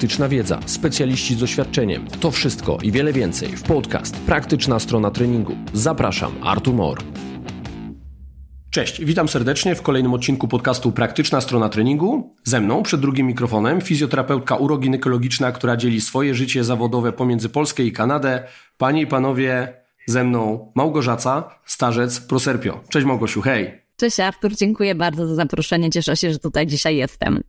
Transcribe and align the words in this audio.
praktyczna 0.00 0.28
wiedza, 0.28 0.60
specjaliści 0.66 1.34
z 1.34 1.38
doświadczeniem. 1.38 2.06
To 2.20 2.30
wszystko 2.30 2.78
i 2.82 2.92
wiele 2.92 3.12
więcej 3.12 3.48
w 3.48 3.62
podcast 3.62 4.16
Praktyczna 4.16 4.78
strona 4.78 5.10
treningu. 5.10 5.56
Zapraszam, 5.72 6.32
Artur 6.42 6.74
Mor. 6.74 6.98
Cześć, 8.70 9.04
witam 9.04 9.28
serdecznie 9.28 9.74
w 9.74 9.82
kolejnym 9.82 10.14
odcinku 10.14 10.48
podcastu 10.48 10.92
Praktyczna 10.92 11.40
strona 11.40 11.68
treningu. 11.68 12.34
Ze 12.44 12.60
mną 12.60 12.82
przed 12.82 13.00
drugim 13.00 13.26
mikrofonem 13.26 13.80
fizjoterapeutka 13.80 14.56
uroginekologiczna, 14.56 15.52
która 15.52 15.76
dzieli 15.76 16.00
swoje 16.00 16.34
życie 16.34 16.64
zawodowe 16.64 17.12
pomiędzy 17.12 17.48
Polskę 17.48 17.82
i 17.82 17.92
Kanadę. 17.92 18.44
Panie 18.78 19.02
i 19.02 19.06
panowie, 19.06 19.74
ze 20.06 20.24
mną 20.24 20.72
Małgorzata, 20.74 21.58
starzec 21.66 22.20
Proserpio. 22.20 22.80
Cześć 22.88 23.06
Małgosiu, 23.06 23.42
hej. 23.42 23.82
Cześć 23.96 24.20
Artur, 24.20 24.56
dziękuję 24.56 24.94
bardzo 24.94 25.26
za 25.26 25.34
zaproszenie. 25.34 25.90
Cieszę 25.90 26.16
się, 26.16 26.32
że 26.32 26.38
tutaj 26.38 26.66
dzisiaj 26.66 26.96
jestem. 26.96 27.42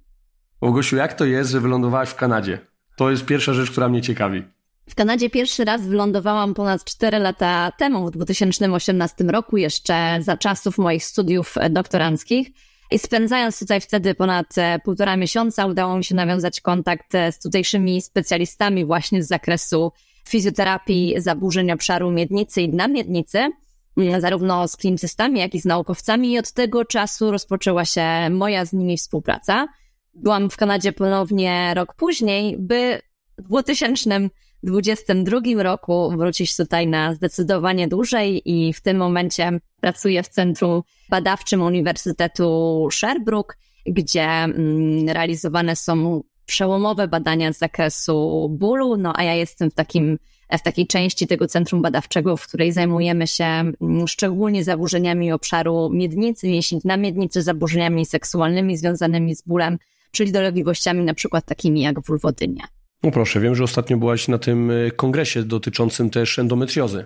Małgosiu, 0.61 0.95
jak 0.95 1.13
to 1.13 1.25
jest, 1.25 1.51
że 1.51 1.59
wylądowałaś 1.59 2.09
w 2.09 2.15
Kanadzie? 2.15 2.59
To 2.95 3.11
jest 3.11 3.25
pierwsza 3.25 3.53
rzecz, 3.53 3.71
która 3.71 3.89
mnie 3.89 4.01
ciekawi. 4.01 4.43
W 4.89 4.95
Kanadzie 4.95 5.29
pierwszy 5.29 5.65
raz 5.65 5.87
wylądowałam 5.87 6.53
ponad 6.53 6.83
4 6.83 7.19
lata 7.19 7.71
temu, 7.77 8.07
w 8.07 8.11
2018 8.11 9.23
roku, 9.23 9.57
jeszcze 9.57 10.17
za 10.21 10.37
czasów 10.37 10.77
moich 10.77 11.05
studiów 11.05 11.55
doktoranckich. 11.69 12.47
I 12.91 12.99
spędzając 12.99 13.59
tutaj 13.59 13.81
wtedy 13.81 14.15
ponad 14.15 14.57
e, 14.57 14.79
półtora 14.79 15.17
miesiąca, 15.17 15.65
udało 15.65 15.97
mi 15.97 16.03
się 16.03 16.15
nawiązać 16.15 16.61
kontakt 16.61 17.15
e, 17.15 17.31
z 17.31 17.39
tutejszymi 17.39 18.01
specjalistami 18.01 18.85
właśnie 18.85 19.23
z 19.23 19.27
zakresu 19.27 19.91
fizjoterapii 20.29 21.15
zaburzeń 21.17 21.71
obszaru 21.71 22.11
miednicy 22.11 22.61
i 22.61 22.69
dna 22.69 22.87
miednicy, 22.87 23.49
mm, 23.97 24.21
zarówno 24.21 24.67
z 24.67 24.77
klinicystami, 24.77 25.39
jak 25.39 25.55
i 25.55 25.61
z 25.61 25.65
naukowcami. 25.65 26.31
I 26.31 26.39
od 26.39 26.51
tego 26.51 26.85
czasu 26.85 27.31
rozpoczęła 27.31 27.85
się 27.85 28.29
moja 28.29 28.65
z 28.65 28.73
nimi 28.73 28.97
współpraca. 28.97 29.67
Byłam 30.13 30.49
w 30.49 30.57
Kanadzie 30.57 30.91
ponownie 30.91 31.73
rok 31.73 31.93
później, 31.93 32.57
by 32.59 33.01
w 33.37 33.41
2022 33.43 35.39
roku 35.63 36.11
wrócić 36.17 36.55
tutaj 36.55 36.87
na 36.87 37.13
zdecydowanie 37.13 37.87
dłużej 37.87 38.41
i 38.45 38.73
w 38.73 38.81
tym 38.81 38.97
momencie 38.97 39.59
pracuję 39.81 40.23
w 40.23 40.27
Centrum 40.27 40.81
Badawczym 41.09 41.61
Uniwersytetu 41.61 42.87
Sherbrooke, 42.91 43.55
gdzie 43.85 44.23
mm, 44.23 45.09
realizowane 45.09 45.75
są 45.75 46.23
przełomowe 46.45 47.07
badania 47.07 47.53
z 47.53 47.57
zakresu 47.57 48.49
bólu, 48.59 48.97
no 48.97 49.13
a 49.15 49.23
ja 49.23 49.35
jestem 49.35 49.71
w 49.71 49.73
takim 49.73 50.17
w 50.57 50.61
takiej 50.61 50.87
części 50.87 51.27
tego 51.27 51.47
centrum 51.47 51.81
badawczego, 51.81 52.37
w 52.37 52.47
której 52.47 52.71
zajmujemy 52.71 53.27
się 53.27 53.43
mm, 53.43 54.07
szczególnie 54.07 54.63
zaburzeniami 54.63 55.31
obszaru 55.31 55.89
miednicy, 55.89 56.47
mięśni 56.47 56.79
na 56.85 56.97
miednicy, 56.97 57.41
zaburzeniami 57.41 58.05
seksualnymi 58.05 58.77
związanymi 58.77 59.35
z 59.35 59.41
bólem, 59.41 59.77
czyli 60.11 60.31
dolegliwościami 60.31 61.03
na 61.03 61.13
przykład 61.13 61.45
takimi 61.45 61.81
jak 61.81 62.01
ból 62.01 62.19
wodynia. 62.19 62.67
No 63.03 63.11
proszę, 63.11 63.39
wiem, 63.39 63.55
że 63.55 63.63
ostatnio 63.63 63.97
byłaś 63.97 64.27
na 64.27 64.37
tym 64.37 64.71
y, 64.71 64.91
kongresie 64.95 65.43
dotyczącym 65.43 66.09
też 66.09 66.39
endometriozy. 66.39 67.05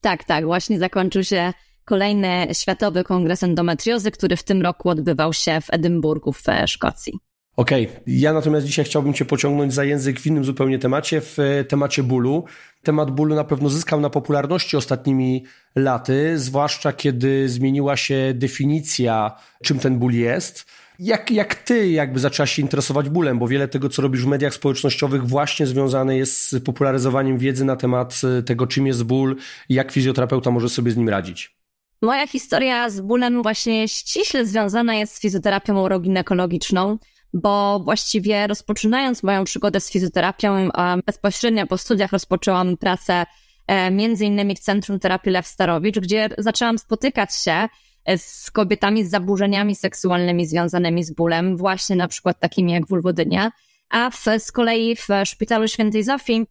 Tak, 0.00 0.24
tak, 0.24 0.44
właśnie 0.44 0.78
zakończył 0.78 1.24
się 1.24 1.52
kolejny 1.84 2.46
Światowy 2.52 3.04
Kongres 3.04 3.42
Endometriozy, 3.42 4.10
który 4.10 4.36
w 4.36 4.42
tym 4.42 4.62
roku 4.62 4.88
odbywał 4.88 5.32
się 5.32 5.60
w 5.60 5.66
Edynburgu 5.70 6.32
w 6.32 6.48
e, 6.48 6.68
Szkocji. 6.68 7.12
Okej, 7.56 7.86
okay. 7.86 8.02
ja 8.06 8.32
natomiast 8.32 8.66
dzisiaj 8.66 8.84
chciałbym 8.84 9.14
Cię 9.14 9.24
pociągnąć 9.24 9.74
za 9.74 9.84
język 9.84 10.20
w 10.20 10.26
innym 10.26 10.44
zupełnie 10.44 10.78
temacie, 10.78 11.20
w 11.20 11.38
e, 11.38 11.64
temacie 11.64 12.02
bólu. 12.02 12.44
Temat 12.82 13.10
bólu 13.10 13.34
na 13.34 13.44
pewno 13.44 13.68
zyskał 13.68 14.00
na 14.00 14.10
popularności 14.10 14.76
ostatnimi 14.76 15.44
laty, 15.76 16.38
zwłaszcza 16.38 16.92
kiedy 16.92 17.48
zmieniła 17.48 17.96
się 17.96 18.32
definicja, 18.34 19.36
czym 19.62 19.78
ten 19.78 19.98
ból 19.98 20.12
jest. 20.12 20.66
Jak, 20.98 21.30
jak 21.30 21.54
ty 21.54 21.88
jakby 21.88 22.20
zaczęłaś 22.20 22.52
się 22.52 22.62
interesować 22.62 23.08
bólem, 23.08 23.38
bo 23.38 23.48
wiele 23.48 23.68
tego, 23.68 23.88
co 23.88 24.02
robisz 24.02 24.22
w 24.22 24.26
mediach 24.26 24.54
społecznościowych 24.54 25.26
właśnie 25.26 25.66
związane 25.66 26.16
jest 26.16 26.50
z 26.50 26.64
popularyzowaniem 26.64 27.38
wiedzy 27.38 27.64
na 27.64 27.76
temat 27.76 28.20
e, 28.38 28.42
tego, 28.42 28.66
czym 28.66 28.86
jest 28.86 29.02
ból 29.02 29.36
i 29.68 29.74
jak 29.74 29.92
fizjoterapeuta 29.92 30.50
może 30.50 30.68
sobie 30.68 30.90
z 30.90 30.96
nim 30.96 31.08
radzić. 31.08 31.56
Moja 32.02 32.26
historia 32.26 32.90
z 32.90 33.00
bólem 33.00 33.42
właśnie 33.42 33.88
ściśle 33.88 34.46
związana 34.46 34.94
jest 34.94 35.14
z 35.14 35.20
fizjoterapią 35.20 35.82
uroginekologiczną 35.82 36.98
bo 37.36 37.80
właściwie 37.84 38.46
rozpoczynając 38.46 39.22
moją 39.22 39.44
przygodę 39.44 39.80
z 39.80 39.90
fizjoterapią, 39.90 40.68
bezpośrednio 41.06 41.66
po 41.66 41.78
studiach 41.78 42.12
rozpoczęłam 42.12 42.76
pracę 42.76 43.26
e, 43.66 43.90
między 43.90 44.24
innymi 44.24 44.56
w 44.56 44.60
Centrum 44.60 45.00
Terapii 45.00 45.32
Lew 45.32 45.46
Starowicz, 45.46 45.98
gdzie 45.98 46.28
zaczęłam 46.38 46.78
spotykać 46.78 47.34
się 47.34 47.68
z 48.16 48.50
kobietami 48.50 49.04
z 49.04 49.10
zaburzeniami 49.10 49.74
seksualnymi 49.74 50.46
związanymi 50.46 51.04
z 51.04 51.10
bólem, 51.10 51.56
właśnie 51.56 51.96
na 51.96 52.08
przykład 52.08 52.40
takimi 52.40 52.72
jak 52.72 52.86
wulwodynia, 52.86 53.52
a 53.90 54.10
w, 54.10 54.24
z 54.38 54.52
kolei 54.52 54.96
w 54.96 55.08
Szpitalu 55.24 55.68
Świętej 55.68 56.02
Zofii 56.02 56.46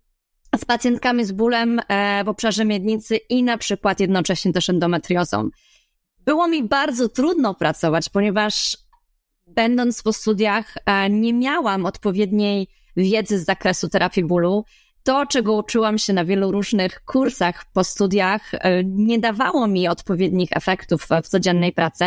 z 0.57 0.66
pacjentkami 0.66 1.25
z 1.25 1.31
bólem 1.31 1.81
e, 1.88 2.23
w 2.23 2.29
obszarze 2.29 2.66
miednicy 2.66 3.17
i 3.17 3.43
na 3.43 3.57
przykład 3.57 3.99
jednocześnie 3.99 4.53
też 4.53 4.69
endometriozą. 4.69 5.49
Było 6.25 6.47
mi 6.47 6.63
bardzo 6.63 7.09
trudno 7.09 7.53
pracować, 7.53 8.09
ponieważ 8.09 8.77
będąc 9.47 10.03
po 10.03 10.13
studiach, 10.13 10.75
e, 10.85 11.09
nie 11.09 11.33
miałam 11.33 11.85
odpowiedniej 11.85 12.67
wiedzy 12.97 13.39
z 13.39 13.45
zakresu 13.45 13.89
terapii 13.89 14.23
bólu. 14.23 14.66
To, 15.05 15.25
czego 15.25 15.53
uczyłam 15.53 15.97
się 15.97 16.13
na 16.13 16.25
wielu 16.25 16.51
różnych 16.51 17.05
kursach 17.05 17.66
po 17.73 17.83
studiach, 17.83 18.53
e, 18.53 18.83
nie 18.83 19.19
dawało 19.19 19.67
mi 19.67 19.88
odpowiednich 19.88 20.49
efektów 20.51 21.07
w 21.23 21.27
codziennej 21.27 21.71
pracy. 21.71 22.05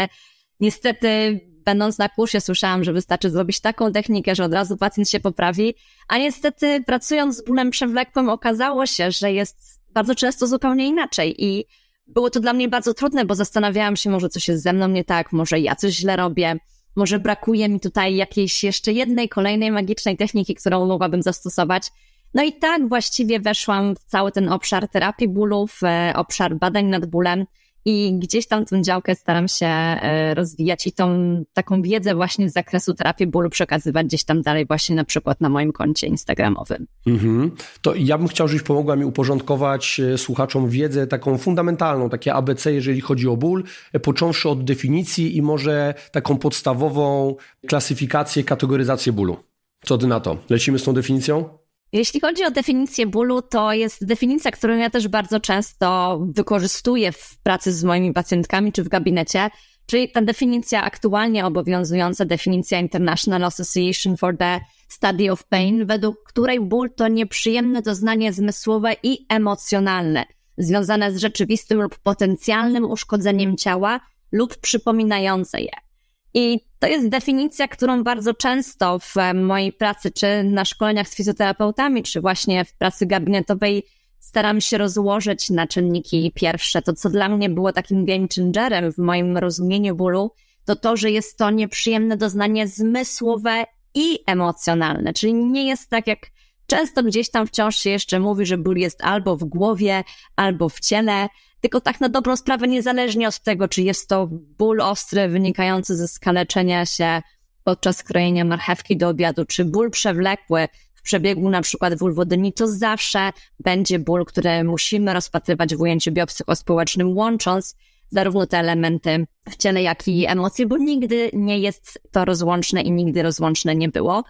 Niestety, 0.61 1.41
będąc 1.65 1.99
na 1.99 2.09
kursie, 2.09 2.41
słyszałam, 2.41 2.85
że 2.85 2.93
wystarczy 2.93 3.31
zrobić 3.31 3.61
taką 3.61 3.93
technikę, 3.93 4.35
że 4.35 4.45
od 4.45 4.53
razu 4.53 4.77
pacjent 4.77 5.11
się 5.11 5.21
poprawi, 5.21 5.75
a 6.09 6.19
niestety, 6.19 6.83
pracując 6.87 7.37
z 7.37 7.45
bólem 7.45 7.71
przewlekłym, 7.71 8.29
okazało 8.29 8.87
się, 8.87 9.11
że 9.11 9.33
jest 9.33 9.81
bardzo 9.91 10.15
często 10.15 10.47
zupełnie 10.47 10.87
inaczej 10.87 11.45
i 11.45 11.65
było 12.07 12.31
to 12.31 12.41
dla 12.41 12.53
mnie 12.53 12.69
bardzo 12.69 12.95
trudne, 12.95 13.25
bo 13.25 13.35
zastanawiałam 13.35 13.97
się, 13.97 14.11
może 14.11 14.29
coś 14.29 14.49
jest 14.49 14.63
ze 14.63 14.73
mną 14.73 14.89
nie 14.89 15.05
tak, 15.05 15.33
może 15.33 15.61
ja 15.61 15.77
coś 15.77 15.95
źle 15.95 16.17
robię. 16.17 16.57
Może 16.97 17.19
brakuje 17.19 17.69
mi 17.69 17.81
tutaj 17.81 18.17
jakiejś 18.17 18.65
jeszcze 18.65 18.93
jednej, 18.93 19.29
kolejnej 19.29 19.71
magicznej 19.71 20.17
techniki, 20.17 20.55
którą 20.55 20.87
mogłabym 20.87 21.23
zastosować. 21.23 21.91
No 22.35 22.43
i 22.43 22.53
tak 22.53 22.89
właściwie 22.89 23.41
weszłam 23.41 23.97
w 23.97 24.05
cały 24.05 24.33
ten 24.33 24.49
obszar 24.49 24.89
terapii 24.89 25.29
bólów, 25.29 25.81
obszar 26.15 26.57
badań 26.57 26.87
nad 26.87 27.07
bólem 27.07 27.45
i 27.85 28.19
gdzieś 28.19 28.47
tam 28.47 28.65
tę 28.65 28.83
działkę 28.83 29.15
staram 29.15 29.49
się 29.49 29.67
e, 29.67 30.35
rozwijać 30.35 30.87
i 30.87 30.93
tą 30.93 31.09
taką 31.53 31.83
wiedzę 31.83 32.15
właśnie 32.15 32.51
z 32.51 32.53
zakresu 32.53 32.95
terapii 32.95 33.27
bólu 33.27 33.51
przekazywać 33.51 34.07
gdzieś 34.07 34.25
tam 34.25 34.43
dalej 34.43 34.67
właśnie 34.67 34.97
na 34.97 35.05
przykład 35.05 35.41
na 35.41 35.49
moim 35.49 35.73
koncie 35.73 36.07
instagramowym. 36.07 36.87
Mhm. 37.07 37.51
To 37.83 37.95
ja 37.95 38.19
bym 38.19 38.29
chciał, 38.29 38.49
żebyś 38.49 38.63
pomogła 38.63 38.97
mi 38.97 39.05
uporządkować 39.05 40.01
e, 40.01 40.19
słuchaczom 40.19 40.71
wiedzę 40.71 41.07
taką 41.07 41.39
fundamentalną, 41.39 42.11
takie 42.11 42.35
ABC, 42.35 42.73
jeżeli 42.73 43.01
chodzi 43.01 43.29
o 43.29 43.37
ból, 43.37 43.65
e, 43.93 44.01
począwszy 44.01 44.49
od 44.49 44.65
definicji 44.65 45.37
i 45.37 45.43
może 45.43 45.95
taką 46.13 46.39
podstawową 46.39 47.35
klasyfikację, 47.67 48.45
kategoryzację 48.45 49.13
bólu. 49.13 49.37
Co 49.85 49.99
ty 49.99 50.07
na 50.07 50.21
to? 50.21 50.37
Lecimy 50.51 50.79
z 50.79 50.85
tą 50.85 50.93
definicją? 50.93 51.59
Jeśli 51.93 52.21
chodzi 52.21 52.45
o 52.45 52.51
definicję 52.51 53.07
bólu, 53.07 53.43
to 53.43 53.73
jest 53.73 54.07
definicja, 54.07 54.51
którą 54.51 54.77
ja 54.77 54.91
też 54.91 55.09
bardzo 55.09 55.41
często 55.41 56.19
wykorzystuję 56.33 57.13
w 57.13 57.39
pracy 57.43 57.73
z 57.73 57.85
moimi 57.85 58.13
pacjentkami 58.13 58.73
czy 58.73 58.85
w 58.85 58.89
gabinecie, 58.89 59.51
czyli 59.87 60.13
ta 60.13 60.23
definicja 60.23 60.83
aktualnie 60.83 61.47
obowiązująca, 61.47 62.25
definicja 62.25 62.81
International 62.81 63.45
Association 63.45 64.17
for 64.17 64.37
the 64.39 64.61
Study 64.89 65.33
of 65.33 65.45
Pain, 65.45 65.87
według 65.87 66.23
której 66.25 66.61
ból 66.61 66.91
to 66.95 67.09
nieprzyjemne 67.09 67.83
doznanie 67.83 68.33
zmysłowe 68.33 68.97
i 69.03 69.27
emocjonalne, 69.29 70.25
związane 70.59 71.13
z 71.13 71.17
rzeczywistym 71.17 71.83
lub 71.83 71.99
potencjalnym 71.99 72.85
uszkodzeniem 72.85 73.57
ciała 73.57 74.01
lub 74.33 74.57
przypominające 74.57 75.61
je. 75.61 75.88
I 76.35 76.61
to 76.79 76.87
jest 76.87 77.09
definicja, 77.09 77.69
którą 77.69 78.05
bardzo 78.05 78.35
często 78.35 78.99
w 78.99 79.15
mojej 79.35 79.73
pracy, 79.73 80.11
czy 80.11 80.43
na 80.45 80.65
szkoleniach 80.65 81.09
z 81.09 81.17
fizjoterapeutami, 81.17 82.03
czy 82.03 82.21
właśnie 82.21 82.65
w 82.65 82.75
pracy 82.75 83.07
gabinetowej 83.07 83.87
staram 84.19 84.61
się 84.61 84.79
rozłożyć 84.79 85.51
na 85.51 85.67
czynniki 85.67 86.33
pierwsze. 86.35 86.83
To, 86.83 86.93
co 86.93 87.11
dla 87.11 87.29
mnie 87.29 87.51
było 87.51 87.73
takim 87.73 88.05
game 88.05 88.27
changerem 88.37 88.93
w 88.93 88.99
moim 88.99 89.39
rozumieniu 89.39 89.97
bólu, 89.97 90.31
to 90.65 90.77
to, 90.77 90.97
że 90.97 91.11
jest 91.11 91.39
to 91.39 91.51
nieprzyjemne 91.51 92.17
doznanie 92.17 92.69
zmysłowe 92.69 93.65
i 93.95 94.19
emocjonalne. 94.27 95.13
Czyli 95.13 95.35
nie 95.35 95.67
jest 95.67 95.91
tak, 95.91 96.07
jak 96.07 96.19
często 96.69 97.03
gdzieś 97.03 97.31
tam 97.31 97.47
wciąż 97.47 97.79
się 97.79 97.91
jeszcze 97.91 98.21
mówi, 98.21 98.47
że 98.47 98.59
ból 98.59 98.77
jest 98.77 99.05
albo 99.05 99.37
w 99.37 99.45
głowie, 99.45 100.05
albo 100.37 100.69
w 100.69 100.81
ciele, 100.81 101.29
tylko 101.61 101.81
tak 101.81 102.01
na 102.01 102.09
dobrą 102.09 102.37
sprawę, 102.37 102.69
niezależnie 102.69 103.29
od 103.29 103.41
tego, 103.41 103.69
czy 103.69 103.83
jest 103.83 104.09
to 104.09 104.29
ból 104.31 104.81
ostry 104.81 105.29
wynikający 105.29 105.97
ze 105.97 106.09
skaleczenia 106.09 106.87
się 106.87 107.23
podczas 107.65 108.03
krojenia 108.03 108.45
marchewki 108.45 108.97
do 108.97 109.09
obiadu, 109.09 109.45
czy 109.45 109.65
ból 109.65 109.91
przewlekły 109.91 110.69
w 110.95 111.03
przebiegu 111.03 111.51
na 111.51 111.63
przykład 111.63 111.99
wulwodyni, 111.99 112.53
to 112.53 112.69
zawsze 112.69 113.31
będzie 113.61 113.99
ból, 113.99 114.25
który 114.25 114.65
musimy 114.65 115.15
rozpatrywać 115.15 115.77
w 115.77 115.81
ujęciu 115.81 116.13
biopsychospołecznym, 116.13 117.17
łącząc 117.17 117.77
zarówno 118.11 118.47
te 118.47 118.59
elementy 118.59 119.27
w 119.51 119.57
ciele, 119.57 119.83
jak 119.83 120.09
i 120.09 120.27
emocje, 120.27 120.67
bo 120.67 120.77
nigdy 120.77 121.31
nie 121.33 121.59
jest 121.59 122.01
to 122.11 122.25
rozłączne 122.25 122.83
i 122.83 122.91
nigdy 122.91 123.23
rozłączne 123.23 123.75
nie 123.75 123.89
było. 123.89 124.25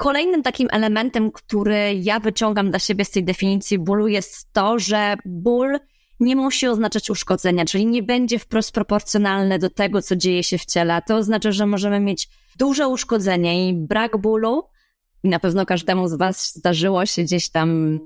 Kolejnym 0.00 0.42
takim 0.42 0.68
elementem, 0.70 1.32
który 1.32 1.94
ja 1.94 2.20
wyciągam 2.20 2.70
dla 2.70 2.78
siebie 2.78 3.04
z 3.04 3.10
tej 3.10 3.24
definicji 3.24 3.78
bólu 3.78 4.08
jest 4.08 4.52
to, 4.52 4.78
że 4.78 5.14
ból 5.24 5.78
nie 6.20 6.36
musi 6.36 6.66
oznaczać 6.66 7.10
uszkodzenia, 7.10 7.64
czyli 7.64 7.86
nie 7.86 8.02
będzie 8.02 8.38
wprost 8.38 8.72
proporcjonalne 8.72 9.58
do 9.58 9.70
tego, 9.70 10.02
co 10.02 10.16
dzieje 10.16 10.42
się 10.42 10.58
w 10.58 10.64
ciele. 10.64 11.02
To 11.06 11.16
oznacza, 11.16 11.52
że 11.52 11.66
możemy 11.66 12.00
mieć 12.00 12.28
duże 12.58 12.88
uszkodzenie 12.88 13.68
i 13.68 13.74
brak 13.74 14.16
bólu. 14.16 14.62
I 15.22 15.28
na 15.28 15.38
pewno 15.38 15.66
każdemu 15.66 16.08
z 16.08 16.14
Was 16.14 16.54
zdarzyło 16.54 17.06
się 17.06 17.22
gdzieś 17.22 17.50
tam 17.50 17.98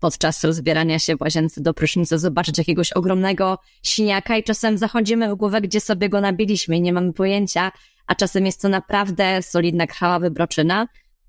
podczas 0.00 0.44
rozbierania 0.44 0.98
się 0.98 1.16
w 1.16 1.20
łazience 1.20 1.60
do 1.60 1.74
prysznica 1.74 2.18
zobaczyć 2.18 2.58
jakiegoś 2.58 2.92
ogromnego 2.92 3.58
siniaka 3.82 4.36
i 4.36 4.44
czasem 4.44 4.78
zachodzimy 4.78 5.34
w 5.34 5.34
głowę, 5.34 5.60
gdzie 5.60 5.80
sobie 5.80 6.08
go 6.08 6.20
nabiliśmy 6.20 6.76
i 6.76 6.80
nie 6.80 6.92
mamy 6.92 7.12
pojęcia, 7.12 7.72
a 8.06 8.14
czasem 8.14 8.46
jest 8.46 8.62
to 8.62 8.68
naprawdę 8.68 9.42
solidna 9.42 9.86
krwawa 9.86 10.18
wybroczyna. 10.18 10.86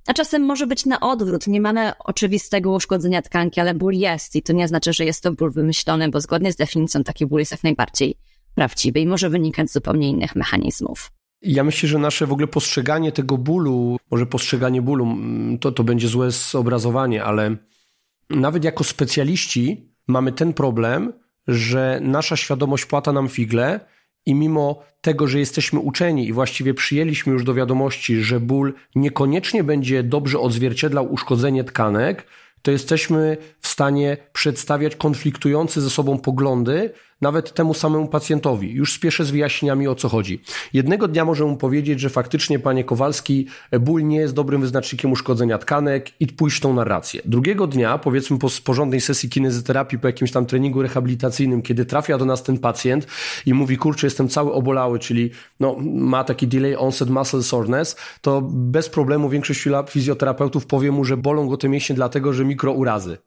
A 0.08 0.14
czasem 0.14 0.46
może 0.46 0.68
być 0.68 0.86
na 0.86 1.00
odwrót. 1.00 1.48
Nie 1.48 1.62
mamy 1.62 1.92
oczywistego 2.00 2.72
uszkodzenia 2.72 3.22
tkanki, 3.22 3.60
ale 3.60 3.74
ból 3.74 3.94
jest. 3.94 4.36
I 4.36 4.44
to 4.44 4.54
nie 4.54 4.68
znaczy, 4.68 4.94
że 4.94 5.06
jest 5.06 5.24
to 5.24 5.32
ból 5.32 5.52
wymyślony, 5.52 6.10
bo 6.10 6.22
zgodnie 6.22 6.52
z 6.52 6.56
definicją 6.56 7.04
taki 7.04 7.26
ból 7.26 7.40
jest 7.40 7.52
jak 7.52 7.64
najbardziej 7.64 8.16
prawdziwy 8.56 9.00
i 9.00 9.08
może 9.08 9.30
wynikać 9.30 9.70
z 9.70 9.74
zupełnie 9.74 10.10
innych 10.10 10.36
mechanizmów. 10.36 11.12
Ja 11.42 11.64
myślę, 11.64 11.90
że 11.90 12.00
nasze 12.00 12.28
w 12.28 12.32
ogóle 12.32 12.48
postrzeganie 12.48 13.12
tego 13.12 13.38
bólu, 13.38 13.98
może 14.12 14.26
postrzeganie 14.26 14.82
bólu, 14.82 15.06
mm, 15.06 15.60
to, 15.60 15.72
to 15.72 15.84
będzie 15.84 16.08
złe 16.08 16.32
zobrazowanie, 16.32 17.24
ale 17.24 17.56
nawet 18.30 18.64
jako 18.64 18.84
specjaliści 18.84 19.90
mamy 20.08 20.32
ten 20.32 20.54
problem, 20.54 21.14
że 21.48 22.00
nasza 22.04 22.36
świadomość 22.36 22.86
płata 22.86 23.12
nam 23.12 23.30
figle 23.30 23.80
i 24.26 24.36
mimo 24.36 24.84
tego, 25.02 25.28
że 25.28 25.40
jesteśmy 25.40 25.80
uczeni 25.80 26.28
i 26.28 26.34
właściwie 26.34 26.74
przyjęliśmy 26.74 27.34
już 27.34 27.44
do 27.44 27.54
wiadomości, 27.54 28.24
że 28.24 28.40
ból 28.40 28.74
niekoniecznie 28.96 29.64
będzie 29.64 30.04
dobrze 30.04 30.40
odzwierciedlał 30.40 31.14
uszkodzenie 31.14 31.64
tkanek, 31.64 32.26
to 32.62 32.72
jesteśmy 32.72 33.38
w 33.60 33.68
stanie 33.68 34.18
przedstawiać 34.34 34.96
konfliktujące 34.96 35.82
ze 35.82 35.90
sobą 35.90 36.18
poglądy, 36.18 36.94
nawet 37.24 37.54
temu 37.54 37.74
samemu 37.74 38.08
pacjentowi. 38.08 38.72
Już 38.72 38.94
spieszę 38.94 39.26
z 39.26 39.32
wyjaśnieniami 39.32 39.88
o 39.88 39.96
co 39.96 40.10
chodzi. 40.10 40.42
Jednego 40.74 41.08
dnia 41.08 41.26
może 41.26 41.46
mu 41.46 41.58
powiedzieć, 41.58 42.00
że 42.00 42.10
faktycznie, 42.10 42.60
panie 42.60 42.84
Kowalski, 42.84 43.48
ból 43.80 44.04
nie 44.04 44.18
jest 44.18 44.34
dobrym 44.34 44.62
wyznacznikiem 44.62 45.12
uszkodzenia 45.12 45.58
tkanek 45.58 46.12
i 46.20 46.28
pójść 46.28 46.60
tą 46.60 46.74
narrację. 46.74 47.22
Drugiego 47.26 47.68
dnia, 47.68 47.98
powiedzmy 47.98 48.40
po 48.40 48.48
porządnej 48.64 49.02
sesji 49.02 49.30
kinezyterapii, 49.30 50.00
po 50.00 50.08
jakimś 50.08 50.32
tam 50.32 50.46
treningu 50.46 50.82
rehabilitacyjnym, 50.82 51.62
kiedy 51.62 51.86
trafia 51.86 52.18
do 52.18 52.26
nas 52.26 52.44
ten 52.44 52.58
pacjent 52.58 53.08
i 53.46 53.54
mówi, 53.54 53.78
kurczę, 53.78 54.08
jestem 54.08 54.30
cały 54.30 54.54
obolały, 54.54 55.00
czyli 55.00 55.32
no, 55.60 55.76
ma 55.94 56.24
taki 56.24 56.48
delay 56.48 56.78
onset 56.78 57.10
muscle 57.10 57.44
soreness, 57.44 57.96
to 58.22 58.42
bez 58.52 58.90
problemu 58.90 59.30
większość 59.30 59.64
fizjoterapeutów 59.90 60.66
powie 60.66 60.92
mu, 60.92 61.06
że 61.06 61.18
bolą 61.18 61.48
go 61.48 61.58
te 61.58 61.70
mięśnie 61.70 61.96
dlatego, 61.96 62.34
że 62.34 62.46
mikrourazy. 62.46 63.18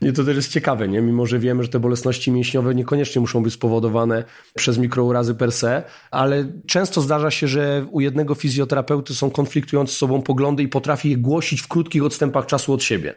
I 0.00 0.12
to 0.12 0.24
też 0.24 0.36
jest 0.36 0.52
ciekawe, 0.52 0.88
nie? 0.88 1.00
mimo 1.00 1.26
że 1.26 1.38
wiemy, 1.38 1.62
że 1.62 1.68
te 1.68 1.80
bolesności 1.80 2.30
mięśniowe 2.32 2.74
niekoniecznie 2.74 3.20
muszą 3.20 3.42
być 3.42 3.54
spowodowane 3.54 4.24
przez 4.54 4.78
mikrourazy 4.78 5.34
per 5.34 5.52
se, 5.52 5.82
ale 6.10 6.52
często 6.66 7.00
zdarza 7.00 7.30
się, 7.30 7.48
że 7.48 7.86
u 7.90 8.00
jednego 8.00 8.34
fizjoterapeuty 8.34 9.14
są 9.14 9.30
konfliktujące 9.30 9.92
z 9.92 9.96
sobą 9.96 10.22
poglądy 10.22 10.62
i 10.62 10.68
potrafi 10.68 11.10
je 11.10 11.16
głosić 11.16 11.60
w 11.60 11.68
krótkich 11.68 12.04
odstępach 12.04 12.46
czasu 12.46 12.72
od 12.72 12.82
siebie. 12.82 13.14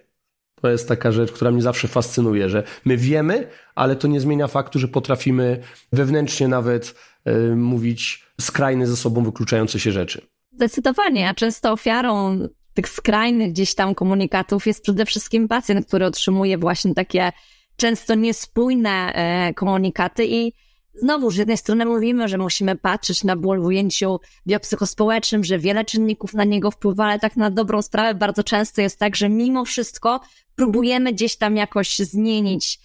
To 0.61 0.69
jest 0.69 0.87
taka 0.87 1.11
rzecz, 1.11 1.31
która 1.31 1.51
mnie 1.51 1.61
zawsze 1.61 1.87
fascynuje, 1.87 2.49
że 2.49 2.63
my 2.85 2.97
wiemy, 2.97 3.47
ale 3.75 3.95
to 3.95 4.07
nie 4.07 4.19
zmienia 4.19 4.47
faktu, 4.47 4.79
że 4.79 4.87
potrafimy 4.87 5.61
wewnętrznie 5.93 6.47
nawet 6.47 6.95
y, 7.27 7.55
mówić 7.55 8.25
skrajne 8.41 8.87
ze 8.87 8.97
sobą 8.97 9.23
wykluczające 9.23 9.79
się 9.79 9.91
rzeczy. 9.91 10.21
Zdecydowanie, 10.51 11.29
a 11.29 11.33
często 11.33 11.71
ofiarą 11.71 12.39
tych 12.73 12.89
skrajnych 12.89 13.51
gdzieś 13.51 13.75
tam 13.75 13.95
komunikatów 13.95 14.67
jest 14.67 14.83
przede 14.83 15.05
wszystkim 15.05 15.47
pacjent, 15.47 15.87
który 15.87 16.05
otrzymuje 16.05 16.57
właśnie 16.57 16.93
takie 16.93 17.31
często 17.75 18.15
niespójne 18.15 19.13
e, 19.13 19.53
komunikaty 19.53 20.25
i 20.25 20.53
Znowu, 21.01 21.31
z 21.31 21.35
jednej 21.35 21.57
strony 21.57 21.85
mówimy, 21.85 22.27
że 22.27 22.37
musimy 22.37 22.75
patrzeć 22.75 23.23
na 23.23 23.35
ból 23.35 23.61
w 23.61 23.65
ujęciu 23.65 24.19
biopsychospołecznym, 24.47 25.43
że 25.43 25.59
wiele 25.59 25.85
czynników 25.85 26.33
na 26.33 26.43
niego 26.43 26.71
wpływa, 26.71 27.05
ale 27.05 27.19
tak 27.19 27.37
na 27.37 27.51
dobrą 27.51 27.81
sprawę 27.81 28.15
bardzo 28.15 28.43
często 28.43 28.81
jest 28.81 28.99
tak, 28.99 29.15
że 29.15 29.29
mimo 29.29 29.65
wszystko 29.65 30.19
próbujemy 30.55 31.13
gdzieś 31.13 31.35
tam 31.35 31.55
jakoś 31.55 31.97
zmienić 31.97 32.79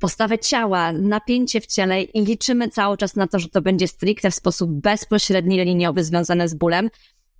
postawę 0.00 0.38
ciała, 0.38 0.92
napięcie 0.92 1.60
w 1.60 1.66
ciele 1.66 2.02
i 2.02 2.24
liczymy 2.24 2.68
cały 2.68 2.96
czas 2.96 3.16
na 3.16 3.26
to, 3.26 3.38
że 3.38 3.48
to 3.48 3.62
będzie 3.62 3.88
stricte 3.88 4.30
w 4.30 4.34
sposób 4.34 4.70
bezpośredni, 4.70 5.64
liniowy 5.64 6.04
związane 6.04 6.48
z 6.48 6.54
bólem. 6.54 6.90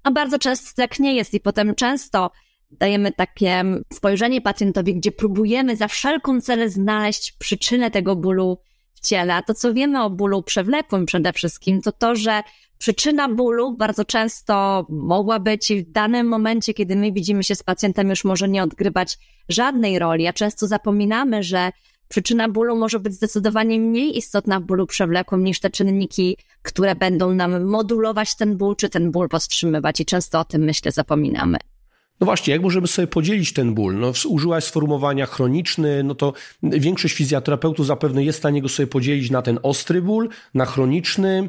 A 0.03 0.11
bardzo 0.11 0.39
często 0.39 0.71
tak 0.77 0.99
nie 0.99 1.15
jest 1.15 1.35
i 1.35 1.41
potem 1.41 1.75
często 1.75 2.31
dajemy 2.71 3.13
takie 3.13 3.65
spojrzenie 3.93 4.41
pacjentowi, 4.41 4.95
gdzie 4.95 5.13
próbujemy 5.13 5.77
za 5.77 5.89
wszelką 5.89 6.41
cenę 6.41 6.71
znaleźć 6.71 7.33
przyczynę 7.33 7.91
tego 7.91 8.17
bólu 8.17 8.59
w 8.95 9.01
ciele. 9.01 9.35
A 9.35 9.43
to, 9.43 9.55
co 9.55 9.75
wiemy 9.75 10.03
o 10.03 10.11
bólu 10.11 10.43
przewlekłym 10.43 11.07
przede 11.07 11.33
wszystkim, 11.33 11.83
to 11.83 11.93
to, 11.93 12.17
że 12.17 12.43
przyczyna 12.79 13.29
bólu 13.29 13.77
bardzo 13.77 14.05
często 14.05 14.87
mogła 14.89 15.41
być 15.41 15.73
w 15.73 15.91
danym 15.91 16.29
momencie, 16.29 16.75
kiedy 16.75 16.97
my 16.97 17.13
widzimy 17.13 17.45
się 17.45 17.55
z 17.55 17.63
pacjentem, 17.63 18.09
już 18.11 18.25
może 18.25 18.49
nie 18.49 18.63
odgrywać 18.63 19.19
żadnej 19.49 19.99
roli, 19.99 20.27
a 20.27 20.33
często 20.33 20.67
zapominamy, 20.67 21.43
że 21.43 21.71
przyczyna 22.11 22.49
bólu 22.49 22.77
może 22.77 23.01
być 23.01 23.13
zdecydowanie 23.15 23.81
mniej 23.81 24.19
istotna 24.19 24.61
w 24.61 24.63
bólu 24.63 24.87
przewlekłym 24.87 25.45
niż 25.45 25.61
te 25.61 25.71
czynniki, 25.71 26.37
które 26.63 26.95
będą 26.95 27.35
nam 27.35 27.65
modulować 27.65 28.37
ten 28.37 28.57
ból, 28.57 28.77
czy 28.77 28.89
ten 28.89 29.11
ból 29.11 29.29
powstrzymywać 29.29 30.01
i 30.01 30.05
często 30.05 30.41
o 30.41 30.45
tym, 30.45 30.63
myślę, 30.63 30.93
zapominamy. 30.93 31.59
No 32.21 32.25
właśnie, 32.25 32.53
jak 32.53 32.63
możemy 32.63 32.87
sobie 32.87 33.09
podzielić 33.09 33.53
ten 33.53 33.75
ból? 33.75 33.99
No, 33.99 34.13
użyłaś 34.29 34.65
sformułowania 34.65 35.27
chroniczny, 35.27 36.03
no 36.03 36.15
to 36.15 36.33
większość 36.63 37.15
fizjoterapeutów 37.15 37.87
zapewne 37.87 38.25
jest 38.25 38.39
w 38.39 38.43
stanie 38.43 38.63
go 38.63 38.69
sobie 38.69 38.87
podzielić 38.87 39.31
na 39.31 39.43
ten 39.43 39.59
ostry 39.63 40.03
ból, 40.03 40.29
na 40.55 40.65
chroniczny. 40.65 41.49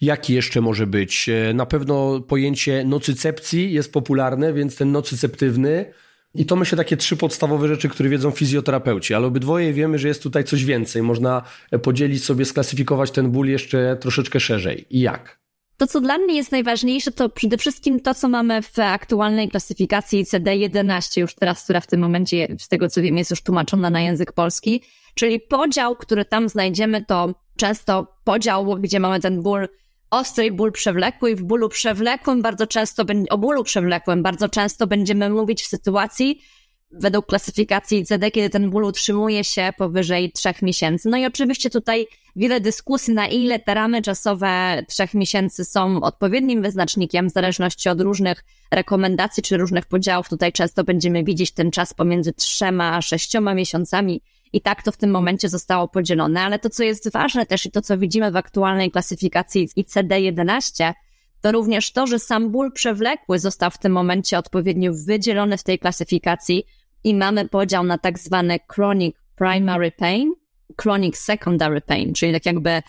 Jaki 0.00 0.34
jeszcze 0.34 0.60
może 0.60 0.86
być? 0.86 1.28
E, 1.28 1.54
na 1.54 1.66
pewno 1.66 2.20
pojęcie 2.20 2.84
nocycepcji 2.84 3.72
jest 3.72 3.92
popularne, 3.92 4.52
więc 4.52 4.76
ten 4.76 4.92
nocyceptywny. 4.92 5.92
I 6.38 6.46
to 6.46 6.56
myślę 6.56 6.78
takie 6.78 6.96
trzy 6.96 7.16
podstawowe 7.16 7.68
rzeczy, 7.68 7.88
które 7.88 8.08
wiedzą 8.08 8.30
fizjoterapeuci, 8.30 9.14
ale 9.14 9.26
obydwoje 9.26 9.72
wiemy, 9.72 9.98
że 9.98 10.08
jest 10.08 10.22
tutaj 10.22 10.44
coś 10.44 10.64
więcej. 10.64 11.02
Można 11.02 11.42
podzielić 11.82 12.24
sobie, 12.24 12.44
sklasyfikować 12.44 13.10
ten 13.10 13.30
ból 13.30 13.48
jeszcze 13.48 13.96
troszeczkę 14.00 14.40
szerzej. 14.40 14.86
I 14.90 15.00
jak? 15.00 15.40
To, 15.76 15.86
co 15.86 16.00
dla 16.00 16.18
mnie 16.18 16.36
jest 16.36 16.52
najważniejsze, 16.52 17.12
to 17.12 17.28
przede 17.28 17.58
wszystkim 17.58 18.00
to, 18.00 18.14
co 18.14 18.28
mamy 18.28 18.62
w 18.62 18.78
aktualnej 18.78 19.48
klasyfikacji 19.48 20.24
CD11, 20.24 21.20
już 21.20 21.34
teraz, 21.34 21.64
która 21.64 21.80
w 21.80 21.86
tym 21.86 22.00
momencie, 22.00 22.56
z 22.58 22.68
tego 22.68 22.88
co 22.88 23.02
wiem, 23.02 23.16
jest 23.16 23.30
już 23.30 23.42
tłumaczona 23.42 23.90
na 23.90 24.00
język 24.00 24.32
polski, 24.32 24.82
czyli 25.14 25.40
podział, 25.40 25.96
który 25.96 26.24
tam 26.24 26.48
znajdziemy, 26.48 27.04
to 27.04 27.34
często 27.56 28.14
podział, 28.24 28.76
gdzie 28.80 29.00
mamy 29.00 29.20
ten 29.20 29.42
ból 29.42 29.68
ostry 30.10 30.52
ból 30.52 30.72
przewlekły 30.72 31.30
i 31.30 31.34
w 31.34 31.42
bólu 31.42 31.68
przewlekłym 31.68 32.42
bardzo 32.42 32.66
często, 32.66 33.04
o 33.30 33.38
bólu 33.38 33.64
przewlekłym 33.64 34.22
bardzo 34.22 34.48
często 34.48 34.86
będziemy 34.86 35.30
mówić 35.30 35.62
w 35.62 35.66
sytuacji, 35.66 36.42
według 36.90 37.26
klasyfikacji 37.26 37.98
ICD, 37.98 38.30
kiedy 38.30 38.50
ten 38.50 38.70
ból 38.70 38.84
utrzymuje 38.84 39.44
się 39.44 39.70
powyżej 39.78 40.32
trzech 40.32 40.62
miesięcy. 40.62 41.08
No 41.08 41.16
i 41.16 41.26
oczywiście 41.26 41.70
tutaj 41.70 42.06
wiele 42.36 42.60
dyskusji, 42.60 43.14
na 43.14 43.26
ile 43.26 43.58
te 43.58 43.74
ramy 43.74 44.02
czasowe 44.02 44.82
trzech 44.88 45.14
miesięcy 45.14 45.64
są 45.64 46.00
odpowiednim 46.00 46.62
wyznacznikiem, 46.62 47.28
w 47.28 47.32
zależności 47.32 47.88
od 47.88 48.00
różnych 48.00 48.44
rekomendacji 48.70 49.42
czy 49.42 49.56
różnych 49.56 49.86
podziałów. 49.86 50.28
Tutaj 50.28 50.52
często 50.52 50.84
będziemy 50.84 51.24
widzieć 51.24 51.52
ten 51.52 51.70
czas 51.70 51.94
pomiędzy 51.94 52.32
trzema 52.32 52.96
a 52.96 53.02
sześcioma 53.02 53.54
miesiącami 53.54 54.22
i 54.52 54.60
tak 54.60 54.82
to 54.82 54.92
w 54.92 54.96
tym 54.96 55.10
momencie 55.10 55.48
zostało 55.48 55.88
podzielone. 55.88 56.40
Ale 56.40 56.58
to, 56.58 56.70
co 56.70 56.84
jest 56.84 57.12
ważne 57.12 57.46
też 57.46 57.66
i 57.66 57.70
to, 57.70 57.82
co 57.82 57.98
widzimy 57.98 58.30
w 58.30 58.36
aktualnej 58.36 58.90
klasyfikacji 58.90 59.68
ICD-11, 59.76 60.92
to 61.40 61.52
również 61.52 61.92
to, 61.92 62.06
że 62.06 62.18
sam 62.18 62.50
ból 62.50 62.72
przewlekły 62.72 63.38
został 63.38 63.70
w 63.70 63.78
tym 63.78 63.92
momencie 63.92 64.38
odpowiednio 64.38 64.92
wydzielony 65.06 65.58
w 65.58 65.62
tej 65.62 65.78
klasyfikacji 65.78 66.64
i 67.04 67.14
mamy 67.14 67.48
podział 67.48 67.84
na 67.84 67.98
tak 67.98 68.18
zwane 68.18 68.58
chronic 68.72 69.16
primary 69.36 69.92
pain, 69.92 70.32
chronic 70.80 71.16
secondary 71.16 71.80
pain, 71.80 72.14
czyli 72.14 72.32
tak 72.32 72.46
jakby 72.46 72.82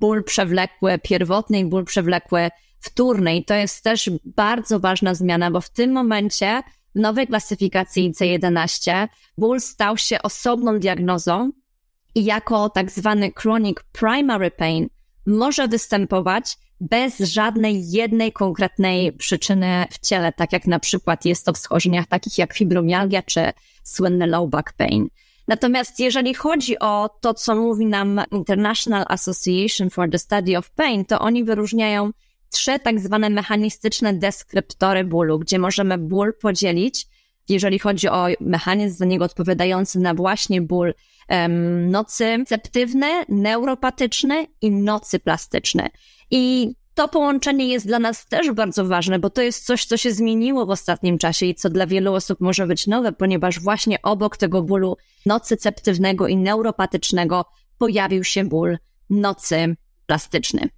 ból 0.00 0.24
przewlekły 0.24 0.98
pierwotny 0.98 1.58
i 1.58 1.64
ból 1.64 1.84
przewlekły 1.84 2.48
wtórny. 2.80 3.36
I 3.36 3.44
to 3.44 3.54
jest 3.54 3.84
też 3.84 4.10
bardzo 4.24 4.80
ważna 4.80 5.14
zmiana, 5.14 5.50
bo 5.50 5.60
w 5.60 5.70
tym 5.70 5.92
momencie 5.92 6.62
w 6.94 6.98
nowej 6.98 7.26
klasyfikacji 7.26 8.12
IC11 8.12 9.08
ból 9.38 9.60
stał 9.60 9.96
się 9.96 10.22
osobną 10.22 10.78
diagnozą 10.78 11.50
i 12.14 12.24
jako 12.24 12.68
tak 12.68 12.90
zwany 12.90 13.32
chronic 13.36 13.78
primary 13.92 14.50
pain 14.50 14.88
może 15.26 15.68
występować 15.68 16.56
bez 16.80 17.18
żadnej 17.18 17.90
jednej 17.90 18.32
konkretnej 18.32 19.12
przyczyny 19.12 19.86
w 19.90 19.98
ciele, 19.98 20.32
tak 20.32 20.52
jak 20.52 20.66
na 20.66 20.78
przykład 20.78 21.24
jest 21.24 21.46
to 21.46 21.52
w 21.52 21.58
schorzeniach 21.58 22.06
takich 22.06 22.38
jak 22.38 22.54
fibromialgia 22.54 23.22
czy 23.22 23.52
słynny 23.82 24.26
low 24.26 24.50
back 24.50 24.72
pain. 24.72 25.08
Natomiast 25.48 26.00
jeżeli 26.00 26.34
chodzi 26.34 26.78
o 26.78 27.10
to, 27.20 27.34
co 27.34 27.54
mówi 27.54 27.86
nam 27.86 28.20
International 28.30 29.04
Association 29.08 29.90
for 29.90 30.10
the 30.10 30.18
Study 30.18 30.58
of 30.58 30.70
Pain, 30.70 31.04
to 31.04 31.18
oni 31.18 31.44
wyróżniają 31.44 32.10
trzy 32.52 32.78
tak 32.78 33.00
zwane 33.00 33.30
mechanistyczne 33.30 34.14
deskryptory 34.14 35.04
bólu, 35.04 35.38
gdzie 35.38 35.58
możemy 35.58 35.98
ból 35.98 36.32
podzielić, 36.42 37.06
jeżeli 37.48 37.78
chodzi 37.78 38.08
o 38.08 38.26
mechanizm 38.40 38.96
za 38.96 39.04
niego 39.04 39.24
odpowiadający 39.24 40.00
na 40.00 40.14
właśnie 40.14 40.62
ból 40.62 40.94
um, 41.28 41.90
nocyceptywny, 41.90 43.06
neuropatyczny 43.28 44.46
i 44.60 44.70
nocyplastyczny. 44.70 45.88
I 46.30 46.72
to 46.94 47.08
połączenie 47.08 47.68
jest 47.68 47.86
dla 47.86 47.98
nas 47.98 48.28
też 48.28 48.50
bardzo 48.50 48.84
ważne, 48.84 49.18
bo 49.18 49.30
to 49.30 49.42
jest 49.42 49.66
coś, 49.66 49.84
co 49.84 49.96
się 49.96 50.12
zmieniło 50.12 50.66
w 50.66 50.70
ostatnim 50.70 51.18
czasie 51.18 51.46
i 51.46 51.54
co 51.54 51.70
dla 51.70 51.86
wielu 51.86 52.14
osób 52.14 52.40
może 52.40 52.66
być 52.66 52.86
nowe, 52.86 53.12
ponieważ 53.12 53.60
właśnie 53.60 54.02
obok 54.02 54.36
tego 54.36 54.62
bólu 54.62 54.96
nocyceptywnego 55.26 56.28
i 56.28 56.36
neuropatycznego 56.36 57.44
pojawił 57.78 58.24
się 58.24 58.44
ból 58.44 58.78
nocy 59.10 59.76
plastyczny. 60.06 60.68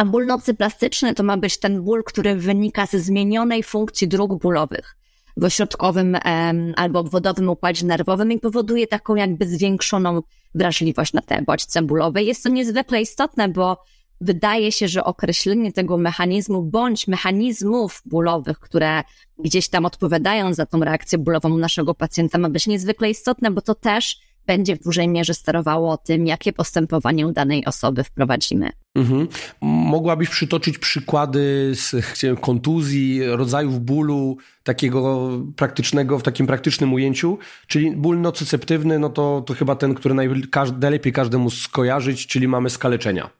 A 0.00 0.04
ból 0.04 0.26
nocy 0.26 0.54
plastyczny 0.54 1.14
to 1.14 1.22
ma 1.22 1.36
być 1.36 1.58
ten 1.58 1.82
ból, 1.82 2.04
który 2.04 2.36
wynika 2.36 2.86
ze 2.86 3.00
zmienionej 3.00 3.62
funkcji 3.62 4.08
dróg 4.08 4.42
bólowych 4.42 4.96
w 5.36 5.44
ośrodkowym 5.44 6.16
em, 6.24 6.74
albo 6.76 6.98
obwodowym 6.98 7.48
układzie 7.48 7.86
nerwowym 7.86 8.32
i 8.32 8.38
powoduje 8.38 8.86
taką 8.86 9.14
jakby 9.14 9.46
zwiększoną 9.46 10.20
wrażliwość 10.54 11.12
na 11.12 11.20
te 11.22 11.42
bodźce 11.42 11.82
bólowe. 11.82 12.22
Jest 12.22 12.42
to 12.42 12.48
niezwykle 12.48 13.02
istotne, 13.02 13.48
bo 13.48 13.82
wydaje 14.20 14.72
się, 14.72 14.88
że 14.88 15.04
określenie 15.04 15.72
tego 15.72 15.98
mechanizmu 15.98 16.62
bądź 16.62 17.08
mechanizmów 17.08 18.02
bólowych, 18.04 18.58
które 18.58 19.02
gdzieś 19.38 19.68
tam 19.68 19.86
odpowiadają 19.86 20.54
za 20.54 20.66
tą 20.66 20.80
reakcję 20.80 21.18
bólową 21.18 21.58
naszego 21.58 21.94
pacjenta 21.94 22.38
ma 22.38 22.50
być 22.50 22.66
niezwykle 22.66 23.10
istotne, 23.10 23.50
bo 23.50 23.60
to 23.60 23.74
też 23.74 24.20
będzie 24.50 24.76
w 24.76 24.82
dużej 24.82 25.08
mierze 25.08 25.34
sterowało 25.34 25.96
tym, 25.96 26.26
jakie 26.26 26.52
postępowanie 26.52 27.26
u 27.26 27.32
danej 27.32 27.64
osoby 27.64 28.04
wprowadzimy. 28.04 28.70
Mhm. 28.94 29.28
Mogłabyś 29.60 30.28
przytoczyć 30.28 30.78
przykłady 30.78 31.72
z 31.74 31.94
kontuzji, 32.40 33.26
rodzajów 33.26 33.80
bólu, 33.80 34.36
takiego 34.62 35.30
praktycznego, 35.56 36.18
w 36.18 36.22
takim 36.22 36.46
praktycznym 36.46 36.92
ujęciu? 36.92 37.38
Czyli 37.66 37.96
ból 37.96 38.20
nocyceptywny, 38.20 38.98
no 38.98 39.08
to, 39.08 39.42
to 39.46 39.54
chyba 39.54 39.76
ten, 39.76 39.94
który 39.94 40.14
najlepiej 40.80 41.12
każdemu 41.12 41.50
skojarzyć, 41.50 42.26
czyli 42.26 42.48
mamy 42.48 42.70
skaleczenia. 42.70 43.30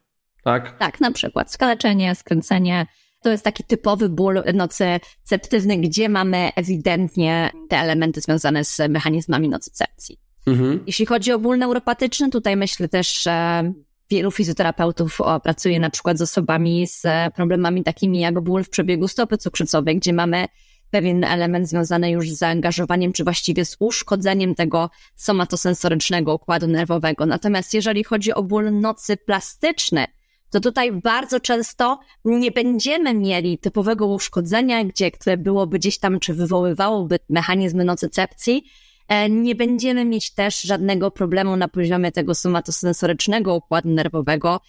Tak? 0.44 0.78
Tak, 0.78 1.00
na 1.00 1.12
przykład 1.12 1.52
skaleczenie, 1.52 2.14
skręcenie. 2.14 2.86
To 3.22 3.30
jest 3.30 3.44
taki 3.44 3.64
typowy 3.64 4.08
ból 4.08 4.42
nocyceptywny, 4.54 5.76
gdzie 5.76 6.08
mamy 6.08 6.50
ewidentnie 6.56 7.50
te 7.68 7.76
elementy 7.76 8.20
związane 8.20 8.64
z 8.64 8.78
mechanizmami 8.88 9.48
nocycepcji. 9.48 10.29
Mhm. 10.46 10.84
Jeśli 10.86 11.06
chodzi 11.06 11.32
o 11.32 11.38
ból 11.38 11.58
neuropatyczny, 11.58 12.30
tutaj 12.30 12.56
myślę 12.56 12.88
też, 12.88 13.22
że 13.22 13.64
wielu 14.10 14.30
fizjoterapeutów 14.30 15.18
pracuje 15.42 15.80
na 15.80 15.90
przykład 15.90 16.18
z 16.18 16.22
osobami 16.22 16.86
z 16.86 17.06
problemami 17.34 17.82
takimi 17.84 18.20
jak 18.20 18.40
ból 18.40 18.64
w 18.64 18.70
przebiegu 18.70 19.08
stopy 19.08 19.38
cukrzycowej, 19.38 19.96
gdzie 19.96 20.12
mamy 20.12 20.46
pewien 20.90 21.24
element 21.24 21.68
związany 21.68 22.10
już 22.10 22.30
z 22.30 22.38
zaangażowaniem, 22.38 23.12
czy 23.12 23.24
właściwie 23.24 23.64
z 23.64 23.76
uszkodzeniem 23.78 24.54
tego 24.54 24.90
somatosensorycznego 25.16 26.34
układu 26.34 26.66
nerwowego. 26.66 27.26
Natomiast 27.26 27.74
jeżeli 27.74 28.04
chodzi 28.04 28.32
o 28.32 28.42
ból 28.42 28.80
nocy 28.80 29.16
plastyczny, 29.16 30.06
to 30.50 30.60
tutaj 30.60 30.92
bardzo 30.92 31.40
często 31.40 31.98
nie 32.24 32.50
będziemy 32.50 33.14
mieli 33.14 33.58
typowego 33.58 34.06
uszkodzenia, 34.06 34.84
gdzie, 34.84 35.10
które 35.10 35.36
byłoby 35.36 35.78
gdzieś 35.78 35.98
tam, 35.98 36.20
czy 36.20 36.34
wywoływałoby 36.34 37.18
mechanizmy 37.28 37.84
nocycepcji, 37.84 38.64
E, 38.64 38.89
nie 39.30 39.54
będziemy 39.54 40.04
mieć 40.04 40.34
też 40.34 40.60
żadnego 40.60 41.10
problemu 41.10 41.56
na 41.56 41.68
poziomie 41.68 42.12
tego 42.12 42.34
somatosensorycznego 42.34 43.54
układu 43.54 43.88
nerwowego. 43.88 44.60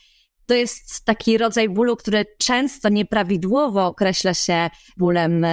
To 0.46 0.56
jest 0.56 1.06
taki 1.06 1.38
rodzaj 1.38 1.70
bólu, 1.70 1.96
który 1.96 2.26
często 2.38 2.90
nieprawidłowo 2.90 3.86
określa 3.86 4.34
się 4.34 4.70
bólem 4.98 5.46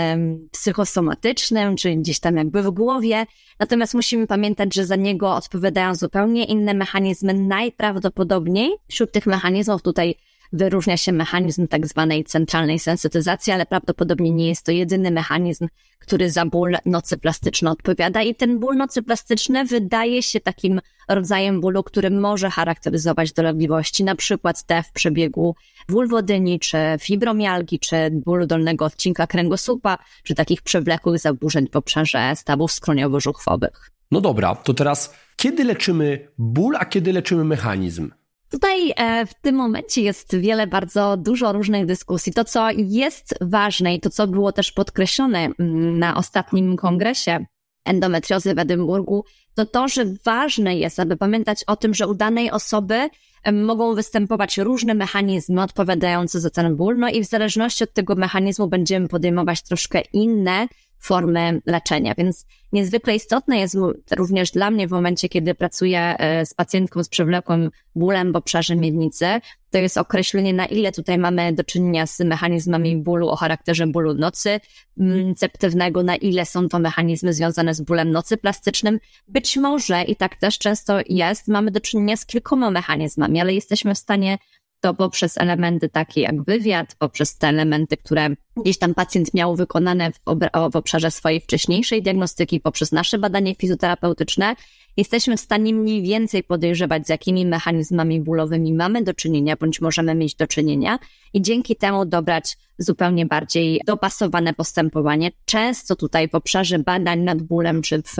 psychosomatycznym, 0.53 1.77
czyli 1.77 1.99
gdzieś 1.99 2.21
tam 2.21 2.37
jakby 2.37 2.63
w 2.63 2.71
głowie. 2.71 3.27
Natomiast 3.61 3.95
musimy 3.95 4.27
pamiętać, 4.27 4.75
że 4.75 4.87
za 4.87 4.97
niego 4.97 5.35
odpowiadają 5.35 5.95
zupełnie 5.95 6.45
inne 6.45 6.75
mechanizmy. 6.75 7.35
Najprawdopodobniej 7.35 8.71
wśród 8.89 9.13
tych 9.13 9.27
mechanizmów 9.27 9.83
tutaj 9.83 10.15
wyróżnia 10.53 10.97
się 10.97 11.13
mechanizm 11.13 11.69
tak 11.69 11.87
zwanej 11.87 12.25
centralnej 12.25 12.79
sensytyzacji, 12.79 13.53
ale 13.53 13.67
prawdopodobnie 13.67 14.31
nie 14.31 14.49
jest 14.49 14.67
to 14.67 14.73
jedyny 14.73 15.11
mechanizm, 15.11 15.69
który 15.99 16.31
za 16.31 16.47
ból 16.47 16.77
nocy 16.87 17.19
plastyczny 17.19 17.71
odpowiada 17.71 18.23
i 18.23 18.35
ten 18.35 18.59
ból 18.59 18.77
nocy 18.77 19.03
plastyczny 19.03 19.65
wydaje 19.65 20.23
się 20.23 20.41
takim 20.41 20.81
rodzajem 21.09 21.61
bólu, 21.61 21.83
który 21.83 22.11
może 22.11 22.51
charakteryzować 22.51 23.33
dolegliwości, 23.33 24.05
na 24.05 24.15
przykład 24.15 24.63
te 24.63 24.83
w 24.83 24.93
przebiegu 24.93 25.55
wulwodyni, 25.89 26.61
czy 26.61 26.79
fibromialgii, 27.01 27.79
czy 27.79 28.11
bólu 28.11 28.47
dolnego 28.47 28.85
odcinka 28.85 29.27
kręgosłupa, 29.27 29.99
czy 30.23 30.35
takich 30.35 30.63
przewlekłych 30.63 31.19
zaburzeń 31.19 31.69
w 31.73 31.77
obszarze 31.77 32.33
stawów 32.37 32.71
skroniowo-żuchwowych. 32.71 33.91
No 34.11 34.21
dobra, 34.21 34.55
to 34.55 34.75
teraz 34.75 35.15
kiedy 35.37 35.65
leczymy 35.65 36.29
ból, 36.39 36.77
a 36.79 36.85
kiedy 36.85 37.13
leczymy 37.13 37.45
mechanizm? 37.45 38.11
Tutaj 38.51 38.93
e, 38.97 39.27
w 39.27 39.35
tym 39.35 39.55
momencie 39.55 40.03
jest 40.03 40.37
wiele, 40.37 40.67
bardzo 40.67 41.17
dużo 41.17 41.53
różnych 41.53 41.87
dyskusji. 41.87 42.33
To, 42.33 42.45
co 42.45 42.69
jest 42.71 43.35
ważne 43.41 43.95
i 43.95 44.01
to, 44.01 44.11
co 44.11 44.27
było 44.27 44.53
też 44.53 44.73
podkreślone 44.73 45.39
mm, 45.39 45.99
na 45.99 46.17
ostatnim 46.17 46.77
kongresie 46.77 47.47
endometriozy 47.85 48.55
w 48.55 48.59
Edynburgu, 48.59 49.25
to 49.55 49.67
to, 49.67 49.89
że 49.89 50.05
ważne 50.25 50.77
jest, 50.77 51.01
aby 51.01 51.17
pamiętać 51.17 51.65
o 51.67 51.77
tym, 51.77 51.95
że 51.95 52.07
u 52.07 52.15
danej 52.15 52.51
osoby 52.51 53.09
mogą 53.53 53.95
występować 53.95 54.59
różne 54.59 54.95
mechanizmy 54.95 55.63
odpowiadające 55.63 56.41
za 56.41 56.51
ten 56.51 56.77
ból, 56.77 56.99
no 56.99 57.09
i 57.09 57.25
w 57.25 57.29
zależności 57.29 57.85
od 57.85 57.93
tego 57.93 58.15
mechanizmu 58.15 58.69
będziemy 58.69 59.09
podejmować 59.09 59.63
troszkę 59.63 60.01
inne 60.13 60.69
formy 61.01 61.63
leczenia. 61.67 62.15
Więc 62.19 62.47
niezwykle 62.73 63.15
istotne 63.15 63.59
jest 63.59 63.77
również 64.17 64.51
dla 64.51 64.71
mnie 64.71 64.89
w 64.89 64.91
momencie, 64.91 65.29
kiedy 65.29 65.55
pracuję 65.55 66.01
e, 66.19 66.47
z 66.47 66.55
pacjentką 66.55 67.05
z 67.05 67.09
przewlekłym 67.09 67.71
bólem 67.95 68.33
w 68.33 68.37
obszarze 68.37 68.77
miednicy, 68.77 69.27
to 69.71 69.79
jest 69.79 69.99
określenie, 69.99 70.55
na 70.55 70.67
ile 70.67 70.93
tutaj 70.93 71.19
mamy 71.19 71.53
do 71.53 71.65
czynienia 71.65 72.07
z 72.07 72.21
mechanizmami 72.21 72.97
bólu 72.97 73.29
o 73.29 73.37
charakterze 73.37 73.87
bólu 73.87 74.15
nocy 74.15 74.61
ceptywnego, 75.37 76.03
na 76.03 76.17
ile 76.17 76.47
są 76.47 76.69
to 76.69 76.79
mechanizmy 76.79 77.33
związane 77.33 77.75
z 77.75 77.81
bólem 77.81 78.11
nocy 78.11 78.37
plastycznym. 78.37 78.99
Być 79.29 79.57
może, 79.57 80.03
i 80.03 80.17
tak 80.17 80.37
też 80.37 80.59
często 80.59 80.99
jest, 81.09 81.49
mamy 81.49 81.71
do 81.71 81.81
czynienia 81.81 82.17
z 82.17 82.27
kilkoma 82.27 82.71
mechanizmami, 82.71 83.41
ale 83.41 83.55
jesteśmy 83.55 83.95
w 83.95 83.99
stanie 83.99 84.39
to 84.81 84.95
poprzez 84.95 85.39
elementy 85.39 85.89
takie 85.89 86.21
jak 86.21 86.43
wywiad, 86.43 86.95
poprzez 86.99 87.39
te 87.39 87.49
elementy, 87.49 87.97
które 87.97 88.31
gdzieś 88.57 88.79
tam 88.79 88.95
pacjent 88.95 89.35
miał 89.35 89.57
wykonane 89.57 90.13
w, 90.13 90.19
w, 90.71 90.77
obszarze 90.77 91.11
swojej 91.11 91.41
wcześniejszej 91.41 92.03
diagnostyki, 92.03 92.61
poprzez 92.61 92.93
nasze 92.93 93.19
badanie 93.19 93.55
fizjoterapeutyczne, 93.55 94.55
jesteśmy 94.97 95.37
w 95.37 95.41
stanie 95.41 95.75
mniej 95.75 96.03
więcej 96.03 96.43
podejrzewać, 96.43 97.07
z 97.07 97.09
jakimi 97.09 97.47
mechanizmami 97.47 98.21
bólowymi 98.21 98.75
mamy 98.75 99.03
do 99.05 99.15
czynienia, 99.15 99.57
bądź 99.57 99.81
możemy 99.81 100.15
mieć 100.15 100.35
do 100.35 100.47
czynienia 100.47 100.99
i 101.33 101.43
dzięki 101.43 101.77
temu 101.77 102.05
dobrać 102.05 102.57
zupełnie 102.79 103.27
bardziej 103.27 103.81
dopasowane 103.87 104.55
postępowanie. 104.55 105.31
Często 105.45 105.97
tutaj 105.97 106.29
w 106.29 106.35
obszarze 106.35 106.79
badań 106.79 107.21
nad 107.21 107.43
bólem, 107.43 107.83
czy 107.83 108.03
w 108.03 108.15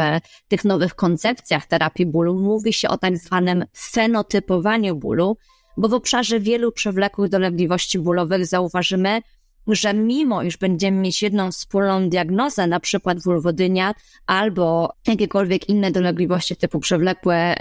tych 0.49 0.65
nowych 0.65 0.95
koncepcjach 0.95 1.67
terapii 1.67 2.07
bólu 2.07 2.35
mówi 2.35 2.73
się 2.73 2.89
o 2.89 2.99
tak 2.99 3.17
zwanym 3.17 3.65
fenotypowaniu 3.77 4.97
bólu, 4.97 5.37
bo 5.79 5.89
w 5.89 5.95
obszarze 5.95 6.41
wielu 6.41 6.73
przewlekłych 6.73 7.31
dolegliwości 7.31 7.99
bólowych 7.99 8.47
zauważymy, 8.47 9.21
że 9.67 9.95
mimo 9.95 10.43
iż 10.43 10.57
będziemy 10.57 11.01
mieć 11.01 11.23
jedną 11.23 11.53
wspólną 11.53 12.09
diagnozę, 12.09 12.67
na 12.67 12.81
przykład 12.81 13.23
wulwodynia 13.23 13.95
albo 14.27 14.93
jakiekolwiek 15.07 15.69
inne 15.69 15.91
dolegliwości 15.91 16.57
typu 16.57 16.81
przewlekłe 16.81 17.55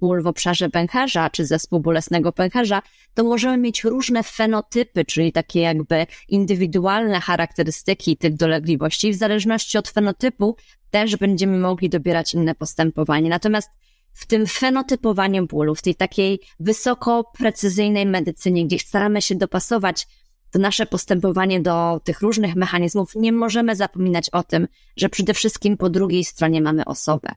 ból 0.00 0.22
w 0.22 0.26
obszarze 0.26 0.70
pęcherza 0.70 1.30
czy 1.30 1.46
zespół 1.46 1.80
bolesnego 1.80 2.32
pęcherza, 2.32 2.82
to 3.14 3.24
możemy 3.24 3.58
mieć 3.58 3.84
różne 3.84 4.22
fenotypy, 4.22 5.04
czyli 5.04 5.32
takie 5.32 5.60
jakby 5.60 6.06
indywidualne 6.28 7.20
charakterystyki 7.20 8.16
tych 8.16 8.36
dolegliwości. 8.36 9.12
W 9.12 9.16
zależności 9.16 9.78
od 9.78 9.88
fenotypu 9.88 10.56
też 10.90 11.16
będziemy 11.16 11.58
mogli 11.58 11.88
dobierać 11.88 12.34
inne 12.34 12.54
postępowanie. 12.54 13.30
Natomiast 13.30 13.70
w 14.12 14.26
tym 14.26 14.46
fenotypowaniu 14.46 15.46
bólu, 15.46 15.74
w 15.74 15.82
tej 15.82 15.94
takiej 15.94 16.40
wysoko 16.60 17.24
precyzyjnej 17.38 18.06
medycynie, 18.06 18.66
gdzie 18.66 18.78
staramy 18.78 19.22
się 19.22 19.34
dopasować 19.34 20.06
to 20.50 20.58
nasze 20.58 20.86
postępowanie 20.86 21.60
do 21.60 22.00
tych 22.04 22.20
różnych 22.20 22.56
mechanizmów, 22.56 23.12
nie 23.14 23.32
możemy 23.32 23.76
zapominać 23.76 24.30
o 24.30 24.42
tym, 24.42 24.68
że 24.96 25.08
przede 25.08 25.34
wszystkim 25.34 25.76
po 25.76 25.90
drugiej 25.90 26.24
stronie 26.24 26.60
mamy 26.60 26.84
osobę. 26.84 27.28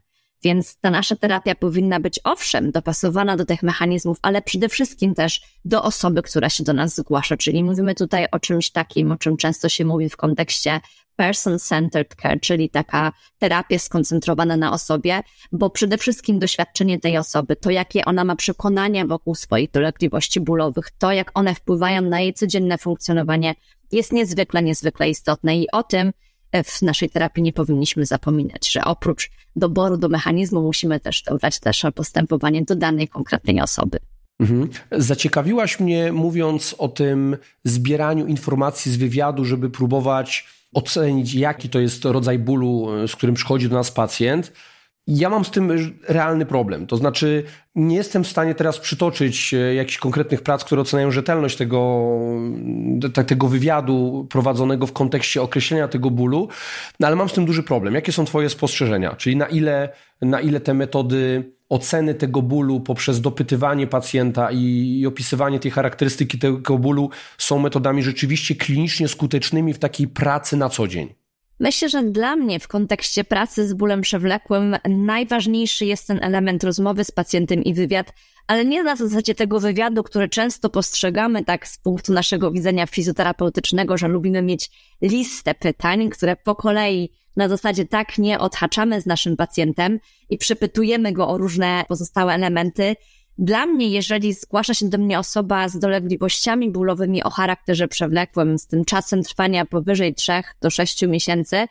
Więc 0.44 0.80
ta 0.80 0.90
nasza 0.90 1.16
terapia 1.16 1.54
powinna 1.54 2.00
być 2.00 2.20
owszem 2.24 2.70
dopasowana 2.70 3.36
do 3.36 3.44
tych 3.44 3.62
mechanizmów, 3.62 4.18
ale 4.22 4.42
przede 4.42 4.68
wszystkim 4.68 5.14
też 5.14 5.40
do 5.64 5.82
osoby, 5.82 6.22
która 6.22 6.48
się 6.48 6.64
do 6.64 6.72
nas 6.72 6.96
zgłasza. 6.96 7.36
Czyli 7.36 7.64
mówimy 7.64 7.94
tutaj 7.94 8.26
o 8.32 8.40
czymś 8.40 8.70
takim, 8.70 9.12
o 9.12 9.16
czym 9.16 9.36
często 9.36 9.68
się 9.68 9.84
mówi 9.84 10.08
w 10.08 10.16
kontekście 10.16 10.80
person-centered 11.16 12.14
care, 12.22 12.40
czyli 12.40 12.70
taka 12.70 13.12
terapia 13.38 13.78
skoncentrowana 13.78 14.56
na 14.56 14.72
osobie, 14.72 15.20
bo 15.52 15.70
przede 15.70 15.98
wszystkim 15.98 16.38
doświadczenie 16.38 17.00
tej 17.00 17.18
osoby, 17.18 17.56
to 17.56 17.70
jakie 17.70 18.04
ona 18.04 18.24
ma 18.24 18.36
przekonania 18.36 19.06
wokół 19.06 19.34
swoich 19.34 19.70
dolegliwości 19.70 20.40
bólowych, 20.40 20.90
to 20.98 21.12
jak 21.12 21.30
one 21.34 21.54
wpływają 21.54 22.02
na 22.02 22.20
jej 22.20 22.34
codzienne 22.34 22.78
funkcjonowanie, 22.78 23.54
jest 23.92 24.12
niezwykle, 24.12 24.62
niezwykle 24.62 25.10
istotne 25.10 25.56
i 25.56 25.70
o 25.70 25.82
tym 25.82 26.12
w 26.64 26.82
naszej 26.82 27.10
terapii 27.10 27.42
nie 27.42 27.52
powinniśmy 27.52 28.06
zapominać, 28.06 28.72
że 28.72 28.84
oprócz 28.84 29.30
doboru 29.56 29.96
do 29.96 30.08
mechanizmu 30.08 30.62
musimy 30.62 31.00
też 31.00 31.22
dobrać 31.22 31.60
też 31.60 31.86
postępowanie 31.94 32.62
do 32.62 32.76
danej 32.76 33.08
konkretnej 33.08 33.60
osoby. 33.60 33.98
Mhm. 34.40 34.68
Zaciekawiłaś 34.92 35.80
mnie 35.80 36.12
mówiąc 36.12 36.74
o 36.78 36.88
tym 36.88 37.36
zbieraniu 37.64 38.26
informacji 38.26 38.92
z 38.92 38.96
wywiadu, 38.96 39.44
żeby 39.44 39.70
próbować 39.70 40.46
ocenić, 40.74 41.34
jaki 41.34 41.68
to 41.68 41.80
jest 41.80 42.04
rodzaj 42.04 42.38
bólu, 42.38 42.88
z 43.08 43.16
którym 43.16 43.34
przychodzi 43.34 43.68
do 43.68 43.76
nas 43.76 43.90
pacjent. 43.90 44.52
Ja 45.06 45.30
mam 45.30 45.44
z 45.44 45.50
tym 45.50 45.72
realny 46.08 46.46
problem. 46.46 46.86
To 46.86 46.96
znaczy, 46.96 47.44
nie 47.74 47.96
jestem 47.96 48.24
w 48.24 48.28
stanie 48.28 48.54
teraz 48.54 48.78
przytoczyć 48.78 49.54
e, 49.54 49.74
jakichś 49.74 49.98
konkretnych 49.98 50.42
prac, 50.42 50.64
które 50.64 50.80
oceniają 50.80 51.10
rzetelność 51.10 51.56
tego, 51.56 52.10
tego 53.26 53.48
wywiadu 53.48 54.26
prowadzonego 54.30 54.86
w 54.86 54.92
kontekście 54.92 55.42
określenia 55.42 55.88
tego 55.88 56.10
bólu, 56.10 56.48
no 57.00 57.06
ale 57.06 57.16
mam 57.16 57.28
z 57.28 57.32
tym 57.32 57.44
duży 57.44 57.62
problem. 57.62 57.94
Jakie 57.94 58.12
są 58.12 58.24
Twoje 58.24 58.50
spostrzeżenia? 58.50 59.16
Czyli 59.16 59.36
na 59.36 59.46
ile, 59.46 59.88
na 60.22 60.40
ile 60.40 60.60
te 60.60 60.74
metody 60.74 61.50
oceny 61.68 62.14
tego 62.14 62.42
bólu 62.42 62.80
poprzez 62.80 63.20
dopytywanie 63.20 63.86
pacjenta 63.86 64.50
i, 64.50 64.98
i 65.00 65.06
opisywanie 65.06 65.60
tej 65.60 65.70
charakterystyki 65.70 66.38
tego 66.38 66.78
bólu 66.78 67.10
są 67.38 67.58
metodami 67.58 68.02
rzeczywiście 68.02 68.54
klinicznie 68.54 69.08
skutecznymi 69.08 69.74
w 69.74 69.78
takiej 69.78 70.08
pracy 70.08 70.56
na 70.56 70.68
co 70.68 70.88
dzień? 70.88 71.23
Myślę, 71.60 71.88
że 71.88 72.02
dla 72.02 72.36
mnie 72.36 72.60
w 72.60 72.68
kontekście 72.68 73.24
pracy 73.24 73.68
z 73.68 73.74
bólem 73.74 74.00
przewlekłym 74.00 74.76
najważniejszy 74.88 75.86
jest 75.86 76.06
ten 76.06 76.24
element 76.24 76.64
rozmowy 76.64 77.04
z 77.04 77.10
pacjentem 77.10 77.64
i 77.64 77.74
wywiad, 77.74 78.12
ale 78.46 78.64
nie 78.64 78.82
na 78.82 78.96
zasadzie 78.96 79.34
tego 79.34 79.60
wywiadu, 79.60 80.02
który 80.02 80.28
często 80.28 80.70
postrzegamy 80.70 81.44
tak 81.44 81.68
z 81.68 81.78
punktu 81.78 82.12
naszego 82.12 82.50
widzenia 82.50 82.86
fizjoterapeutycznego, 82.86 83.98
że 83.98 84.08
lubimy 84.08 84.42
mieć 84.42 84.70
listę 85.02 85.54
pytań, 85.54 86.10
które 86.10 86.36
po 86.36 86.54
kolei 86.54 87.10
na 87.36 87.48
zasadzie 87.48 87.86
tak 87.86 88.18
nie 88.18 88.38
odhaczamy 88.38 89.00
z 89.00 89.06
naszym 89.06 89.36
pacjentem 89.36 89.98
i 90.30 90.38
przepytujemy 90.38 91.12
go 91.12 91.28
o 91.28 91.38
różne 91.38 91.84
pozostałe 91.88 92.34
elementy, 92.34 92.96
dla 93.38 93.66
mnie, 93.66 93.88
jeżeli 93.88 94.32
zgłasza 94.32 94.74
się 94.74 94.88
do 94.88 94.98
mnie 94.98 95.18
osoba 95.18 95.68
z 95.68 95.78
dolegliwościami 95.78 96.70
bólowymi 96.70 97.22
o 97.22 97.30
charakterze 97.30 97.88
przewlekłym, 97.88 98.58
z 98.58 98.66
tym 98.66 98.84
czasem 98.84 99.22
trwania 99.22 99.64
powyżej 99.64 100.14
3 100.14 100.32
do 100.60 100.70
6 100.70 101.02
miesięcy, 101.02 101.66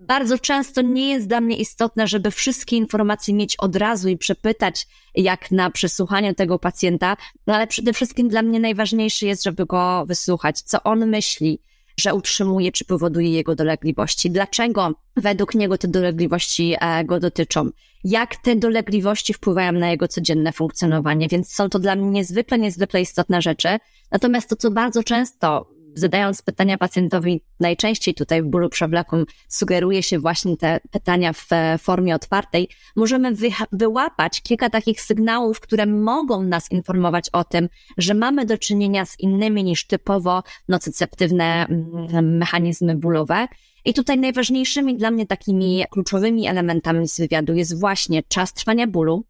bardzo 0.00 0.38
często 0.38 0.82
nie 0.82 1.08
jest 1.08 1.28
dla 1.28 1.40
mnie 1.40 1.56
istotne, 1.56 2.06
żeby 2.06 2.30
wszystkie 2.30 2.76
informacje 2.76 3.34
mieć 3.34 3.56
od 3.56 3.76
razu 3.76 4.08
i 4.08 4.18
przepytać, 4.18 4.86
jak 5.14 5.50
na 5.50 5.70
przesłuchaniu 5.70 6.34
tego 6.34 6.58
pacjenta, 6.58 7.16
no 7.46 7.54
ale 7.54 7.66
przede 7.66 7.92
wszystkim 7.92 8.28
dla 8.28 8.42
mnie 8.42 8.60
najważniejsze 8.60 9.26
jest, 9.26 9.44
żeby 9.44 9.66
go 9.66 10.04
wysłuchać, 10.06 10.60
co 10.60 10.82
on 10.82 11.06
myśli, 11.06 11.60
że 11.98 12.14
utrzymuje 12.14 12.72
czy 12.72 12.84
powoduje 12.84 13.30
jego 13.30 13.54
dolegliwości. 13.54 14.30
Dlaczego 14.30 14.92
według 15.16 15.54
niego 15.54 15.78
te 15.78 15.88
dolegliwości 15.88 16.74
e, 16.80 17.04
go 17.04 17.20
dotyczą? 17.20 17.70
Jak 18.04 18.36
te 18.36 18.56
dolegliwości 18.56 19.34
wpływają 19.34 19.72
na 19.72 19.90
jego 19.90 20.08
codzienne 20.08 20.52
funkcjonowanie? 20.52 21.28
Więc 21.28 21.54
są 21.54 21.68
to 21.68 21.78
dla 21.78 21.96
mnie 21.96 22.10
niezwykle, 22.10 22.58
niezwykle 22.58 23.00
istotne 23.00 23.42
rzeczy. 23.42 23.68
Natomiast 24.10 24.48
to, 24.48 24.56
co 24.56 24.70
bardzo 24.70 25.02
często 25.02 25.77
zadając 25.98 26.42
pytania 26.42 26.78
pacjentowi, 26.78 27.42
najczęściej 27.60 28.14
tutaj 28.14 28.42
w 28.42 28.46
bólu 28.46 28.68
przewlekłym 28.68 29.24
sugeruje 29.48 30.02
się 30.02 30.18
właśnie 30.18 30.56
te 30.56 30.80
pytania 30.90 31.32
w 31.32 31.46
e, 31.50 31.78
formie 31.78 32.14
otwartej, 32.14 32.68
możemy 32.96 33.34
wy 33.34 33.48
wyłapać 33.72 34.42
kilka 34.42 34.70
takich 34.70 35.00
sygnałów, 35.00 35.60
które 35.60 35.86
mogą 35.86 36.42
nas 36.42 36.70
informować 36.70 37.30
o 37.32 37.44
tym, 37.44 37.68
że 37.98 38.14
mamy 38.14 38.46
do 38.46 38.58
czynienia 38.58 39.04
z 39.04 39.20
innymi 39.20 39.64
niż 39.64 39.86
typowo 39.86 40.42
nocyceptywne 40.68 41.66
mm, 41.66 42.38
mechanizmy 42.38 42.96
bólowe. 42.96 43.48
I 43.84 43.94
tutaj 43.94 44.18
najważniejszymi 44.18 44.96
dla 44.96 45.10
mnie 45.10 45.26
takimi 45.26 45.84
kluczowymi 45.90 46.46
elementami 46.46 47.08
z 47.08 47.18
wywiadu 47.18 47.54
jest 47.54 47.80
właśnie 47.80 48.22
czas 48.22 48.52
trwania 48.52 48.86
bólu, 48.86 49.24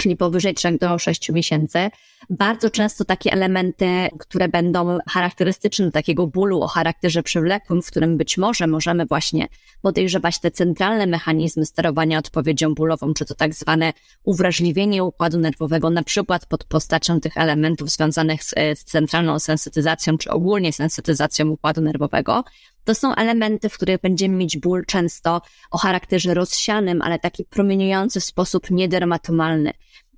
czyli 0.00 0.16
powyżej 0.16 0.54
3 0.54 0.78
do 0.80 0.98
6 0.98 1.30
miesięcy. 1.30 1.90
Bardzo 2.30 2.70
często 2.70 3.04
takie 3.04 3.32
elementy, 3.32 3.86
które 4.18 4.48
będą 4.48 4.98
charakterystyczne 5.08 5.90
takiego 5.90 6.26
bólu 6.26 6.62
o 6.62 6.68
charakterze 6.68 7.22
przewlekłym, 7.22 7.82
w 7.82 7.86
którym 7.86 8.16
być 8.16 8.38
może 8.38 8.66
możemy 8.66 9.06
właśnie 9.06 9.48
podejrzewać 9.82 10.38
te 10.38 10.50
centralne 10.50 11.06
mechanizmy 11.06 11.66
sterowania 11.66 12.18
odpowiedzią 12.18 12.74
bólową, 12.74 13.14
czy 13.14 13.24
to 13.24 13.34
tak 13.34 13.54
zwane 13.54 13.92
uwrażliwienie 14.24 15.04
układu 15.04 15.38
nerwowego, 15.38 15.90
na 15.90 16.02
przykład 16.02 16.46
pod 16.46 16.64
postacią 16.64 17.20
tych 17.20 17.36
elementów 17.36 17.90
związanych 17.90 18.44
z, 18.44 18.54
z 18.74 18.84
centralną 18.84 19.38
sensytyzacją, 19.38 20.18
czy 20.18 20.30
ogólnie 20.30 20.72
sensytyzacją 20.72 21.48
układu 21.48 21.80
nerwowego. 21.80 22.44
To 22.84 22.94
są 22.94 23.14
elementy, 23.14 23.68
w 23.68 23.74
których 23.74 24.00
będziemy 24.00 24.36
mieć 24.36 24.58
ból 24.58 24.84
często 24.86 25.42
o 25.70 25.78
charakterze 25.78 26.34
rozsianym, 26.34 27.02
ale 27.02 27.18
taki 27.18 27.44
promieniujący 27.44 28.20
w 28.20 28.24
sposób 28.24 28.70
niedermatomalny 28.70 29.72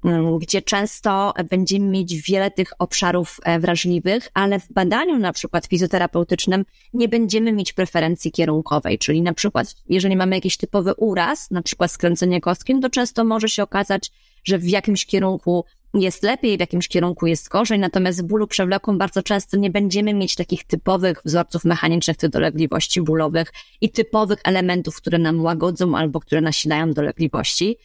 mm, 0.04 0.38
gdzie 0.38 0.62
często 0.62 1.34
będziemy 1.50 1.86
mieć 1.86 2.22
wiele 2.22 2.50
tych 2.50 2.72
obszarów 2.78 3.40
e, 3.44 3.58
wrażliwych, 3.60 4.28
ale 4.34 4.60
w 4.60 4.72
badaniu 4.72 5.18
na 5.18 5.32
przykład 5.32 5.66
fizjoterapeutycznym 5.66 6.64
nie 6.92 7.08
będziemy 7.08 7.52
mieć 7.52 7.72
preferencji 7.72 8.32
kierunkowej, 8.32 8.98
czyli 8.98 9.22
na 9.22 9.34
przykład 9.34 9.74
jeżeli 9.88 10.16
mamy 10.16 10.36
jakiś 10.36 10.56
typowy 10.56 10.94
uraz, 10.94 11.50
na 11.50 11.62
przykład 11.62 11.92
skręcenie 11.92 12.40
kostkiem, 12.40 12.80
to 12.80 12.90
często 12.90 13.24
może 13.24 13.48
się 13.48 13.62
okazać, 13.62 14.10
że 14.44 14.58
w 14.58 14.68
jakimś 14.68 15.06
kierunku 15.06 15.64
jest 15.94 16.22
lepiej, 16.22 16.56
w 16.56 16.60
jakimś 16.60 16.88
kierunku 16.88 17.26
jest 17.26 17.48
gorzej, 17.48 17.78
natomiast 17.78 18.22
w 18.22 18.26
bólu 18.26 18.46
przewlekłym 18.46 18.98
bardzo 18.98 19.22
często 19.22 19.56
nie 19.56 19.70
będziemy 19.70 20.14
mieć 20.14 20.34
takich 20.34 20.64
typowych 20.64 21.20
wzorców 21.24 21.64
mechanicznych 21.64 22.16
tych 22.16 22.30
dolegliwości 22.30 23.02
bólowych 23.02 23.52
i 23.80 23.90
typowych 23.90 24.38
elementów, 24.44 24.96
które 24.96 25.18
nam 25.18 25.42
łagodzą 25.42 25.96
albo 25.96 26.20
które 26.20 26.40
nasilają 26.40 26.92
dolegliwości. 26.92 27.76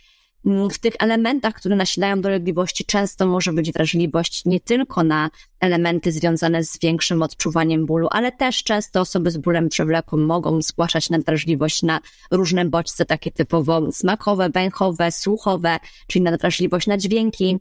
Mm, 0.46 0.70
w 0.70 0.80
tych 0.80 0.94
elementach, 1.00 1.54
które 1.54 1.76
nasilają 1.76 2.22
dolegliwości, 2.22 2.86
często 2.86 3.28
może 3.28 3.54
być 3.54 3.72
wrażliwość 3.72 4.46
nie 4.46 4.60
tylko 4.60 5.04
na 5.04 5.30
elementy 5.60 6.12
związane 6.12 6.64
z 6.64 6.80
większym 6.80 7.22
odczuwaniem 7.22 7.86
bólu, 7.86 8.08
ale 8.12 8.32
też 8.32 8.64
często 8.64 9.02
osoby 9.02 9.32
z 9.32 9.38
bólem 9.38 9.70
przewlekłym 9.70 10.26
mogą 10.26 10.62
zgłaszać 10.62 11.10
nadwrażliwość 11.10 11.84
na 11.84 12.00
różne 12.32 12.66
bodźce, 12.66 13.06
takie 13.06 13.32
typowo 13.32 13.92
smakowe, 13.92 14.50
węchowe, 14.50 15.12
słuchowe, 15.12 15.80
czyli 16.08 16.24
nadwrażliwość 16.24 16.88
na 16.88 16.98
dźwięki, 16.98 17.58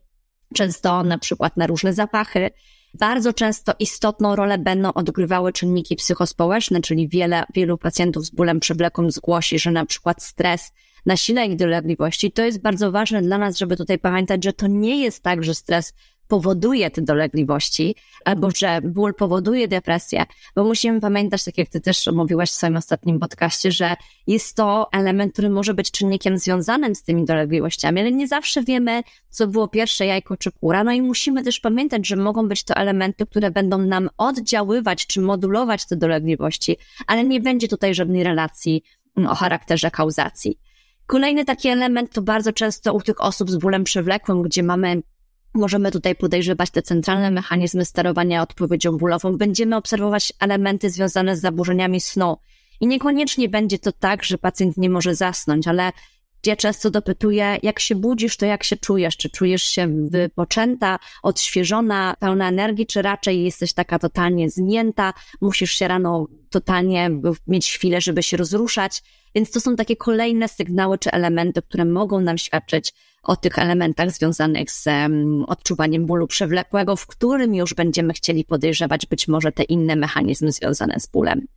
często 0.53 1.03
na 1.03 1.17
przykład 1.17 1.57
na 1.57 1.67
różne 1.67 1.93
zapachy. 1.93 2.49
Bardzo 2.93 3.33
często 3.33 3.73
istotną 3.79 4.35
rolę 4.35 4.57
będą 4.57 4.93
odgrywały 4.93 5.53
czynniki 5.53 5.95
psychospołeczne, 5.95 6.81
czyli 6.81 7.09
wiele, 7.09 7.43
wielu 7.53 7.77
pacjentów 7.77 8.25
z 8.25 8.29
bólem 8.29 8.59
przewlekłym 8.59 9.11
zgłosi, 9.11 9.59
że 9.59 9.71
na 9.71 9.85
przykład 9.85 10.23
stres 10.23 10.71
nasila 11.05 11.43
ich 11.43 11.55
dolegliwości. 11.55 12.31
To 12.31 12.41
jest 12.45 12.61
bardzo 12.61 12.91
ważne 12.91 13.21
dla 13.21 13.37
nas, 13.37 13.57
żeby 13.57 13.77
tutaj 13.77 13.99
pamiętać, 13.99 14.43
że 14.43 14.53
to 14.53 14.67
nie 14.67 15.01
jest 15.01 15.23
tak, 15.23 15.43
że 15.43 15.55
stres 15.55 15.93
powoduje 16.27 16.91
te 16.91 17.01
dolegliwości, 17.01 17.95
albo 18.25 18.49
że 18.51 18.81
ból 18.83 19.13
powoduje 19.13 19.67
depresję, 19.67 20.25
bo 20.55 20.63
musimy 20.63 21.01
pamiętać, 21.01 21.43
tak 21.43 21.57
jak 21.57 21.69
ty 21.69 21.81
też 21.81 22.07
mówiłaś 22.13 22.51
w 22.51 22.53
swoim 22.53 22.77
ostatnim 22.77 23.19
podcaście, 23.19 23.71
że 23.71 23.95
jest 24.27 24.55
to 24.55 24.87
element, 24.91 25.33
który 25.33 25.49
może 25.49 25.73
być 25.73 25.91
czynnikiem 25.91 26.37
związanym 26.37 26.95
z 26.95 27.03
tymi 27.03 27.25
dolegliwościami, 27.25 28.01
ale 28.01 28.11
nie 28.11 28.27
zawsze 28.27 28.63
wiemy, 28.63 29.03
co 29.29 29.47
było 29.47 29.67
pierwsze 29.67 30.05
jajko 30.05 30.37
czy 30.37 30.51
kura, 30.51 30.83
no 30.83 30.91
i 30.91 31.01
musimy 31.01 31.43
też 31.43 31.59
pamiętać, 31.59 32.07
że 32.07 32.15
mogą 32.15 32.47
być 32.47 32.63
to 32.63 32.73
elementy, 32.73 33.25
które 33.25 33.51
będą 33.51 33.77
nam 33.77 34.09
oddziaływać 34.17 35.07
czy 35.07 35.21
modulować 35.21 35.87
te 35.87 35.95
dolegliwości, 35.95 36.77
ale 37.07 37.23
nie 37.23 37.39
będzie 37.39 37.67
tutaj 37.67 37.95
żadnej 37.95 38.23
relacji 38.23 38.83
o 39.29 39.35
charakterze 39.35 39.91
kauzacji. 39.91 40.59
Kolejny 41.05 41.45
taki 41.45 41.67
element 41.67 42.13
to 42.13 42.21
bardzo 42.21 42.53
często 42.53 42.93
u 42.93 43.01
tych 43.01 43.21
osób 43.21 43.51
z 43.51 43.57
bólem 43.57 43.83
przewlekłym, 43.83 44.41
gdzie 44.41 44.63
mamy 44.63 45.01
Możemy 45.57 45.91
tutaj 45.91 46.15
podejrzewać 46.15 46.69
te 46.69 46.81
centralne 46.81 47.31
mechanizmy 47.31 47.85
sterowania 47.85 48.41
odpowiedzią 48.41 48.97
bólową. 48.97 49.37
Będziemy 49.37 49.75
obserwować 49.75 50.33
elementy 50.39 50.89
związane 50.89 51.37
z 51.37 51.41
zaburzeniami 51.41 52.01
snu. 52.01 52.37
I 52.81 52.87
niekoniecznie 52.87 53.49
będzie 53.49 53.79
to 53.79 53.91
tak, 53.91 54.23
że 54.23 54.37
pacjent 54.37 54.77
nie 54.77 54.89
może 54.89 55.15
zasnąć, 55.15 55.67
ale 55.67 55.91
ja 56.45 56.55
często 56.55 56.89
dopytuję, 56.91 57.57
jak 57.63 57.79
się 57.79 57.95
budzisz, 57.95 58.37
to 58.37 58.45
jak 58.45 58.63
się 58.63 58.75
czujesz? 58.75 59.17
Czy 59.17 59.29
czujesz 59.29 59.63
się 59.63 60.07
wypoczęta, 60.09 60.99
odświeżona, 61.23 62.15
pełna 62.19 62.49
energii, 62.49 62.85
czy 62.85 63.01
raczej 63.01 63.43
jesteś 63.43 63.73
taka 63.73 63.99
totalnie 63.99 64.49
zmięta, 64.49 65.13
musisz 65.41 65.71
się 65.71 65.87
rano 65.87 66.27
totalnie 66.49 67.09
mieć 67.47 67.71
chwilę, 67.71 68.01
żeby 68.01 68.23
się 68.23 68.37
rozruszać? 68.37 69.03
Więc 69.35 69.51
to 69.51 69.59
są 69.59 69.75
takie 69.75 69.95
kolejne 69.95 70.47
sygnały 70.47 70.97
czy 70.97 71.11
elementy, 71.11 71.61
które 71.61 71.85
mogą 71.85 72.21
nam 72.21 72.37
świadczyć 72.37 72.93
o 73.27 73.35
tych 73.35 73.59
elementach 73.59 74.11
związanych 74.11 74.71
z 74.71 74.85
odczuwaniem 75.47 76.05
bólu 76.05 76.27
przewlekłego, 76.27 76.95
w 76.95 77.07
którym 77.07 77.55
już 77.55 77.73
będziemy 77.73 78.13
chcieli 78.13 78.45
podejrzewać 78.45 79.05
być 79.05 79.27
może 79.27 79.51
te 79.51 79.63
inne 79.63 79.95
mechanizmy 79.95 80.51
związane 80.51 80.99
z 80.99 81.07
bólem. 81.07 81.47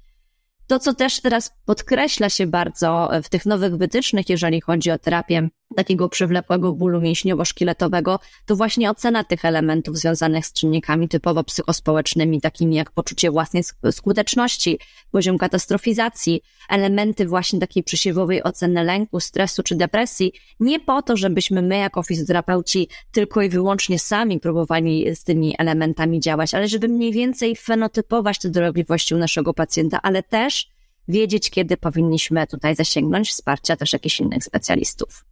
To, 0.67 0.79
co 0.79 0.95
też 0.95 1.21
teraz 1.21 1.53
podkreśla 1.65 2.29
się 2.29 2.47
bardzo 2.47 3.11
w 3.23 3.29
tych 3.29 3.47
nowych 3.47 3.77
wytycznych, 3.77 4.29
jeżeli 4.29 4.61
chodzi 4.61 4.91
o 4.91 4.99
terapię 4.99 5.49
takiego 5.77 6.09
przewlekłego 6.09 6.73
bólu 6.73 7.01
mięśniowo-szkieletowego, 7.01 8.19
to 8.47 8.57
właśnie 8.57 8.91
ocena 8.91 9.25
tych 9.25 9.45
elementów 9.45 9.99
związanych 9.99 10.47
z 10.47 10.53
czynnikami 10.53 11.09
typowo 11.09 11.45
psychospołecznymi, 11.45 12.41
takimi 12.41 12.77
jak 12.77 12.91
poczucie 12.91 13.31
własnej 13.31 13.63
skuteczności, 13.91 14.79
poziom 15.11 15.39
katastrofizacji, 15.39 16.41
elementy 16.69 17.27
właśnie 17.27 17.61
takiej 17.61 17.83
przesiewowej 17.83 18.43
oceny 18.43 18.85
lęku, 18.85 19.21
stresu 19.21 19.63
czy 19.63 19.77
depresji, 19.77 20.33
nie 20.61 20.81
po 20.81 21.03
to, 21.03 21.17
żebyśmy 21.17 21.63
my 21.63 21.79
jako 21.79 22.03
fizjoterapeuci 22.03 22.89
tylko 23.13 23.43
i 23.43 23.49
wyłącznie 23.49 23.99
sami 23.99 24.41
próbowali 24.41 25.17
z 25.17 25.25
tymi 25.25 25.55
elementami 25.59 26.21
działać, 26.21 26.55
ale 26.55 26.69
żeby 26.69 26.89
mniej 26.89 27.13
więcej 27.13 27.57
fenotypować 27.57 28.39
te 28.39 28.51
dolegliwości 28.51 29.15
u 29.15 29.19
naszego 29.19 29.55
pacjenta, 29.55 30.03
ale 30.03 30.23
też 30.23 30.69
wiedzieć, 31.09 31.51
kiedy 31.51 31.77
powinniśmy 31.77 32.47
tutaj 32.47 32.77
zasięgnąć 32.77 33.31
wsparcia 33.31 33.77
też 33.77 33.93
jakichś 33.93 34.21
innych 34.21 34.45
specjalistów. 34.45 35.30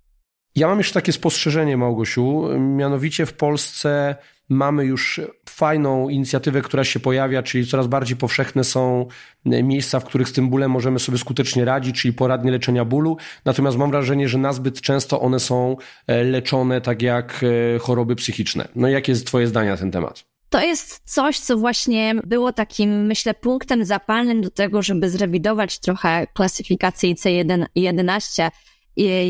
Ja 0.59 0.69
mam 0.69 0.79
jeszcze 0.79 0.95
takie 0.95 1.13
spostrzeżenie, 1.13 1.77
Małgosiu. 1.77 2.45
Mianowicie 2.59 3.27
w 3.27 3.33
Polsce 3.33 4.17
mamy 4.49 4.85
już 4.85 5.21
fajną 5.49 6.09
inicjatywę, 6.09 6.63
która 6.63 6.85
się 6.85 7.01
pojawia, 7.01 7.43
czyli 7.43 7.67
coraz 7.67 7.87
bardziej 7.87 8.17
powszechne 8.17 8.65
są 8.65 9.07
miejsca, 9.45 10.01
w 10.01 10.05
których 10.05 10.29
z 10.29 10.33
tym 10.33 10.49
bólem 10.51 10.71
możemy 10.71 10.99
sobie 10.99 11.19
skutecznie 11.19 11.65
radzić, 11.65 12.03
czyli 12.03 12.15
poradnie 12.15 12.51
leczenia 12.51 12.85
bólu. 12.85 13.17
Natomiast 13.45 13.77
mam 13.77 13.91
wrażenie, 13.91 14.29
że 14.29 14.39
nazbyt 14.39 14.81
często 14.81 15.21
one 15.21 15.41
są 15.41 15.77
e, 16.07 16.25
leczone 16.25 16.81
tak 16.81 17.03
jak 17.03 17.45
e, 17.75 17.79
choroby 17.79 18.17
psychiczne. 18.17 18.69
No 18.75 18.89
jakie 18.89 19.13
jest 19.13 19.27
Twoje 19.27 19.47
zdanie 19.47 19.71
na 19.71 19.77
ten 19.77 19.91
temat? 19.91 20.25
To 20.51 20.61
jest 20.61 21.01
coś, 21.05 21.39
co 21.39 21.57
właśnie 21.57 22.15
było 22.25 22.53
takim, 22.53 23.07
myślę, 23.07 23.35
punktem 23.35 23.85
zapalnym 23.85 24.41
do 24.41 24.51
tego, 24.51 24.83
żeby 24.83 25.11
zrewidować 25.11 25.79
trochę 25.79 26.27
klasyfikację 26.35 27.15
IC1 27.15 27.67
i 27.75 27.83
11 27.83 28.51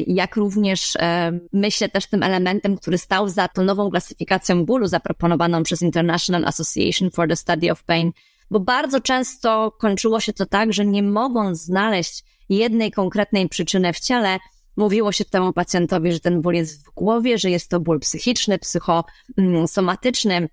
jak 0.06 0.36
również 0.36 0.96
e, 0.96 1.38
myślę 1.52 1.88
też 1.88 2.06
tym 2.06 2.22
elementem, 2.22 2.76
który 2.76 2.98
stał 2.98 3.28
za 3.28 3.48
tą 3.48 3.62
nową 3.62 3.90
klasyfikacją 3.90 4.64
bólu 4.64 4.86
zaproponowaną 4.86 5.62
przez 5.62 5.82
International 5.82 6.44
Association 6.44 7.10
for 7.10 7.28
the 7.28 7.36
Study 7.36 7.72
of 7.72 7.84
Pain, 7.84 8.12
bo 8.50 8.60
bardzo 8.60 9.00
często 9.00 9.72
kończyło 9.78 10.20
się 10.20 10.32
to 10.32 10.46
tak, 10.46 10.72
że 10.72 10.86
nie 10.86 11.02
mogąc 11.02 11.58
znaleźć 11.58 12.24
jednej 12.48 12.92
konkretnej 12.92 13.48
przyczyny 13.48 13.92
w 13.92 14.00
ciele, 14.00 14.38
mówiło 14.76 15.12
się 15.12 15.24
temu 15.24 15.52
pacjentowi, 15.52 16.12
że 16.12 16.20
ten 16.20 16.42
ból 16.42 16.54
jest 16.54 16.86
w 16.86 16.90
głowie, 16.94 17.38
że 17.38 17.50
jest 17.50 17.70
to 17.70 17.80
ból 17.80 18.00
psychiczny, 18.00 18.58
psychosomatyczny, 18.58 20.48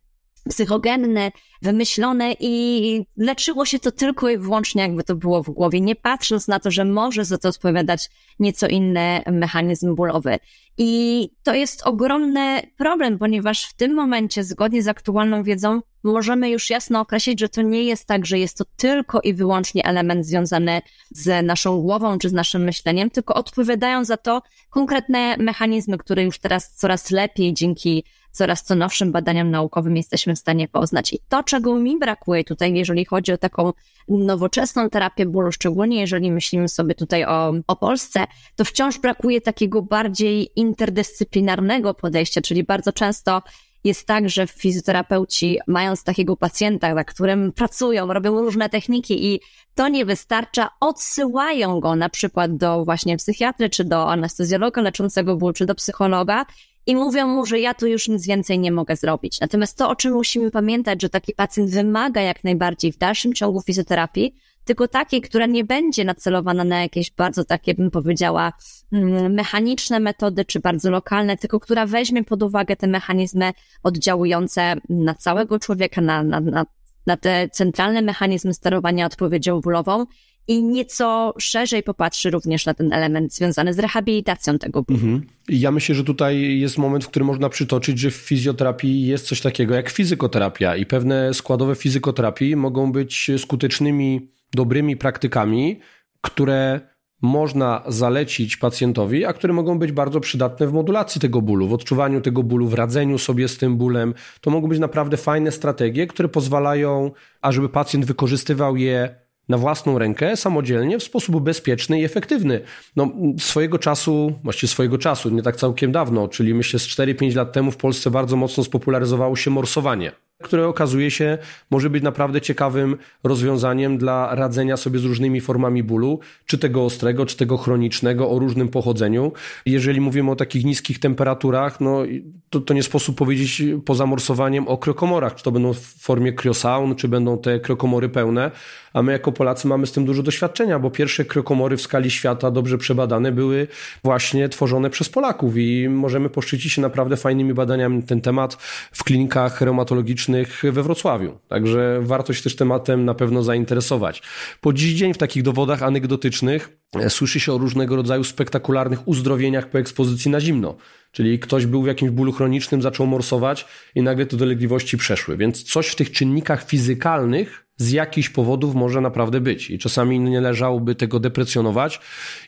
psychogenne, 0.49 1.31
wymyślone 1.61 2.35
i 2.39 3.05
leczyło 3.17 3.65
się 3.65 3.79
to 3.79 3.91
tylko 3.91 4.29
i 4.29 4.37
wyłącznie 4.37 4.81
jakby 4.81 5.03
to 5.03 5.15
było 5.15 5.43
w 5.43 5.49
głowie, 5.49 5.81
nie 5.81 5.95
patrząc 5.95 6.47
na 6.47 6.59
to, 6.59 6.71
że 6.71 6.85
może 6.85 7.25
za 7.25 7.37
to 7.37 7.49
odpowiadać 7.49 8.09
nieco 8.39 8.67
inny 8.67 9.21
mechanizm 9.31 9.95
bólowy. 9.95 10.39
I 10.77 11.29
to 11.43 11.53
jest 11.53 11.87
ogromny 11.87 12.61
problem, 12.77 13.19
ponieważ 13.19 13.65
w 13.65 13.73
tym 13.73 13.93
momencie, 13.93 14.43
zgodnie 14.43 14.83
z 14.83 14.87
aktualną 14.87 15.43
wiedzą, 15.43 15.81
możemy 16.03 16.49
już 16.49 16.69
jasno 16.69 16.99
określić, 16.99 17.39
że 17.39 17.49
to 17.49 17.61
nie 17.61 17.83
jest 17.83 18.07
tak, 18.07 18.25
że 18.25 18.39
jest 18.39 18.57
to 18.57 18.65
tylko 18.77 19.21
i 19.21 19.33
wyłącznie 19.33 19.85
element 19.85 20.25
związany 20.25 20.81
z 21.11 21.45
naszą 21.45 21.81
głową 21.81 22.17
czy 22.17 22.29
z 22.29 22.33
naszym 22.33 22.63
myśleniem, 22.63 23.09
tylko 23.09 23.33
odpowiadają 23.33 24.05
za 24.05 24.17
to 24.17 24.41
konkretne 24.69 25.37
mechanizmy, 25.37 25.97
które 25.97 26.23
już 26.23 26.39
teraz 26.39 26.73
coraz 26.73 27.11
lepiej 27.11 27.53
dzięki 27.53 28.03
coraz 28.35 28.63
co 28.63 28.75
nowszym 28.75 29.11
badaniom 29.11 29.51
naukowym 29.51 29.97
jesteśmy 29.97 30.35
w 30.35 30.39
stanie 30.39 30.67
poznać. 30.67 31.13
I 31.13 31.19
to, 31.29 31.43
czego 31.43 31.75
mi 31.75 31.99
brakuje 31.99 32.43
tutaj, 32.43 32.73
jeżeli 32.73 33.05
chodzi 33.05 33.31
o 33.31 33.37
taką 33.37 33.73
nowoczesną 34.07 34.89
terapię 34.89 35.25
bólu, 35.25 35.51
szczególnie 35.51 35.99
jeżeli 35.99 36.31
myślimy 36.31 36.69
sobie 36.69 36.95
tutaj 36.95 37.25
o, 37.25 37.53
o 37.67 37.75
Polsce, 37.75 38.27
to 38.55 38.65
wciąż 38.65 38.99
brakuje 38.99 39.41
takiego 39.41 39.81
bardziej 39.81 40.49
interdyscyplinarnego 40.55 41.93
podejścia, 41.93 42.41
czyli 42.41 42.63
bardzo 42.63 42.93
często 42.93 43.41
jest 43.85 44.07
tak, 44.07 44.29
że 44.29 44.47
fizjoterapeuci, 44.47 45.59
mając 45.67 46.03
takiego 46.03 46.37
pacjenta, 46.37 46.93
na 46.93 47.03
którym 47.03 47.51
pracują, 47.51 48.13
robią 48.13 48.41
różne 48.41 48.69
techniki 48.69 49.25
i 49.33 49.39
to 49.75 49.87
nie 49.87 50.05
wystarcza, 50.05 50.69
odsyłają 50.79 51.79
go 51.79 51.95
na 51.95 52.09
przykład 52.09 52.57
do 52.57 52.85
właśnie 52.85 53.17
psychiatry, 53.17 53.69
czy 53.69 53.83
do 53.83 54.11
anestezjologa 54.11 54.81
leczącego 54.81 55.35
ból, 55.35 55.53
czy 55.53 55.65
do 55.65 55.75
psychologa 55.75 56.45
i 56.87 56.95
mówią 56.95 57.27
mu, 57.27 57.45
że 57.45 57.59
ja 57.59 57.73
tu 57.73 57.87
już 57.87 58.07
nic 58.07 58.27
więcej 58.27 58.59
nie 58.59 58.71
mogę 58.71 58.95
zrobić. 58.95 59.39
Natomiast 59.39 59.77
to, 59.77 59.89
o 59.89 59.95
czym 59.95 60.13
musimy 60.13 60.51
pamiętać, 60.51 61.01
że 61.01 61.09
taki 61.09 61.33
pacjent 61.33 61.71
wymaga 61.71 62.21
jak 62.21 62.43
najbardziej 62.43 62.91
w 62.91 62.97
dalszym 62.97 63.33
ciągu 63.33 63.61
fizjoterapii, 63.61 64.35
tylko 64.65 64.87
takiej, 64.87 65.21
która 65.21 65.45
nie 65.45 65.63
będzie 65.63 66.05
nacelowana 66.05 66.63
na 66.63 66.81
jakieś 66.81 67.11
bardzo 67.11 67.45
takie, 67.45 67.73
bym 67.73 67.91
powiedziała, 67.91 68.53
mm, 68.91 69.33
mechaniczne 69.33 69.99
metody, 69.99 70.45
czy 70.45 70.59
bardzo 70.59 70.91
lokalne, 70.91 71.37
tylko 71.37 71.59
która 71.59 71.85
weźmie 71.85 72.23
pod 72.23 72.43
uwagę 72.43 72.75
te 72.75 72.87
mechanizmy 72.87 73.51
oddziałujące 73.83 74.75
na 74.89 75.15
całego 75.15 75.59
człowieka, 75.59 76.01
na, 76.01 76.23
na, 76.23 76.39
na, 76.39 76.65
na 77.07 77.17
te 77.17 77.49
centralne 77.49 78.01
mechanizmy 78.01 78.53
sterowania 78.53 79.05
odpowiedzią 79.05 79.61
bólową 79.61 80.05
i 80.47 80.63
nieco 80.63 81.33
szerzej 81.39 81.83
popatrzy 81.83 82.31
również 82.31 82.65
na 82.65 82.73
ten 82.73 82.93
element 82.93 83.33
związany 83.33 83.73
z 83.73 83.79
rehabilitacją 83.79 84.59
tego 84.59 84.83
bólu. 84.83 84.99
Mhm. 84.99 85.21
Ja 85.49 85.71
myślę, 85.71 85.95
że 85.95 86.03
tutaj 86.03 86.59
jest 86.59 86.77
moment, 86.77 87.03
w 87.05 87.07
którym 87.07 87.27
można 87.27 87.49
przytoczyć, 87.49 87.99
że 87.99 88.11
w 88.11 88.15
fizjoterapii 88.15 89.07
jest 89.07 89.27
coś 89.27 89.41
takiego 89.41 89.75
jak 89.75 89.89
fizykoterapia 89.89 90.75
i 90.75 90.85
pewne 90.85 91.33
składowe 91.33 91.75
fizykoterapii 91.75 92.55
mogą 92.55 92.91
być 92.91 93.31
skutecznymi, 93.37 94.29
dobrymi 94.53 94.97
praktykami, 94.97 95.79
które 96.21 96.79
można 97.21 97.83
zalecić 97.87 98.57
pacjentowi, 98.57 99.25
a 99.25 99.33
które 99.33 99.53
mogą 99.53 99.79
być 99.79 99.91
bardzo 99.91 100.19
przydatne 100.19 100.67
w 100.67 100.73
modulacji 100.73 101.21
tego 101.21 101.41
bólu, 101.41 101.67
w 101.67 101.73
odczuwaniu 101.73 102.21
tego 102.21 102.43
bólu, 102.43 102.67
w 102.67 102.73
radzeniu 102.73 103.17
sobie 103.17 103.47
z 103.47 103.57
tym 103.57 103.77
bólem. 103.77 104.13
To 104.41 104.51
mogą 104.51 104.67
być 104.67 104.79
naprawdę 104.79 105.17
fajne 105.17 105.51
strategie, 105.51 106.07
które 106.07 106.29
pozwalają, 106.29 107.11
ażeby 107.41 107.69
pacjent 107.69 108.05
wykorzystywał 108.05 108.77
je 108.77 109.24
na 109.49 109.57
własną 109.57 109.99
rękę, 109.99 110.37
samodzielnie, 110.37 110.99
w 110.99 111.03
sposób 111.03 111.43
bezpieczny 111.43 111.99
i 111.99 112.03
efektywny. 112.03 112.61
No, 112.95 113.11
swojego 113.39 113.79
czasu, 113.79 114.33
właściwie 114.43 114.71
swojego 114.71 114.97
czasu, 114.97 115.29
nie 115.29 115.41
tak 115.41 115.55
całkiem 115.55 115.91
dawno, 115.91 116.27
czyli 116.27 116.53
myślę 116.53 116.79
z 116.79 116.87
4-5 116.87 117.35
lat 117.35 117.53
temu 117.53 117.71
w 117.71 117.77
Polsce 117.77 118.11
bardzo 118.11 118.35
mocno 118.35 118.63
spopularyzowało 118.63 119.35
się 119.35 119.51
morsowanie 119.51 120.11
które 120.43 120.67
okazuje 120.67 121.11
się 121.11 121.37
może 121.71 121.89
być 121.89 122.03
naprawdę 122.03 122.41
ciekawym 122.41 122.97
rozwiązaniem 123.23 123.97
dla 123.97 124.35
radzenia 124.35 124.77
sobie 124.77 124.99
z 124.99 125.03
różnymi 125.03 125.41
formami 125.41 125.83
bólu, 125.83 126.19
czy 126.45 126.57
tego 126.57 126.85
ostrego, 126.85 127.25
czy 127.25 127.37
tego 127.37 127.57
chronicznego, 127.57 128.29
o 128.29 128.39
różnym 128.39 128.69
pochodzeniu. 128.69 129.31
Jeżeli 129.65 130.01
mówimy 130.01 130.31
o 130.31 130.35
takich 130.35 130.65
niskich 130.65 130.99
temperaturach, 130.99 131.81
no 131.81 132.03
to, 132.49 132.61
to 132.61 132.73
nie 132.73 132.83
sposób 132.83 133.17
powiedzieć 133.17 133.63
poza 133.85 134.05
morsowaniem 134.05 134.67
o 134.67 134.77
krokomorach, 134.77 135.35
czy 135.35 135.43
to 135.43 135.51
będą 135.51 135.73
w 135.73 135.79
formie 135.79 136.33
cryosaun, 136.33 136.95
czy 136.95 137.07
będą 137.07 137.37
te 137.37 137.59
krokomory 137.59 138.09
pełne, 138.09 138.51
a 138.93 139.01
my 139.01 139.11
jako 139.11 139.31
Polacy 139.31 139.67
mamy 139.67 139.87
z 139.87 139.91
tym 139.91 140.05
dużo 140.05 140.23
doświadczenia, 140.23 140.79
bo 140.79 140.91
pierwsze 140.91 141.25
krokomory 141.25 141.77
w 141.77 141.81
skali 141.81 142.11
świata 142.11 142.51
dobrze 142.51 142.77
przebadane 142.77 143.31
były 143.31 143.67
właśnie 144.03 144.49
tworzone 144.49 144.89
przez 144.89 145.09
Polaków 145.09 145.57
i 145.57 145.89
możemy 145.89 146.29
poszczycić 146.29 146.73
się 146.73 146.81
naprawdę 146.81 147.17
fajnymi 147.17 147.53
badaniami 147.53 147.97
na 147.97 148.05
ten 148.05 148.21
temat 148.21 148.53
w 148.91 149.03
klinikach 149.03 149.61
reumatologicznych 149.61 150.25
we 150.63 150.83
Wrocławiu. 150.83 151.37
Także 151.47 151.99
warto 152.01 152.33
się 152.33 152.43
też 152.43 152.55
tematem 152.55 153.05
na 153.05 153.13
pewno 153.13 153.43
zainteresować. 153.43 154.21
Po 154.61 154.73
dziś 154.73 154.93
dzień 154.93 155.13
w 155.13 155.17
takich 155.17 155.43
dowodach 155.43 155.83
anegdotycznych 155.83 156.77
e, 156.95 157.09
słyszy 157.09 157.39
się 157.39 157.53
o 157.53 157.57
różnego 157.57 157.95
rodzaju 157.95 158.23
spektakularnych 158.23 159.07
uzdrowieniach 159.07 159.69
po 159.69 159.79
ekspozycji 159.79 160.31
na 160.31 160.41
zimno. 160.41 160.75
Czyli 161.11 161.39
ktoś 161.39 161.65
był 161.65 161.83
w 161.83 161.87
jakimś 161.87 162.11
bólu 162.11 162.31
chronicznym, 162.31 162.81
zaczął 162.81 163.07
morsować 163.07 163.65
i 163.95 164.01
nagle 164.01 164.25
te 164.25 164.37
dolegliwości 164.37 164.97
przeszły. 164.97 165.37
Więc 165.37 165.63
coś 165.63 165.87
w 165.87 165.95
tych 165.95 166.11
czynnikach 166.11 166.67
fizykalnych 166.67 167.65
z 167.77 167.91
jakichś 167.91 168.29
powodów 168.29 168.75
może 168.75 169.01
naprawdę 169.01 169.41
być. 169.41 169.71
I 169.71 169.79
czasami 169.79 170.19
nie 170.19 170.41
leżałoby 170.41 170.95
tego 170.95 171.19
deprecjonować 171.19 171.99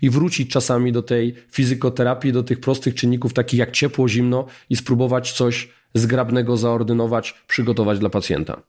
i 0.02 0.10
wrócić 0.10 0.52
czasami 0.52 0.92
do 0.92 1.04
tej 1.04 1.36
fizykoterapii, 1.52 2.32
do 2.32 2.44
tych 2.44 2.60
prostych 2.60 2.96
czynników, 2.96 3.34
takich 3.34 3.60
jak 3.60 3.72
ciepło, 3.72 4.10
zimno 4.10 4.46
i 4.70 4.76
spróbować 4.76 5.32
coś 5.32 5.70
zgrabnego 5.94 6.58
zaordynować, 6.58 7.44
przygotować 7.48 8.00
dla 8.00 8.10
pacjenta. 8.10 8.62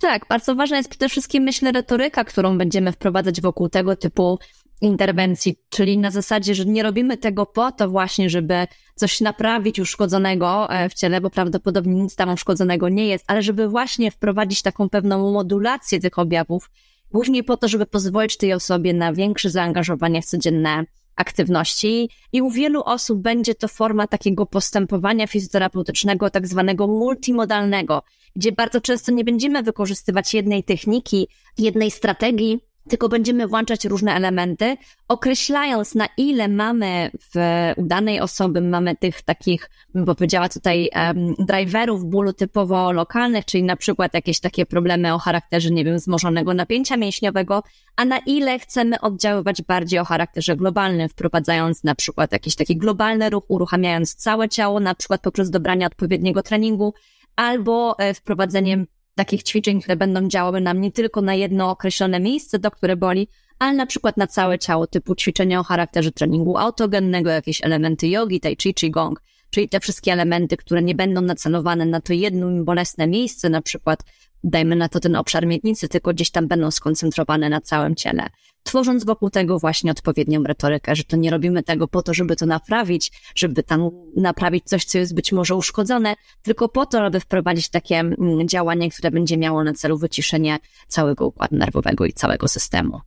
Tak, 0.00 0.26
bardzo 0.28 0.54
ważna 0.54 0.76
jest 0.76 0.90
przede 0.90 1.08
wszystkim, 1.08 1.42
myślę, 1.42 1.72
retoryka, 1.72 2.24
którą 2.24 2.58
będziemy 2.58 2.92
wprowadzać 2.92 3.40
wokół 3.40 3.68
tego 3.68 3.96
typu 3.96 4.38
interwencji, 4.80 5.56
czyli 5.70 5.98
na 5.98 6.10
zasadzie, 6.10 6.54
że 6.54 6.64
nie 6.64 6.82
robimy 6.82 7.16
tego 7.16 7.46
po 7.46 7.72
to 7.72 7.88
właśnie, 7.88 8.30
żeby 8.30 8.66
coś 8.94 9.20
naprawić 9.20 9.80
uszkodzonego 9.80 10.70
e, 10.70 10.88
w 10.88 10.94
ciele, 10.94 11.20
bo 11.20 11.30
prawdopodobnie 11.30 12.02
nic 12.02 12.16
tam 12.16 12.32
uszkodzonego 12.32 12.88
nie 12.88 13.06
jest, 13.06 13.24
ale 13.26 13.42
żeby 13.42 13.68
właśnie 13.68 14.10
wprowadzić 14.10 14.62
taką 14.62 14.88
pewną 14.88 15.32
modulację 15.32 16.00
tych 16.00 16.18
objawów, 16.18 16.70
głównie 17.10 17.44
po 17.44 17.56
to, 17.56 17.68
żeby 17.68 17.86
pozwolić 17.86 18.36
tej 18.36 18.52
osobie 18.52 18.94
na 18.94 19.12
większe 19.12 19.50
zaangażowanie 19.50 20.22
w 20.22 20.26
codzienne 20.26 20.84
aktywności 21.18 22.08
i 22.32 22.42
u 22.42 22.50
wielu 22.50 22.82
osób 22.84 23.22
będzie 23.22 23.54
to 23.54 23.68
forma 23.68 24.06
takiego 24.06 24.46
postępowania 24.46 25.26
fizjoterapeutycznego, 25.26 26.30
tak 26.30 26.46
zwanego 26.46 26.86
multimodalnego, 26.86 28.02
gdzie 28.36 28.52
bardzo 28.52 28.80
często 28.80 29.12
nie 29.12 29.24
będziemy 29.24 29.62
wykorzystywać 29.62 30.34
jednej 30.34 30.64
techniki, 30.64 31.28
jednej 31.58 31.90
strategii, 31.90 32.60
tylko 32.88 33.08
będziemy 33.08 33.46
włączać 33.46 33.84
różne 33.84 34.14
elementy, 34.14 34.76
określając 35.08 35.94
na 35.94 36.08
ile 36.16 36.48
mamy 36.48 37.10
w, 37.34 37.38
u 37.76 37.86
danej 37.86 38.20
osoby, 38.20 38.60
mamy 38.60 38.96
tych 38.96 39.22
takich, 39.22 39.70
bym 39.94 40.04
powiedziała 40.04 40.48
tutaj, 40.48 40.90
um, 40.94 41.34
driverów 41.38 42.04
bólu 42.04 42.32
typowo 42.32 42.92
lokalnych, 42.92 43.44
czyli 43.44 43.64
na 43.64 43.76
przykład 43.76 44.14
jakieś 44.14 44.40
takie 44.40 44.66
problemy 44.66 45.14
o 45.14 45.18
charakterze, 45.18 45.70
nie 45.70 45.84
wiem, 45.84 45.96
wzmożonego 45.96 46.54
napięcia 46.54 46.96
mięśniowego, 46.96 47.62
a 47.96 48.04
na 48.04 48.18
ile 48.18 48.58
chcemy 48.58 49.00
oddziaływać 49.00 49.62
bardziej 49.62 50.00
o 50.00 50.04
charakterze 50.04 50.56
globalnym, 50.56 51.08
wprowadzając 51.08 51.84
na 51.84 51.94
przykład 51.94 52.32
jakiś 52.32 52.56
taki 52.56 52.76
globalny 52.76 53.30
ruch, 53.30 53.44
uruchamiając 53.48 54.14
całe 54.14 54.48
ciało, 54.48 54.80
na 54.80 54.94
przykład 54.94 55.20
poprzez 55.20 55.50
dobranie 55.50 55.86
odpowiedniego 55.86 56.42
treningu, 56.42 56.94
albo 57.36 57.98
e, 57.98 58.14
wprowadzeniem 58.14 58.86
takich 59.18 59.42
ćwiczeń, 59.42 59.80
które 59.80 59.96
będą 59.96 60.28
działały 60.28 60.60
nam 60.60 60.80
nie 60.80 60.92
tylko 60.92 61.22
na 61.22 61.34
jedno 61.34 61.70
określone 61.70 62.20
miejsce, 62.20 62.58
do 62.58 62.70
które 62.70 62.96
boli, 62.96 63.28
ale 63.58 63.72
na 63.72 63.86
przykład 63.86 64.16
na 64.16 64.26
całe 64.26 64.58
ciało, 64.58 64.86
typu 64.86 65.14
ćwiczenia 65.14 65.60
o 65.60 65.62
charakterze 65.64 66.12
treningu 66.12 66.58
autogennego, 66.58 67.30
jakieś 67.30 67.64
elementy 67.64 68.08
jogi, 68.08 68.40
tai 68.40 68.56
chi, 68.56 68.74
chi 68.80 68.90
gong, 68.90 69.22
czyli 69.50 69.68
te 69.68 69.80
wszystkie 69.80 70.12
elementy, 70.12 70.56
które 70.56 70.82
nie 70.82 70.94
będą 70.94 71.20
nacelowane 71.20 71.86
na 71.86 72.00
to 72.00 72.12
jedno 72.12 72.64
bolesne 72.64 73.06
miejsce, 73.06 73.50
na 73.50 73.62
przykład 73.62 74.04
dajmy 74.44 74.76
na 74.76 74.88
to 74.88 75.00
ten 75.00 75.16
obszar 75.16 75.46
miednicy, 75.46 75.88
tylko 75.88 76.10
gdzieś 76.12 76.30
tam 76.30 76.48
będą 76.48 76.70
skoncentrowane 76.70 77.48
na 77.48 77.60
całym 77.60 77.94
ciele. 77.94 78.26
Tworząc 78.68 79.04
wokół 79.04 79.30
tego 79.30 79.58
właśnie 79.58 79.90
odpowiednią 79.90 80.42
retorykę, 80.42 80.96
że 80.96 81.04
to 81.04 81.16
nie 81.16 81.30
robimy 81.30 81.62
tego 81.62 81.88
po 81.88 82.02
to, 82.02 82.14
żeby 82.14 82.36
to 82.36 82.46
naprawić, 82.46 83.12
żeby 83.34 83.62
tam 83.62 83.90
naprawić 84.16 84.64
coś, 84.64 84.84
co 84.84 84.98
jest 84.98 85.14
być 85.14 85.32
może 85.32 85.54
uszkodzone, 85.54 86.14
tylko 86.42 86.68
po 86.68 86.86
to, 86.86 87.04
aby 87.04 87.20
wprowadzić 87.20 87.68
takie 87.68 87.96
mm, 87.98 88.48
działanie, 88.48 88.90
które 88.90 89.10
będzie 89.10 89.36
miało 89.36 89.64
na 89.64 89.72
celu 89.72 89.98
wyciszenie 89.98 90.58
całego 90.88 91.26
układu 91.26 91.56
nerwowego 91.56 92.04
i 92.04 92.12
całego 92.12 92.48
systemu. 92.48 93.00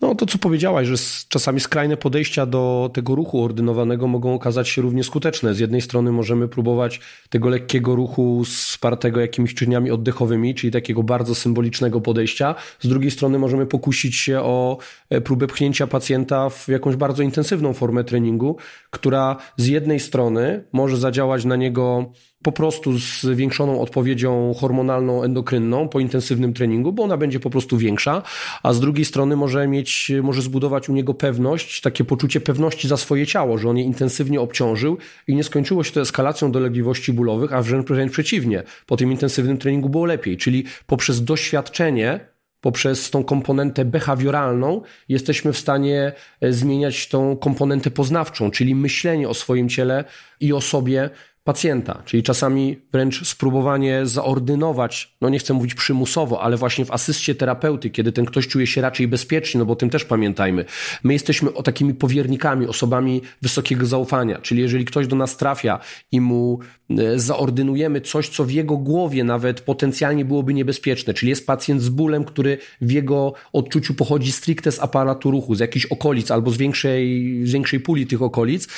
No 0.00 0.14
to, 0.14 0.26
co 0.26 0.38
powiedziałaś, 0.38 0.86
że 0.86 0.94
czasami 1.28 1.60
skrajne 1.60 1.96
podejścia 1.96 2.46
do 2.46 2.90
tego 2.94 3.14
ruchu 3.14 3.44
ordynowanego 3.44 4.06
mogą 4.06 4.34
okazać 4.34 4.68
się 4.68 4.82
równie 4.82 5.04
skuteczne. 5.04 5.54
Z 5.54 5.58
jednej 5.58 5.80
strony 5.80 6.12
możemy 6.12 6.48
próbować 6.48 7.00
tego 7.30 7.48
lekkiego 7.48 7.94
ruchu 7.94 8.44
wspartego 8.44 9.20
jakimiś 9.20 9.54
czynniami 9.54 9.90
oddechowymi, 9.90 10.54
czyli 10.54 10.70
takiego 10.70 11.02
bardzo 11.02 11.34
symbolicznego 11.34 12.00
podejścia. 12.00 12.54
Z 12.80 12.88
drugiej 12.88 13.10
strony 13.10 13.38
możemy 13.38 13.66
pokusić 13.66 14.16
się 14.16 14.40
o 14.40 14.78
e, 15.10 15.20
próbę 15.20 15.46
pchnięcia 15.46 15.86
pacjenta 15.86 16.50
w 16.50 16.68
jakąś 16.68 16.96
bardzo 16.96 17.22
intensywną 17.22 17.72
formę 17.72 18.04
treningu, 18.04 18.56
która 18.90 19.36
z 19.56 19.66
jednej 19.66 20.00
strony 20.00 20.64
może 20.72 20.96
zadziałać 20.96 21.44
na 21.44 21.56
niego 21.56 22.12
po 22.42 22.52
prostu 22.52 22.98
z 22.98 23.20
zwiększoną 23.20 23.80
odpowiedzią 23.80 24.54
hormonalną, 24.60 25.22
endokrynną 25.22 25.88
po 25.88 26.00
intensywnym 26.00 26.52
treningu, 26.52 26.92
bo 26.92 27.02
ona 27.02 27.16
będzie 27.16 27.40
po 27.40 27.50
prostu 27.50 27.78
większa, 27.78 28.22
a 28.62 28.72
z 28.72 28.80
drugiej 28.80 29.04
strony 29.04 29.36
może 29.36 29.68
mieć, 29.68 30.12
może 30.22 30.42
zbudować 30.42 30.88
u 30.88 30.92
niego 30.92 31.14
pewność, 31.14 31.80
takie 31.80 32.04
poczucie 32.04 32.40
pewności 32.40 32.88
za 32.88 32.96
swoje 32.96 33.26
ciało, 33.26 33.58
że 33.58 33.68
on 33.68 33.78
je 33.78 33.84
intensywnie 33.84 34.40
obciążył 34.40 34.98
i 35.26 35.34
nie 35.34 35.44
skończyło 35.44 35.84
się 35.84 35.92
to 35.92 36.00
eskalacją 36.00 36.52
dolegliwości 36.52 37.12
bólowych, 37.12 37.52
a 37.52 37.62
wręcz, 37.62 37.88
wręcz 37.88 38.12
przeciwnie. 38.12 38.62
Po 38.86 38.96
tym 38.96 39.12
intensywnym 39.12 39.58
treningu 39.58 39.88
było 39.88 40.04
lepiej, 40.04 40.36
czyli 40.36 40.64
poprzez 40.86 41.24
doświadczenie 41.24 42.20
poprzez 42.60 43.10
tą 43.10 43.24
komponentę 43.24 43.84
behawioralną 43.84 44.82
jesteśmy 45.08 45.52
w 45.52 45.58
stanie 45.58 46.12
e, 46.40 46.52
zmieniać 46.52 47.08
tą 47.08 47.36
komponentę 47.36 47.90
poznawczą, 47.90 48.50
czyli 48.50 48.74
myślenie 48.74 49.28
o 49.28 49.34
swoim 49.34 49.68
ciele 49.68 50.04
i 50.40 50.52
o 50.52 50.60
sobie 50.60 51.10
pacjenta, 51.46 52.02
czyli 52.04 52.22
czasami 52.22 52.78
wręcz 52.92 53.28
spróbowanie 53.28 54.06
zaordynować, 54.06 55.16
no 55.20 55.28
nie 55.28 55.38
chcę 55.38 55.54
mówić 55.54 55.74
przymusowo, 55.74 56.42
ale 56.42 56.56
właśnie 56.56 56.84
w 56.84 56.90
asyście 56.90 57.34
terapeuty, 57.34 57.90
kiedy 57.90 58.12
ten 58.12 58.24
ktoś 58.24 58.48
czuje 58.48 58.66
się 58.66 58.80
raczej 58.80 59.08
bezpiecznie, 59.08 59.58
no 59.58 59.64
bo 59.64 59.72
o 59.72 59.76
tym 59.76 59.90
też 59.90 60.04
pamiętajmy. 60.04 60.64
My 61.04 61.12
jesteśmy 61.12 61.54
o 61.54 61.62
takimi 61.62 61.94
powiernikami, 61.94 62.66
osobami 62.66 63.22
wysokiego 63.42 63.86
zaufania, 63.86 64.38
czyli 64.38 64.62
jeżeli 64.62 64.84
ktoś 64.84 65.06
do 65.06 65.16
nas 65.16 65.36
trafia 65.36 65.78
i 66.12 66.20
mu 66.20 66.58
e, 66.90 67.18
zaordynujemy 67.18 68.00
coś, 68.00 68.28
co 68.28 68.44
w 68.44 68.50
jego 68.50 68.76
głowie 68.76 69.24
nawet 69.24 69.60
potencjalnie 69.60 70.24
byłoby 70.24 70.54
niebezpieczne, 70.54 71.14
czyli 71.14 71.30
jest 71.30 71.46
pacjent 71.46 71.82
z 71.82 71.88
bólem, 71.88 72.24
który 72.24 72.58
w 72.80 72.90
jego 72.90 73.32
odczuciu 73.52 73.94
pochodzi 73.94 74.32
stricte 74.32 74.72
z 74.72 74.80
aparatu 74.80 75.30
ruchu, 75.30 75.54
z 75.54 75.60
jakichś 75.60 75.86
okolic 75.86 76.30
albo 76.30 76.50
z 76.50 76.56
większej, 76.56 77.40
z 77.44 77.52
większej 77.52 77.80
puli 77.80 78.06
tych 78.06 78.22
okolic, 78.22 78.68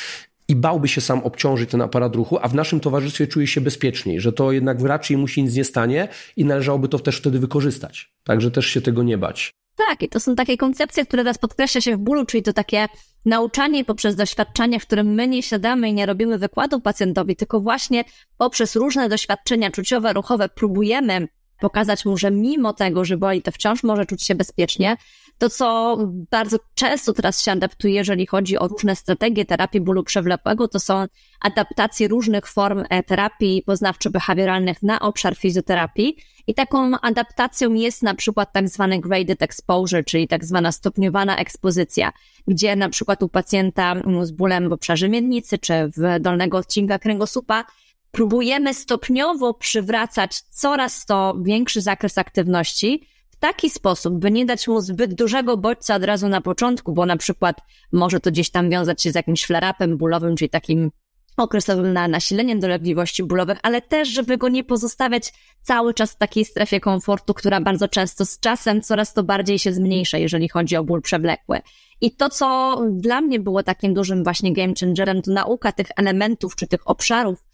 i 0.49 0.57
bałby 0.57 0.89
się 0.89 1.01
sam 1.01 1.21
obciążyć 1.21 1.71
ten 1.71 1.83
aparat 1.83 2.17
ruchu, 2.17 2.39
a 2.43 2.49
w 2.49 2.55
naszym 2.55 2.81
towarzystwie 2.81 3.27
czuje 3.27 3.47
się 3.47 3.61
bezpieczniej, 3.61 4.21
że 4.21 4.33
to 4.33 4.53
jednak 4.53 4.81
raczej 4.81 5.17
mu 5.17 5.29
się 5.29 5.43
nic 5.43 5.55
nie 5.55 5.65
stanie 5.65 6.09
i 6.37 6.45
należałoby 6.45 6.89
to 6.89 6.99
też 6.99 7.19
wtedy 7.19 7.39
wykorzystać. 7.39 8.13
Także 8.25 8.51
też 8.51 8.67
się 8.67 8.81
tego 8.81 9.03
nie 9.03 9.19
bać. 9.19 9.51
Tak, 9.77 10.03
i 10.03 10.09
to 10.09 10.21
są 10.21 10.37
takie 10.37 10.57
koncepcje, 10.57 11.07
które 11.07 11.23
teraz 11.23 11.39
podkreśla 11.39 11.81
się 11.81 11.97
w 11.97 11.99
bólu, 11.99 12.27
czyli 12.27 12.43
to 12.43 12.53
takie 12.53 12.87
nauczanie 13.25 13.85
poprzez 13.85 14.17
doświadczenie, 14.17 14.81
w 14.81 14.87
którym 14.87 15.07
my 15.07 15.29
nie 15.29 15.43
siadamy 15.43 15.89
i 15.89 15.95
nie 15.95 16.07
robimy 16.07 16.39
wykładu 16.39 16.81
pacjentowi, 16.81 17.37
tylko 17.37 17.61
właśnie 17.61 18.05
poprzez 18.39 18.77
różne 18.77 19.09
doświadczenia 19.09 19.71
czuciowe, 19.71 20.13
ruchowe 20.13 20.49
próbujemy 20.49 21.29
pokazać 21.61 22.05
mu, 22.05 22.17
że 22.17 22.31
mimo 22.31 22.73
tego, 22.73 23.05
że 23.05 23.17
boli, 23.17 23.43
to 23.43 23.53
wciąż 23.53 23.83
może 23.83 24.07
czuć 24.07 24.25
się 24.25 24.35
bezpiecznie, 24.35 24.97
to, 25.39 25.51
co 25.51 25.99
bardzo 26.31 26.57
często 26.75 27.13
teraz 27.13 27.43
się 27.43 27.53
adaptuje, 27.53 27.95
jeżeli 27.95 28.27
chodzi 28.27 28.59
o 28.59 28.69
różne 28.69 28.97
strategie 28.97 29.45
terapii 29.45 29.81
bólu 29.81 30.05
przewlekłego, 30.05 30.69
to 30.69 30.81
są 30.81 31.07
adaptacje 31.41 32.09
różnych 32.09 32.47
form 32.47 32.85
e, 32.91 33.03
terapii 33.03 33.65
poznawczo-behawioralnych 33.67 34.83
na 34.83 35.01
obszar 35.01 35.37
fizjoterapii. 35.37 36.17
I 36.47 36.55
taką 36.55 37.01
adaptacją 37.01 37.75
jest 37.75 38.03
na 38.03 38.15
przykład 38.15 38.53
tak 38.53 38.69
zwany 38.69 39.01
graded 39.01 39.43
exposure, 39.43 40.05
czyli 40.05 40.29
tak 40.29 40.45
zwana 40.45 40.73
stopniowana 40.73 41.37
ekspozycja, 41.37 42.13
gdzie 42.49 42.77
na 42.77 42.89
przykład 42.89 43.23
u 43.23 43.29
pacjenta 43.29 43.95
z 44.23 44.31
bólem 44.31 44.69
w 44.69 44.73
obszarze 44.73 45.09
miednicy 45.09 45.59
czy 45.59 45.73
w 45.97 46.21
dolnego 46.21 46.59
odcinka 46.59 46.99
kręgosłupa 46.99 47.65
próbujemy 48.11 48.75
stopniowo 48.75 49.55
przywracać 49.55 50.41
coraz 50.41 51.07
to 51.07 51.37
większy 51.43 51.81
zakres 51.81 52.19
aktywności, 52.19 53.09
taki 53.41 53.71
sposób, 53.71 54.19
by 54.19 54.31
nie 54.31 54.47
dać 54.47 54.69
mu 54.69 54.81
zbyt 54.81 55.15
dużego 55.15 55.57
bodźca 55.57 55.95
od 55.95 56.05
razu 56.05 56.29
na 56.29 56.41
początku, 56.41 56.93
bo 56.93 57.07
na 57.07 57.17
przykład 57.17 57.61
może 57.93 58.21
to 58.21 58.31
gdzieś 58.31 58.51
tam 58.51 58.71
wiązać 58.71 59.03
się 59.03 59.13
z 59.13 59.15
jakimś 59.15 59.47
flare-upem 59.47 59.97
bólowym, 59.97 60.37
czyli 60.37 60.51
takim 60.51 60.91
okresowym 61.37 61.93
na 61.93 62.09
nasileniem 62.09 62.61
dolegliwości 62.61 63.25
bólowych, 63.25 63.59
ale 63.63 63.83
też, 63.83 64.09
żeby 64.09 64.39
go 64.39 64.49
nie 64.49 64.65
pozostawiać 64.65 65.33
cały 65.63 65.95
czas 65.95 66.13
w 66.13 66.17
takiej 66.17 66.45
strefie 66.45 66.81
komfortu, 66.81 67.35
która 67.35 67.61
bardzo 67.61 67.89
często 67.89 68.25
z 68.25 68.41
czasem 68.41 68.83
coraz 68.83 69.15
to 69.15 69.23
bardziej 69.23 69.59
się 69.59 69.73
zmniejsza, 69.73 70.19
jeżeli 70.19 70.49
chodzi 70.49 70.77
o 70.77 70.85
ból 70.85 71.03
przewlekły. 71.03 71.61
I 72.01 72.17
to, 72.17 72.31
co 72.31 72.79
dla 72.91 73.21
mnie 73.21 73.41
było 73.41 73.63
takim 73.63 73.95
dużym 73.95 74.25
właśnie 74.25 74.53
game 74.53 74.73
changerem, 74.81 75.23
to 75.23 75.31
nauka 75.31 75.73
tych 75.73 75.87
elementów 75.97 76.57
czy 76.57 76.67
tych 76.67 76.91
obszarów, 76.91 77.48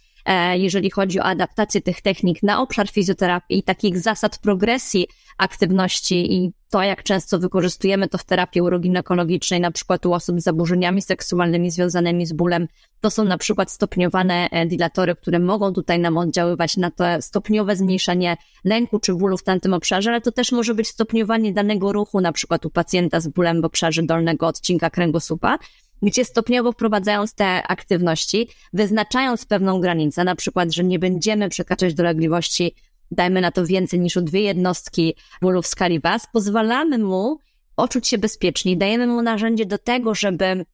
jeżeli 0.54 0.90
chodzi 0.90 1.20
o 1.20 1.24
adaptację 1.24 1.80
tych 1.80 2.00
technik 2.00 2.42
na 2.42 2.62
obszar 2.62 2.88
fizjoterapii 2.88 3.58
i 3.58 3.62
takich 3.62 3.98
zasad 3.98 4.38
progresji 4.38 5.06
aktywności 5.38 6.34
i 6.34 6.52
to, 6.70 6.82
jak 6.82 7.02
często 7.02 7.38
wykorzystujemy 7.38 8.08
to 8.08 8.18
w 8.18 8.24
terapii 8.24 8.62
uroginekologicznej, 8.62 9.60
na 9.60 9.70
przykład 9.70 10.06
u 10.06 10.12
osób 10.12 10.40
z 10.40 10.44
zaburzeniami 10.44 11.02
seksualnymi 11.02 11.70
związanymi 11.70 12.26
z 12.26 12.32
bólem, 12.32 12.68
to 13.00 13.10
są 13.10 13.24
na 13.24 13.38
przykład 13.38 13.70
stopniowane 13.70 14.48
e, 14.50 14.66
dilatory, 14.66 15.14
które 15.14 15.38
mogą 15.38 15.72
tutaj 15.72 15.98
nam 15.98 16.18
oddziaływać 16.18 16.76
na 16.76 16.90
to 16.90 17.04
stopniowe 17.20 17.76
zmniejszenie 17.76 18.36
lęku 18.64 18.98
czy 18.98 19.14
bólu 19.14 19.36
w 19.36 19.42
tamtym 19.42 19.74
obszarze, 19.74 20.10
ale 20.10 20.20
to 20.20 20.32
też 20.32 20.52
może 20.52 20.74
być 20.74 20.88
stopniowanie 20.88 21.52
danego 21.52 21.92
ruchu, 21.92 22.20
na 22.20 22.32
przykład 22.32 22.66
u 22.66 22.70
pacjenta 22.70 23.20
z 23.20 23.28
bólem 23.28 23.62
w 23.62 23.64
obszarze 23.64 24.02
dolnego 24.02 24.46
odcinka 24.46 24.90
kręgosłupa, 24.90 25.58
gdzie 26.02 26.24
stopniowo 26.24 26.72
wprowadzając 26.72 27.34
te 27.34 27.62
aktywności, 27.62 28.48
wyznaczając 28.72 29.46
pewną 29.46 29.80
granicę, 29.80 30.24
na 30.24 30.34
przykład, 30.34 30.72
że 30.72 30.84
nie 30.84 30.98
będziemy 30.98 31.48
przekraczać 31.48 31.94
dolegliwości, 31.94 32.74
dajmy 33.10 33.40
na 33.40 33.50
to 33.50 33.66
więcej 33.66 34.00
niż 34.00 34.16
o 34.16 34.22
dwie 34.22 34.40
jednostki 34.40 35.14
bólu 35.42 35.62
w 35.62 35.66
skali 35.66 36.00
WAS, 36.00 36.26
pozwalamy 36.32 36.98
mu 36.98 37.38
poczuć 37.76 38.08
się 38.08 38.18
bezpiecznie, 38.18 38.76
dajemy 38.76 39.06
mu 39.06 39.22
narzędzie 39.22 39.66
do 39.66 39.78
tego, 39.78 40.14
żeby 40.14 40.64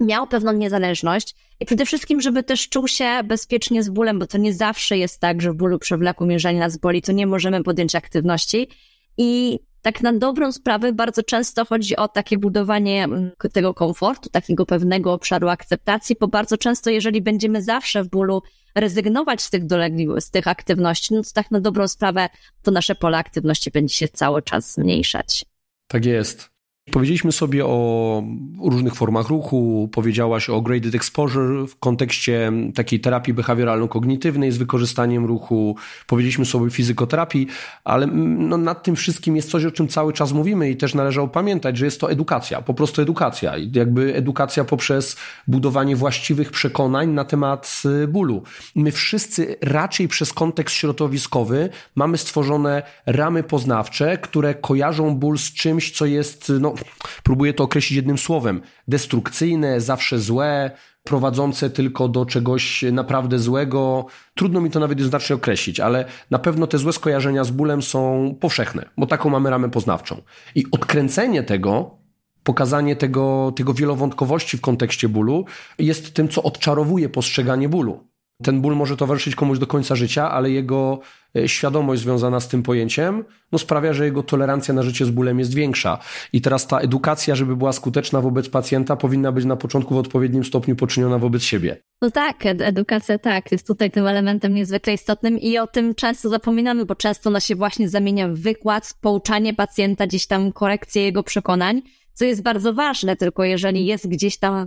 miał 0.00 0.26
pewną 0.26 0.52
niezależność 0.52 1.34
i 1.60 1.66
przede 1.66 1.86
wszystkim, 1.86 2.20
żeby 2.20 2.42
też 2.42 2.68
czuł 2.68 2.88
się 2.88 3.20
bezpiecznie 3.24 3.82
z 3.82 3.88
bólem, 3.88 4.18
bo 4.18 4.26
to 4.26 4.38
nie 4.38 4.54
zawsze 4.54 4.98
jest 4.98 5.20
tak, 5.20 5.42
że 5.42 5.52
w 5.52 5.56
bólu 5.56 5.78
przewlekłym, 5.78 6.30
jeżeli 6.30 6.58
nas 6.58 6.76
boli, 6.76 7.02
to 7.02 7.12
nie 7.12 7.26
możemy 7.26 7.62
podjąć 7.62 7.94
aktywności. 7.94 8.68
I 9.16 9.58
tak 9.82 10.02
na 10.02 10.12
dobrą 10.12 10.52
sprawę 10.52 10.92
bardzo 10.92 11.22
często 11.22 11.64
chodzi 11.64 11.96
o 11.96 12.08
takie 12.08 12.38
budowanie 12.38 13.04
mm, 13.04 13.30
tego 13.52 13.74
komfortu, 13.74 14.30
takiego 14.30 14.66
pewnego 14.66 15.12
obszaru 15.12 15.48
akceptacji, 15.48 16.16
bo 16.20 16.28
bardzo 16.28 16.56
często, 16.56 16.90
jeżeli 16.90 17.22
będziemy 17.22 17.62
zawsze 17.62 18.04
w 18.04 18.08
bólu 18.08 18.42
rezygnować 18.74 19.42
z 19.42 19.50
tych 19.50 19.66
dolegliwości, 19.66 20.28
z 20.28 20.30
tych 20.30 20.48
aktywności, 20.48 21.14
no 21.14 21.22
to 21.22 21.28
tak 21.34 21.50
na 21.50 21.60
dobrą 21.60 21.88
sprawę 21.88 22.28
to 22.62 22.70
nasze 22.70 22.94
pole 22.94 23.18
aktywności 23.18 23.70
będzie 23.70 23.94
się 23.94 24.08
cały 24.08 24.42
czas 24.42 24.72
zmniejszać. 24.72 25.44
Tak 25.88 26.04
jest. 26.04 26.57
Powiedzieliśmy 26.92 27.32
sobie 27.32 27.66
o 27.66 28.22
różnych 28.62 28.94
formach 28.94 29.28
ruchu, 29.28 29.88
powiedziałaś 29.92 30.50
o 30.50 30.60
graded 30.60 30.94
exposure 30.94 31.66
w 31.66 31.78
kontekście 31.78 32.52
takiej 32.74 33.00
terapii 33.00 33.34
behawioralno-kognitywnej 33.34 34.50
z 34.50 34.58
wykorzystaniem 34.58 35.26
ruchu, 35.26 35.76
powiedzieliśmy 36.06 36.44
sobie 36.44 36.66
o 36.66 36.70
fizykoterapii, 36.70 37.46
ale 37.84 38.06
no 38.06 38.56
nad 38.56 38.82
tym 38.82 38.96
wszystkim 38.96 39.36
jest 39.36 39.50
coś, 39.50 39.64
o 39.64 39.70
czym 39.70 39.88
cały 39.88 40.12
czas 40.12 40.32
mówimy 40.32 40.70
i 40.70 40.76
też 40.76 40.94
należało 40.94 41.28
pamiętać, 41.28 41.76
że 41.76 41.84
jest 41.84 42.00
to 42.00 42.10
edukacja, 42.10 42.62
po 42.62 42.74
prostu 42.74 43.02
edukacja. 43.02 43.52
Jakby 43.72 44.14
edukacja 44.14 44.64
poprzez 44.64 45.16
budowanie 45.46 45.96
właściwych 45.96 46.50
przekonań 46.50 47.08
na 47.08 47.24
temat 47.24 47.82
y, 48.02 48.08
bólu. 48.08 48.42
My 48.74 48.92
wszyscy 48.92 49.56
raczej 49.60 50.08
przez 50.08 50.32
kontekst 50.32 50.76
środowiskowy 50.76 51.68
mamy 51.94 52.18
stworzone 52.18 52.82
ramy 53.06 53.42
poznawcze, 53.42 54.18
które 54.18 54.54
kojarzą 54.54 55.14
ból 55.16 55.38
z 55.38 55.52
czymś, 55.52 55.90
co 55.90 56.06
jest 56.06 56.52
no, 56.60 56.74
próbuję 57.22 57.54
to 57.54 57.64
określić 57.64 57.96
jednym 57.96 58.18
słowem, 58.18 58.62
destrukcyjne, 58.88 59.80
zawsze 59.80 60.18
złe, 60.18 60.70
prowadzące 61.04 61.70
tylko 61.70 62.08
do 62.08 62.26
czegoś 62.26 62.84
naprawdę 62.92 63.38
złego. 63.38 64.06
Trudno 64.34 64.60
mi 64.60 64.70
to 64.70 64.80
nawet 64.80 64.98
jednoznacznie 64.98 65.36
określić, 65.36 65.80
ale 65.80 66.04
na 66.30 66.38
pewno 66.38 66.66
te 66.66 66.78
złe 66.78 66.92
skojarzenia 66.92 67.44
z 67.44 67.50
bólem 67.50 67.82
są 67.82 68.34
powszechne, 68.40 68.88
bo 68.96 69.06
taką 69.06 69.30
mamy 69.30 69.50
ramę 69.50 69.70
poznawczą. 69.70 70.22
I 70.54 70.64
odkręcenie 70.72 71.42
tego, 71.42 71.98
pokazanie 72.42 72.96
tego, 72.96 73.52
tego 73.56 73.74
wielowątkowości 73.74 74.56
w 74.56 74.60
kontekście 74.60 75.08
bólu 75.08 75.44
jest 75.78 76.14
tym, 76.14 76.28
co 76.28 76.42
odczarowuje 76.42 77.08
postrzeganie 77.08 77.68
bólu. 77.68 78.08
Ten 78.42 78.60
ból 78.60 78.76
może 78.76 78.96
towarzyszyć 78.96 79.34
komuś 79.34 79.58
do 79.58 79.66
końca 79.66 79.96
życia, 79.96 80.30
ale 80.30 80.50
jego 80.50 81.00
e, 81.36 81.48
świadomość 81.48 82.02
związana 82.02 82.40
z 82.40 82.48
tym 82.48 82.62
pojęciem 82.62 83.24
no 83.52 83.58
sprawia, 83.58 83.92
że 83.92 84.04
jego 84.04 84.22
tolerancja 84.22 84.74
na 84.74 84.82
życie 84.82 85.04
z 85.04 85.10
bólem 85.10 85.38
jest 85.38 85.54
większa. 85.54 85.98
I 86.32 86.40
teraz 86.40 86.66
ta 86.66 86.78
edukacja, 86.78 87.34
żeby 87.34 87.56
była 87.56 87.72
skuteczna 87.72 88.20
wobec 88.20 88.48
pacjenta, 88.48 88.96
powinna 88.96 89.32
być 89.32 89.44
na 89.44 89.56
początku 89.56 89.94
w 89.94 89.98
odpowiednim 89.98 90.44
stopniu 90.44 90.76
poczyniona 90.76 91.18
wobec 91.18 91.42
siebie. 91.42 91.82
No 92.02 92.10
tak, 92.10 92.46
edukacja 92.46 93.18
tak, 93.18 93.52
jest 93.52 93.66
tutaj 93.66 93.90
tym 93.90 94.06
elementem 94.06 94.54
niezwykle 94.54 94.92
istotnym 94.92 95.38
i 95.38 95.58
o 95.58 95.66
tym 95.66 95.94
często 95.94 96.28
zapominamy, 96.28 96.84
bo 96.84 96.94
często 96.94 97.30
ona 97.30 97.40
się 97.40 97.54
właśnie 97.54 97.88
zamienia 97.88 98.28
w 98.28 98.34
wykład, 98.34 98.94
pouczanie 99.00 99.54
pacjenta, 99.54 100.06
gdzieś 100.06 100.26
tam 100.26 100.52
korekcję 100.52 101.02
jego 101.02 101.22
przekonań, 101.22 101.82
co 102.14 102.24
jest 102.24 102.42
bardzo 102.42 102.74
ważne, 102.74 103.16
tylko 103.16 103.44
jeżeli 103.44 103.86
jest 103.86 104.08
gdzieś 104.08 104.38
tam 104.38 104.66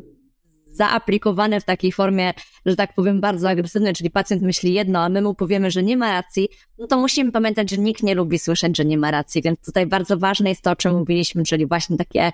zaaplikowane 0.71 1.61
w 1.61 1.63
takiej 1.63 1.91
formie, 1.91 2.33
że 2.65 2.75
tak 2.75 2.93
powiem, 2.93 3.21
bardzo 3.21 3.49
agresywnej, 3.49 3.93
czyli 3.93 4.09
pacjent 4.09 4.41
myśli 4.41 4.73
jedno, 4.73 4.99
a 4.99 5.09
my 5.09 5.21
mu 5.21 5.35
powiemy, 5.35 5.71
że 5.71 5.83
nie 5.83 5.97
ma 5.97 6.11
racji, 6.11 6.49
no 6.79 6.87
to 6.87 6.97
musimy 6.97 7.31
pamiętać, 7.31 7.69
że 7.69 7.77
nikt 7.77 8.03
nie 8.03 8.15
lubi 8.15 8.39
słyszeć, 8.39 8.77
że 8.77 8.85
nie 8.85 8.97
ma 8.97 9.11
racji, 9.11 9.41
więc 9.41 9.59
tutaj 9.65 9.85
bardzo 9.85 10.17
ważne 10.17 10.49
jest 10.49 10.61
to, 10.61 10.71
o 10.71 10.75
czym 10.75 10.97
mówiliśmy, 10.97 11.43
czyli 11.43 11.65
właśnie 11.67 11.97
takie 11.97 12.31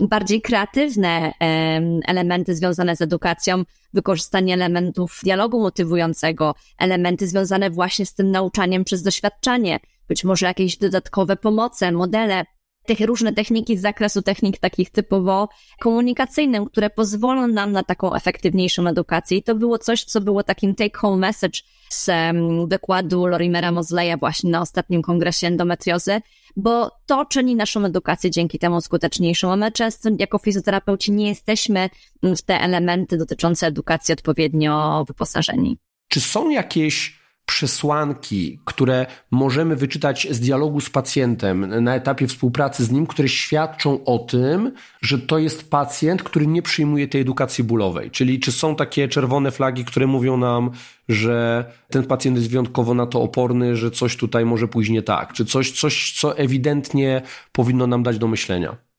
bardziej 0.00 0.42
kreatywne 0.42 1.32
elementy 2.06 2.54
związane 2.54 2.96
z 2.96 3.00
edukacją, 3.00 3.62
wykorzystanie 3.94 4.54
elementów 4.54 5.20
dialogu 5.24 5.60
motywującego, 5.60 6.54
elementy 6.78 7.26
związane 7.26 7.70
właśnie 7.70 8.06
z 8.06 8.14
tym 8.14 8.30
nauczaniem 8.30 8.84
przez 8.84 9.02
doświadczanie, 9.02 9.80
być 10.08 10.24
może 10.24 10.46
jakieś 10.46 10.76
dodatkowe 10.76 11.36
pomoce, 11.36 11.92
modele, 11.92 12.44
tych 12.90 13.06
różne 13.06 13.32
techniki 13.32 13.78
z 13.78 13.80
zakresu 13.80 14.22
technik 14.22 14.58
takich 14.58 14.90
typowo 14.90 15.48
komunikacyjnych, 15.80 16.62
które 16.70 16.90
pozwolą 16.90 17.48
nam 17.48 17.72
na 17.72 17.82
taką 17.82 18.14
efektywniejszą 18.14 18.86
edukację. 18.86 19.38
I 19.38 19.42
to 19.42 19.54
było 19.54 19.78
coś, 19.78 20.04
co 20.04 20.20
było 20.20 20.42
takim 20.42 20.74
take-home 20.74 21.18
message 21.18 21.60
z 21.90 22.08
um, 22.08 22.68
wykładu 22.68 23.26
Lorimera 23.26 23.72
Mosleya 23.72 24.16
właśnie 24.20 24.50
na 24.50 24.60
ostatnim 24.60 25.02
kongresie 25.02 25.46
endometriozy, 25.46 26.20
bo 26.56 26.90
to 27.06 27.24
czyni 27.24 27.56
naszą 27.56 27.84
edukację 27.84 28.30
dzięki 28.30 28.58
temu 28.58 28.80
skuteczniejszą, 28.80 29.52
a 29.52 29.56
my 29.56 29.72
często 29.72 30.10
jako 30.18 30.38
fizjoterapeuci 30.38 31.12
nie 31.12 31.28
jesteśmy 31.28 31.90
w 32.22 32.42
te 32.42 32.60
elementy 32.60 33.16
dotyczące 33.16 33.66
edukacji 33.66 34.12
odpowiednio 34.12 35.04
wyposażeni. 35.08 35.78
Czy 36.08 36.20
są 36.20 36.50
jakieś 36.50 37.19
przesłanki, 37.50 38.60
które 38.64 39.06
możemy 39.30 39.76
wyczytać 39.76 40.28
z 40.30 40.40
dialogu 40.40 40.80
z 40.80 40.90
pacjentem 40.90 41.84
na 41.84 41.94
etapie 41.94 42.26
współpracy 42.26 42.84
z 42.84 42.90
nim, 42.90 43.06
które 43.06 43.28
świadczą 43.28 44.04
o 44.04 44.18
tym, 44.18 44.72
że 45.02 45.18
to 45.18 45.38
jest 45.38 45.70
pacjent, 45.70 46.22
który 46.22 46.46
nie 46.46 46.62
przyjmuje 46.62 47.08
tej 47.08 47.20
edukacji 47.20 47.64
bólowej. 47.64 48.10
Czyli 48.10 48.40
czy 48.40 48.52
są 48.52 48.76
takie 48.76 49.08
czerwone 49.08 49.50
flagi, 49.50 49.84
które 49.84 50.06
mówią 50.06 50.36
nam, 50.36 50.70
że 51.08 51.64
ten 51.90 52.04
pacjent 52.04 52.36
jest 52.36 52.50
wyjątkowo 52.50 52.94
na 52.94 53.06
to 53.06 53.22
oporny, 53.22 53.76
że 53.76 53.90
coś 53.90 54.16
tutaj 54.16 54.44
może 54.44 54.68
pójść 54.68 54.90
nie 54.90 55.02
tak, 55.02 55.32
czy 55.32 55.44
coś, 55.44 55.80
coś 55.80 56.12
co 56.20 56.38
ewidentnie 56.38 57.22
powinno 57.52 57.86
nam 57.86 58.02
dać 58.02 58.18
do 58.18 58.28
myślenia? 58.28 58.89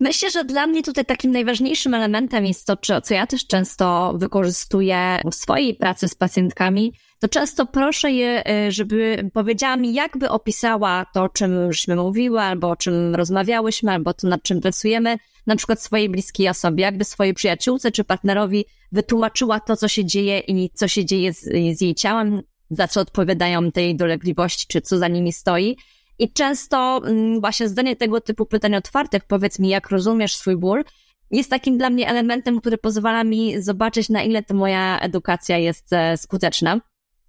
Myślę, 0.00 0.30
że 0.30 0.44
dla 0.44 0.66
mnie 0.66 0.82
tutaj 0.82 1.04
takim 1.04 1.30
najważniejszym 1.30 1.94
elementem 1.94 2.46
jest 2.46 2.66
to, 2.66 2.76
co 3.02 3.14
ja 3.14 3.26
też 3.26 3.46
często 3.46 4.14
wykorzystuję 4.16 5.20
w 5.30 5.34
swojej 5.34 5.74
pracy 5.74 6.08
z 6.08 6.14
pacjentkami, 6.14 6.92
to 7.18 7.28
często 7.28 7.66
proszę 7.66 8.12
je, 8.12 8.42
y, 8.66 8.72
żeby 8.72 9.30
powiedziała 9.32 9.76
mi, 9.76 9.94
jakby 9.94 10.30
opisała 10.30 11.06
to, 11.14 11.22
o 11.22 11.28
czym 11.28 11.72
żeśmy 11.72 11.96
mówiły, 11.96 12.40
albo 12.40 12.70
o 12.70 12.76
czym 12.76 13.14
rozmawiałyśmy, 13.14 13.92
albo 13.92 14.14
to, 14.14 14.28
nad 14.28 14.42
czym 14.42 14.60
pracujemy, 14.60 15.18
na 15.46 15.56
przykład 15.56 15.82
swojej 15.82 16.08
bliskiej 16.08 16.48
osobie, 16.48 16.82
jakby 16.82 17.04
swojej 17.04 17.34
przyjaciółce 17.34 17.90
czy 17.90 18.04
partnerowi 18.04 18.64
wytłumaczyła 18.92 19.60
to, 19.60 19.76
co 19.76 19.88
się 19.88 20.04
dzieje 20.04 20.38
i 20.38 20.70
co 20.74 20.88
się 20.88 21.04
dzieje 21.04 21.32
z, 21.32 21.40
z 21.78 21.80
jej 21.80 21.94
ciałem, 21.94 22.42
za 22.70 22.88
co 22.88 23.00
odpowiadają 23.00 23.72
tej 23.72 23.96
dolegliwości, 23.96 24.66
czy 24.68 24.80
co 24.80 24.98
za 24.98 25.08
nimi 25.08 25.32
stoi. 25.32 25.76
I 26.18 26.32
często 26.32 27.00
mm, 27.04 27.40
właśnie 27.40 27.68
zadanie 27.68 27.96
tego 27.96 28.20
typu 28.20 28.46
pytań 28.46 28.74
otwartych, 28.74 29.24
powiedz 29.24 29.58
mi, 29.58 29.68
jak 29.68 29.90
rozumiesz 29.90 30.36
swój 30.36 30.56
ból, 30.56 30.84
jest 31.30 31.50
takim 31.50 31.78
dla 31.78 31.90
mnie 31.90 32.08
elementem, 32.08 32.60
który 32.60 32.78
pozwala 32.78 33.24
mi 33.24 33.62
zobaczyć, 33.62 34.08
na 34.08 34.22
ile 34.22 34.42
ta 34.42 34.54
moja 34.54 35.00
edukacja 35.00 35.58
jest 35.58 35.92
e, 35.92 36.16
skuteczna. 36.16 36.80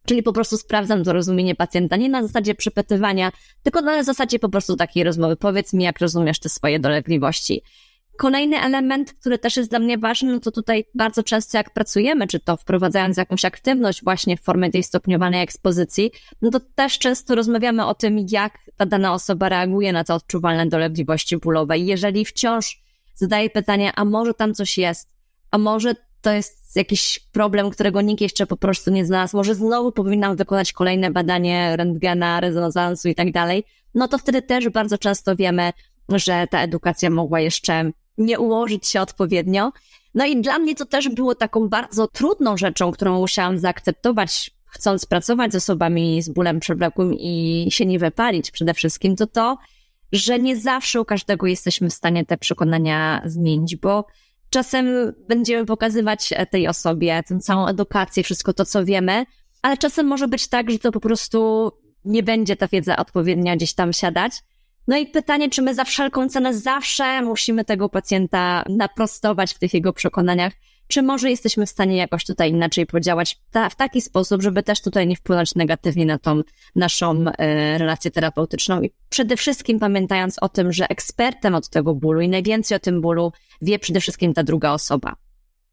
Czyli 0.05 0.23
po 0.23 0.33
prostu 0.33 0.57
sprawdzam 0.57 1.03
to 1.03 1.13
rozumienie 1.13 1.55
pacjenta 1.55 1.95
nie 1.95 2.09
na 2.09 2.21
zasadzie 2.27 2.55
przepytywania, 2.55 3.31
tylko 3.63 3.81
na 3.81 4.03
zasadzie 4.03 4.39
po 4.39 4.49
prostu 4.49 4.75
takiej 4.75 5.03
rozmowy. 5.03 5.35
Powiedz 5.35 5.73
mi, 5.73 5.83
jak 5.83 5.99
rozumiesz 5.99 6.39
te 6.39 6.49
swoje 6.49 6.79
dolegliwości. 6.79 7.61
Kolejny 8.17 8.61
element, 8.61 9.13
który 9.13 9.39
też 9.39 9.57
jest 9.57 9.69
dla 9.69 9.79
mnie 9.79 9.97
ważny, 9.97 10.33
no 10.33 10.39
to 10.39 10.51
tutaj 10.51 10.85
bardzo 10.93 11.23
często 11.23 11.57
jak 11.57 11.73
pracujemy, 11.73 12.27
czy 12.27 12.39
to 12.39 12.57
wprowadzając 12.57 13.17
jakąś 13.17 13.45
aktywność 13.45 14.03
właśnie 14.03 14.37
w 14.37 14.41
formie 14.41 14.71
tej 14.71 14.83
stopniowanej 14.83 15.43
ekspozycji, 15.43 16.11
no 16.41 16.51
to 16.51 16.59
też 16.75 16.99
często 16.99 17.35
rozmawiamy 17.35 17.85
o 17.85 17.95
tym, 17.95 18.25
jak 18.29 18.57
ta 18.77 18.85
dana 18.85 19.13
osoba 19.13 19.49
reaguje 19.49 19.93
na 19.93 20.03
te 20.03 20.13
odczuwalne 20.13 20.65
dolegliwości 20.65 21.37
bólowe. 21.37 21.77
I 21.77 21.85
jeżeli 21.85 22.25
wciąż 22.25 22.81
zadaje 23.15 23.49
pytanie, 23.49 23.91
a 23.95 24.05
może 24.05 24.33
tam 24.33 24.53
coś 24.53 24.77
jest, 24.77 25.15
a 25.51 25.57
może 25.57 25.95
to 26.21 26.31
jest 26.31 26.75
jakiś 26.75 27.19
problem, 27.31 27.69
którego 27.69 28.01
nikt 28.01 28.21
jeszcze 28.21 28.45
po 28.45 28.57
prostu 28.57 28.91
nie 28.91 29.05
znalazł, 29.05 29.37
może 29.37 29.55
znowu 29.55 29.91
powinnam 29.91 30.35
wykonać 30.35 30.73
kolejne 30.73 31.11
badanie 31.11 31.75
rentgena, 31.77 32.39
rezonansu 32.39 33.09
i 33.09 33.15
tak 33.15 33.31
dalej, 33.31 33.63
no 33.95 34.07
to 34.07 34.17
wtedy 34.17 34.41
też 34.41 34.69
bardzo 34.69 34.97
często 34.97 35.35
wiemy, 35.35 35.73
że 36.09 36.47
ta 36.51 36.61
edukacja 36.61 37.09
mogła 37.09 37.39
jeszcze 37.39 37.91
nie 38.17 38.39
ułożyć 38.39 38.87
się 38.87 39.01
odpowiednio. 39.01 39.71
No 40.13 40.25
i 40.25 40.41
dla 40.41 40.59
mnie 40.59 40.75
to 40.75 40.85
też 40.85 41.09
było 41.09 41.35
taką 41.35 41.69
bardzo 41.69 42.07
trudną 42.07 42.57
rzeczą, 42.57 42.91
którą 42.91 43.19
musiałam 43.19 43.57
zaakceptować, 43.57 44.51
chcąc 44.65 45.05
pracować 45.05 45.53
z 45.53 45.55
osobami 45.55 46.21
z 46.21 46.29
bólem 46.29 46.59
przewlekłym 46.59 47.13
i 47.13 47.67
się 47.69 47.85
nie 47.85 47.99
wypalić 47.99 48.51
przede 48.51 48.73
wszystkim, 48.73 49.15
to 49.15 49.27
to, 49.27 49.57
że 50.11 50.39
nie 50.39 50.57
zawsze 50.57 51.01
u 51.01 51.05
każdego 51.05 51.47
jesteśmy 51.47 51.89
w 51.89 51.93
stanie 51.93 52.25
te 52.25 52.37
przekonania 52.37 53.21
zmienić, 53.25 53.75
bo 53.75 54.05
czasem 54.49 55.13
będziemy 55.27 55.65
pokazywać 55.65 56.33
tej 56.51 56.67
osobie 56.67 57.23
tę 57.27 57.39
całą 57.39 57.67
edukację, 57.67 58.23
wszystko 58.23 58.53
to, 58.53 58.65
co 58.65 58.85
wiemy, 58.85 59.25
ale 59.61 59.77
czasem 59.77 60.07
może 60.07 60.27
być 60.27 60.47
tak, 60.47 60.71
że 60.71 60.79
to 60.79 60.91
po 60.91 60.99
prostu 60.99 61.71
nie 62.05 62.23
będzie 62.23 62.55
ta 62.55 62.67
wiedza 62.67 62.97
odpowiednia 62.97 63.55
gdzieś 63.55 63.73
tam 63.73 63.93
siadać. 63.93 64.31
No 64.87 64.97
i 64.97 65.07
pytanie, 65.07 65.49
czy 65.49 65.61
my 65.61 65.75
za 65.75 65.83
wszelką 65.83 66.29
cenę 66.29 66.53
zawsze 66.53 67.21
musimy 67.21 67.65
tego 67.65 67.89
pacjenta 67.89 68.63
naprostować 68.69 69.53
w 69.53 69.59
tych 69.59 69.73
jego 69.73 69.93
przekonaniach, 69.93 70.53
czy 70.87 71.01
może 71.01 71.29
jesteśmy 71.29 71.65
w 71.65 71.69
stanie 71.69 71.97
jakoś 71.97 72.25
tutaj 72.25 72.49
inaczej 72.49 72.85
podziałać 72.85 73.39
ta, 73.51 73.69
w 73.69 73.75
taki 73.75 74.01
sposób, 74.01 74.41
żeby 74.41 74.63
też 74.63 74.81
tutaj 74.81 75.07
nie 75.07 75.15
wpłynąć 75.15 75.55
negatywnie 75.55 76.05
na 76.05 76.19
tą 76.19 76.41
naszą 76.75 77.25
e, 77.37 77.77
relację 77.77 78.11
terapeutyczną 78.11 78.81
i 78.81 78.91
przede 79.09 79.37
wszystkim 79.37 79.79
pamiętając 79.79 80.39
o 80.39 80.49
tym, 80.49 80.73
że 80.73 80.89
ekspertem 80.89 81.55
od 81.55 81.69
tego 81.69 81.95
bólu 81.95 82.21
i 82.21 82.29
najwięcej 82.29 82.75
o 82.75 82.79
tym 82.79 83.01
bólu 83.01 83.31
wie 83.61 83.79
przede 83.79 83.99
wszystkim 83.99 84.33
ta 84.33 84.43
druga 84.43 84.71
osoba. 84.71 85.15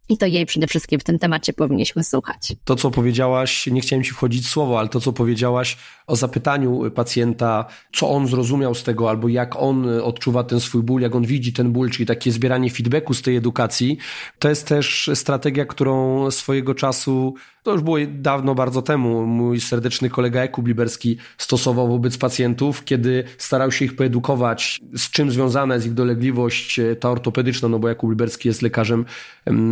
I 0.08 0.18
to 0.18 0.26
jej 0.26 0.46
przede 0.46 0.66
wszystkim 0.66 1.00
w 1.00 1.04
tym 1.04 1.18
temacie 1.18 1.52
powinniśmy 1.52 2.04
słuchać. 2.04 2.52
To, 2.64 2.76
co 2.76 2.90
powiedziałaś, 2.90 3.66
nie 3.66 3.80
chciałem 3.80 4.04
ci 4.04 4.10
wchodzić 4.10 4.46
w 4.46 4.48
słowo, 4.48 4.78
ale 4.78 4.88
to, 4.88 5.00
co 5.00 5.12
powiedziałaś 5.12 5.76
o 6.07 6.16
zapytaniu 6.16 6.90
pacjenta, 6.90 7.64
co 7.94 8.11
on 8.11 8.26
zrozumiał 8.26 8.74
z 8.74 8.82
tego, 8.82 9.11
albo 9.11 9.28
jak 9.28 9.57
on 9.57 9.88
odczuwa 10.03 10.44
ten 10.44 10.61
swój 10.61 10.82
ból, 10.82 11.03
jak 11.03 11.14
on 11.14 11.24
widzi 11.24 11.53
ten 11.53 11.72
ból, 11.72 11.90
czyli 11.90 12.07
takie 12.07 12.32
zbieranie 12.32 12.70
feedbacku 12.70 13.14
z 13.14 13.22
tej 13.22 13.36
edukacji, 13.36 13.98
to 14.38 14.48
jest 14.48 14.68
też 14.68 15.11
strategia, 15.14 15.64
którą 15.64 16.30
swojego 16.30 16.74
czasu 16.74 17.34
To 17.62 17.72
już 17.72 17.82
było 17.82 17.96
dawno, 18.08 18.54
bardzo 18.54 18.82
temu. 18.82 19.26
Mój 19.26 19.60
serdeczny 19.60 20.10
kolega 20.10 20.40
Jakub 20.40 20.66
Liberski 20.66 21.16
stosował 21.38 21.88
wobec 21.88 22.18
pacjentów, 22.18 22.84
kiedy 22.84 23.24
starał 23.38 23.72
się 23.72 23.84
ich 23.84 23.96
poedukować, 23.96 24.80
z 24.96 25.10
czym 25.10 25.30
związana 25.30 25.74
jest 25.74 25.86
ich 25.86 25.94
dolegliwość 25.94 26.78
e, 26.78 26.96
ta 26.96 27.10
ortopedyczna, 27.10 27.68
no 27.68 27.78
bo 27.78 27.88
Jakub 27.88 28.10
Liberski 28.10 28.48
jest 28.48 28.62
lekarzem, 28.62 29.04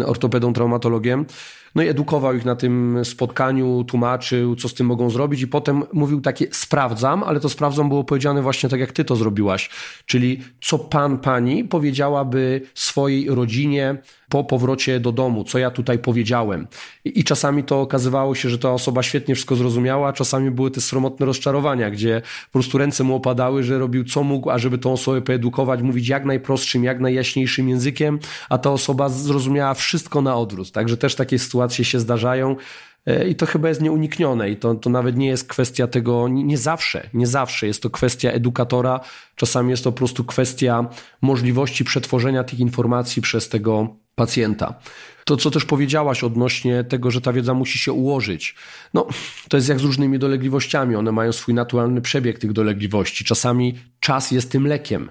ortopedą, 0.07 0.53
traumatologiem. 0.53 1.26
No 1.75 1.83
i 1.83 1.89
edukował 1.89 2.35
ich 2.35 2.45
na 2.45 2.57
tym 2.57 2.99
spotkaniu, 3.05 3.85
tłumaczył, 3.85 4.57
co 4.57 4.68
z 4.68 4.75
tym 4.75 4.87
mogą 4.87 5.11
zrobić 5.11 5.41
i 5.41 5.47
potem 5.47 5.83
mówił 5.93 6.21
takie 6.21 6.47
sprawdzam, 6.53 7.23
ale 7.23 7.41
to 7.41 7.49
sprawdzam 7.49 7.89
było 7.89 8.05
powiedziane 8.05 8.43
właśnie 8.43 8.68
tak, 8.68 8.81
jak 8.81 8.93
ty 8.93 9.05
to 9.05 9.16
zrobiłaś. 9.16 9.71
Czyli 10.07 10.41
co 10.61 10.79
pan, 10.79 11.18
pani 11.18 11.64
powiedziałaby 11.64 12.61
swojej 12.75 13.31
rodzinie 13.31 13.97
po 14.29 14.45
powrocie 14.45 15.01
do 15.01 15.12
domu, 15.12 15.45
co 15.45 15.59
ja 15.59 15.71
tutaj 15.71 15.99
powiedziałem. 15.99 16.66
I, 17.05 17.21
I, 17.21 17.25
czasami 17.25 17.64
to 17.64 17.81
okazywało 17.81 18.35
się, 18.35 18.49
że 18.49 18.59
ta 18.59 18.73
osoba 18.73 19.03
świetnie 19.03 19.35
wszystko 19.35 19.57
zrozumiała, 19.57 20.09
a 20.09 20.12
czasami 20.12 20.51
były 20.51 20.71
te 20.71 20.81
sromotne 20.81 21.27
rozczarowania, 21.27 21.91
gdzie 21.91 22.23
po 22.47 22.53
prostu 22.53 22.79
ręce 22.79 23.05
mu 23.05 23.14
opadały, 23.14 23.62
że 23.62 23.79
robił 23.79 24.05
co 24.05 24.23
mógł, 24.23 24.51
ażeby 24.51 24.79
tą 24.79 24.93
osobę 24.93 25.23
poedukować, 25.23 25.83
mówić 25.83 26.09
jak 26.09 26.25
najprostszym, 26.25 26.85
jak 26.85 27.01
najjaśniejszym 27.01 27.68
językiem, 27.68 28.18
a 28.49 28.59
ta 28.59 28.71
osoba 28.71 29.09
zrozumiała 29.09 29.75
wszystko 29.75 30.23
na 30.23 30.37
odwrót. 30.37 30.73
Także 30.73 30.97
też 30.97 31.14
takie 31.14 31.39
sytuacje 31.39 31.60
się 31.69 32.01
zdarzają. 32.01 32.57
E, 33.07 33.29
I 33.29 33.35
to 33.35 33.47
chyba 33.47 33.69
jest 33.69 33.81
nieuniknione 33.81 34.51
i 34.51 34.57
to, 34.57 34.75
to 34.75 34.91
nawet 34.91 35.17
nie 35.17 35.27
jest 35.27 35.49
kwestia 35.49 35.87
tego, 35.87 36.29
nie 36.29 36.59
zawsze, 36.59 37.09
nie 37.15 37.27
zawsze 37.27 37.67
jest 37.67 37.83
to 37.83 37.91
kwestia 37.91 38.31
edukatora, 38.31 39.01
czasami 39.37 39.71
jest 39.71 39.85
to 39.85 39.93
po 39.93 39.99
prostu 39.99 40.25
kwestia 40.25 40.89
możliwości 41.23 41.85
przetworzenia 41.85 42.45
tych 42.45 42.61
informacji 42.61 43.23
przez 43.23 43.49
tego 43.49 43.97
pacjenta. 44.15 44.75
To, 45.25 45.37
co 45.37 45.51
też 45.51 45.65
powiedziałaś 45.65 46.25
odnośnie 46.25 46.85
tego, 46.85 47.11
że 47.11 47.21
ta 47.21 47.33
wiedza 47.33 47.55
musi 47.55 47.79
się 47.79 47.93
ułożyć. 47.93 48.55
No, 48.95 49.07
to 49.49 49.57
jest 49.57 49.69
jak 49.69 49.81
z 49.81 49.83
różnymi 49.83 50.19
dolegliwościami. 50.19 50.97
One 50.97 51.13
mają 51.13 51.33
swój 51.33 51.55
naturalny 51.55 52.01
przebieg 52.01 52.39
tych 52.39 52.53
dolegliwości. 52.53 53.25
Czasami 53.25 53.79
czas 54.01 54.31
jest 54.31 54.51
tym 54.53 54.67
lekiem. 54.67 55.11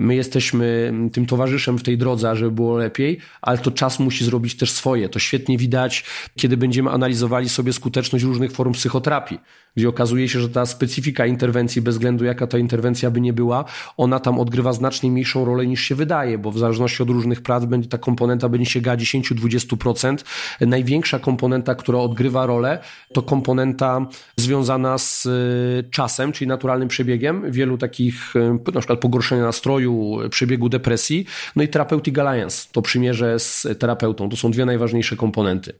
My 0.00 0.14
jesteśmy 0.14 0.92
tym 1.12 1.26
towarzyszem 1.26 1.78
w 1.78 1.82
tej 1.82 1.98
drodze, 1.98 2.36
żeby 2.36 2.50
było 2.50 2.76
lepiej, 2.76 3.18
ale 3.42 3.58
to 3.58 3.70
czas 3.70 3.98
musi 3.98 4.24
zrobić 4.24 4.56
też 4.56 4.70
swoje. 4.70 5.08
To 5.08 5.18
świetnie 5.18 5.58
widać, 5.58 6.04
kiedy 6.36 6.56
będziemy 6.56 6.90
analizowali 6.90 7.48
sobie 7.48 7.72
skuteczność 7.72 8.24
różnych 8.24 8.52
form 8.52 8.72
psychoterapii 8.72 9.38
gdzie 9.76 9.88
okazuje 9.88 10.28
się, 10.28 10.40
że 10.40 10.48
ta 10.48 10.66
specyfika 10.66 11.26
interwencji, 11.26 11.82
bez 11.82 11.94
względu 11.94 12.24
jaka 12.24 12.46
ta 12.46 12.58
interwencja 12.58 13.10
by 13.10 13.20
nie 13.20 13.32
była, 13.32 13.64
ona 13.96 14.20
tam 14.20 14.40
odgrywa 14.40 14.72
znacznie 14.72 15.10
mniejszą 15.10 15.44
rolę 15.44 15.66
niż 15.66 15.82
się 15.82 15.94
wydaje, 15.94 16.38
bo 16.38 16.50
w 16.50 16.58
zależności 16.58 17.02
od 17.02 17.10
różnych 17.10 17.42
prac 17.42 17.64
będzie 17.64 17.88
ta 17.88 17.98
komponenta 17.98 18.48
będzie 18.48 18.70
sięgała 18.70 18.96
10-20%. 18.96 20.16
Największa 20.60 21.18
komponenta, 21.18 21.74
która 21.74 21.98
odgrywa 21.98 22.46
rolę, 22.46 22.78
to 23.12 23.22
komponenta 23.22 24.06
związana 24.36 24.98
z 24.98 25.26
y, 25.26 25.90
czasem, 25.90 26.32
czyli 26.32 26.48
naturalnym 26.48 26.88
przebiegiem 26.88 27.52
wielu 27.52 27.78
takich, 27.78 28.36
y, 28.36 28.72
na 28.74 28.80
przykład 28.80 29.00
pogorszenia 29.00 29.42
nastroju, 29.42 29.89
przebiegu 30.30 30.68
depresji, 30.68 31.26
no 31.56 31.62
i 31.62 31.68
Therapeutic 31.68 32.18
Alliance, 32.18 32.68
to 32.72 32.82
przymierze 32.82 33.38
z 33.38 33.66
terapeutą. 33.78 34.28
To 34.28 34.36
są 34.36 34.50
dwie 34.50 34.64
najważniejsze 34.64 35.16
komponenty. 35.16 35.72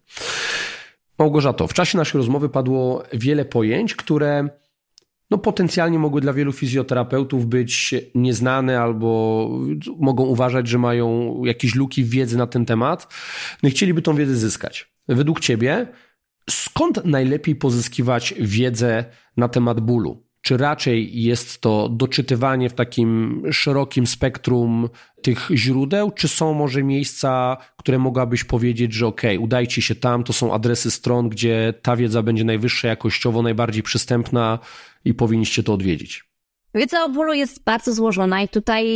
Małgorzato, 1.19 1.67
w 1.67 1.75
czasie 1.75 1.99
naszej 1.99 2.19
rozmowy 2.19 2.49
padło 2.49 3.03
wiele 3.13 3.45
pojęć, 3.45 3.95
które 3.95 4.49
no, 5.31 5.39
potencjalnie 5.39 5.99
mogły 5.99 6.21
dla 6.21 6.33
wielu 6.33 6.53
fizjoterapeutów 6.53 7.47
być 7.47 7.95
nieznane 8.15 8.81
albo 8.81 9.51
mogą 9.99 10.25
uważać, 10.25 10.69
że 10.69 10.79
mają 10.79 11.37
jakieś 11.45 11.75
luki 11.75 12.05
wiedzy 12.05 12.39
na 12.39 12.47
ten 12.47 12.67
temat. 12.67 13.15
No 13.63 13.69
i 13.69 13.73
chcieliby 13.73 14.03
tą 14.03 14.17
wiedzę 14.17 14.37
zyskać. 14.37 14.93
Według 15.09 15.41
Ciebie, 15.41 15.87
skąd 16.51 17.05
najlepiej 17.05 17.57
pozyskiwać 17.57 18.35
wiedzę 18.39 19.05
na 19.37 19.49
temat 19.49 19.81
bólu? 19.81 20.30
Czy 20.43 20.57
raczej 20.57 21.23
jest 21.23 21.61
to 21.61 21.89
doczytywanie 21.89 22.71
w 22.71 22.75
takim 22.75 23.43
szerokim 23.53 24.07
spektrum 24.07 24.89
tych 25.23 25.49
źródeł, 25.55 26.11
czy 26.11 26.29
są 26.29 26.55
może 26.55 26.83
miejsca, 26.83 27.57
które 27.77 27.99
mogłabyś 27.99 28.45
powiedzieć, 28.45 28.93
że 28.93 29.07
ok, 29.07 29.23
udajcie 29.39 29.83
się 29.83 29.95
tam, 29.95 30.25
to 30.25 30.33
są 30.33 30.55
adresy 30.55 30.91
stron, 30.91 31.29
gdzie 31.29 31.75
ta 31.83 31.97
wiedza 31.97 32.23
będzie 32.23 32.45
najwyższa 32.45 32.89
jakościowo, 32.89 33.43
najbardziej 33.43 33.83
przystępna 33.83 34.59
i 35.05 35.15
powinniście 35.15 35.63
to 35.63 35.75
odwiedzić? 35.75 36.25
Wiedza 36.75 37.05
o 37.05 37.09
bólu 37.09 37.33
jest 37.33 37.65
bardzo 37.65 37.95
złożona 37.95 38.43
i 38.43 38.49
tutaj 38.49 38.87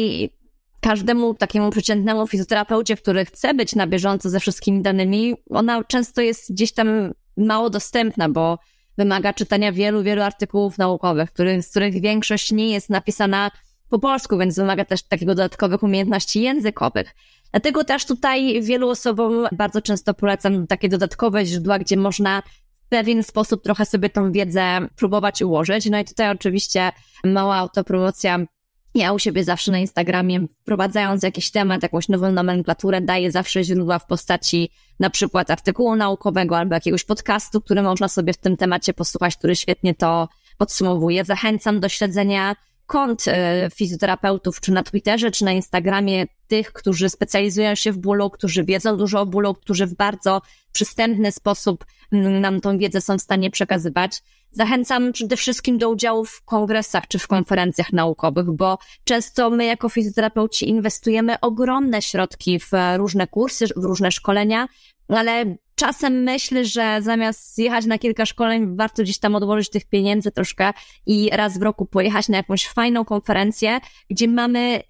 każdemu 0.80 1.34
takiemu 1.34 1.70
przeciętnemu 1.70 2.26
fizjoterapeucie, 2.26 2.96
który 2.96 3.24
chce 3.24 3.54
być 3.54 3.74
na 3.74 3.86
bieżąco 3.86 4.30
ze 4.30 4.40
wszystkimi 4.40 4.82
danymi, 4.82 5.34
ona 5.50 5.84
często 5.84 6.20
jest 6.20 6.52
gdzieś 6.52 6.72
tam 6.72 7.12
mało 7.36 7.70
dostępna, 7.70 8.28
bo 8.28 8.58
wymaga 8.98 9.32
czytania 9.32 9.72
wielu, 9.72 10.02
wielu 10.02 10.22
artykułów 10.22 10.78
naukowych, 10.78 11.32
których, 11.32 11.62
z 11.62 11.70
których 11.70 12.00
większość 12.00 12.52
nie 12.52 12.72
jest 12.72 12.90
napisana 12.90 13.50
po 13.88 13.98
polsku, 13.98 14.38
więc 14.38 14.56
wymaga 14.56 14.84
też 14.84 15.02
takiego 15.02 15.34
dodatkowych 15.34 15.82
umiejętności 15.82 16.42
językowych. 16.42 17.14
Dlatego 17.50 17.84
też 17.84 18.06
tutaj 18.06 18.62
wielu 18.62 18.88
osobom 18.88 19.46
bardzo 19.52 19.82
często 19.82 20.14
polecam 20.14 20.66
takie 20.66 20.88
dodatkowe 20.88 21.46
źródła, 21.46 21.78
gdzie 21.78 21.96
można 21.96 22.42
w 22.72 22.88
pewien 22.88 23.22
sposób 23.22 23.62
trochę 23.62 23.86
sobie 23.86 24.10
tą 24.10 24.32
wiedzę 24.32 24.88
próbować 24.96 25.42
ułożyć. 25.42 25.90
No 25.90 25.98
i 25.98 26.04
tutaj 26.04 26.30
oczywiście 26.30 26.92
mała 27.24 27.56
autopromocja 27.56 28.38
ja 28.94 29.12
u 29.12 29.18
siebie 29.18 29.44
zawsze 29.44 29.72
na 29.72 29.78
Instagramie, 29.78 30.46
wprowadzając 30.60 31.22
jakiś 31.22 31.50
temat, 31.50 31.82
jakąś 31.82 32.08
nową 32.08 32.32
nomenklaturę, 32.32 33.00
daję 33.00 33.30
zawsze 33.30 33.64
źródła 33.64 33.98
w 33.98 34.06
postaci 34.06 34.70
na 35.00 35.10
przykład 35.10 35.50
artykułu 35.50 35.96
naukowego 35.96 36.58
albo 36.58 36.74
jakiegoś 36.74 37.04
podcastu, 37.04 37.60
który 37.60 37.82
można 37.82 38.08
sobie 38.08 38.32
w 38.32 38.36
tym 38.36 38.56
temacie 38.56 38.94
posłuchać, 38.94 39.36
który 39.36 39.56
świetnie 39.56 39.94
to 39.94 40.28
podsumowuje. 40.58 41.24
Zachęcam 41.24 41.80
do 41.80 41.88
śledzenia 41.88 42.56
kont 42.86 43.24
e, 43.28 43.68
fizjoterapeutów, 43.74 44.60
czy 44.60 44.72
na 44.72 44.82
Twitterze, 44.82 45.30
czy 45.30 45.44
na 45.44 45.52
Instagramie, 45.52 46.26
tych, 46.46 46.72
którzy 46.72 47.10
specjalizują 47.10 47.74
się 47.74 47.92
w 47.92 47.98
bólu, 47.98 48.30
którzy 48.30 48.64
wiedzą 48.64 48.96
dużo 48.96 49.20
o 49.20 49.26
bólu, 49.26 49.54
którzy 49.54 49.86
w 49.86 49.94
bardzo 49.94 50.42
przystępny 50.72 51.32
sposób 51.32 51.84
mm, 52.12 52.40
nam 52.40 52.60
tą 52.60 52.78
wiedzę 52.78 53.00
są 53.00 53.18
w 53.18 53.22
stanie 53.22 53.50
przekazywać. 53.50 54.22
Zachęcam 54.54 55.12
przede 55.12 55.36
wszystkim 55.36 55.78
do 55.78 55.90
udziału 55.90 56.24
w 56.24 56.42
kongresach 56.44 57.08
czy 57.08 57.18
w 57.18 57.26
konferencjach 57.26 57.92
naukowych, 57.92 58.52
bo 58.52 58.78
często 59.04 59.50
my 59.50 59.64
jako 59.64 59.88
fizjoterapeuci 59.88 60.68
inwestujemy 60.68 61.40
ogromne 61.40 62.02
środki 62.02 62.60
w 62.60 62.70
różne 62.96 63.26
kursy, 63.26 63.66
w 63.76 63.84
różne 63.84 64.12
szkolenia, 64.12 64.68
ale 65.08 65.56
czasem 65.74 66.22
myślę, 66.22 66.64
że 66.64 66.98
zamiast 67.02 67.58
jechać 67.58 67.86
na 67.86 67.98
kilka 67.98 68.26
szkoleń, 68.26 68.76
warto 68.76 69.02
gdzieś 69.02 69.18
tam 69.18 69.34
odłożyć 69.34 69.70
tych 69.70 69.84
pieniędzy 69.88 70.30
troszkę 70.30 70.72
i 71.06 71.30
raz 71.32 71.58
w 71.58 71.62
roku 71.62 71.86
pojechać 71.86 72.28
na 72.28 72.36
jakąś 72.36 72.68
fajną 72.68 73.04
konferencję, 73.04 73.78
gdzie 74.10 74.28
mamy 74.28 74.58
mm, 74.58 74.82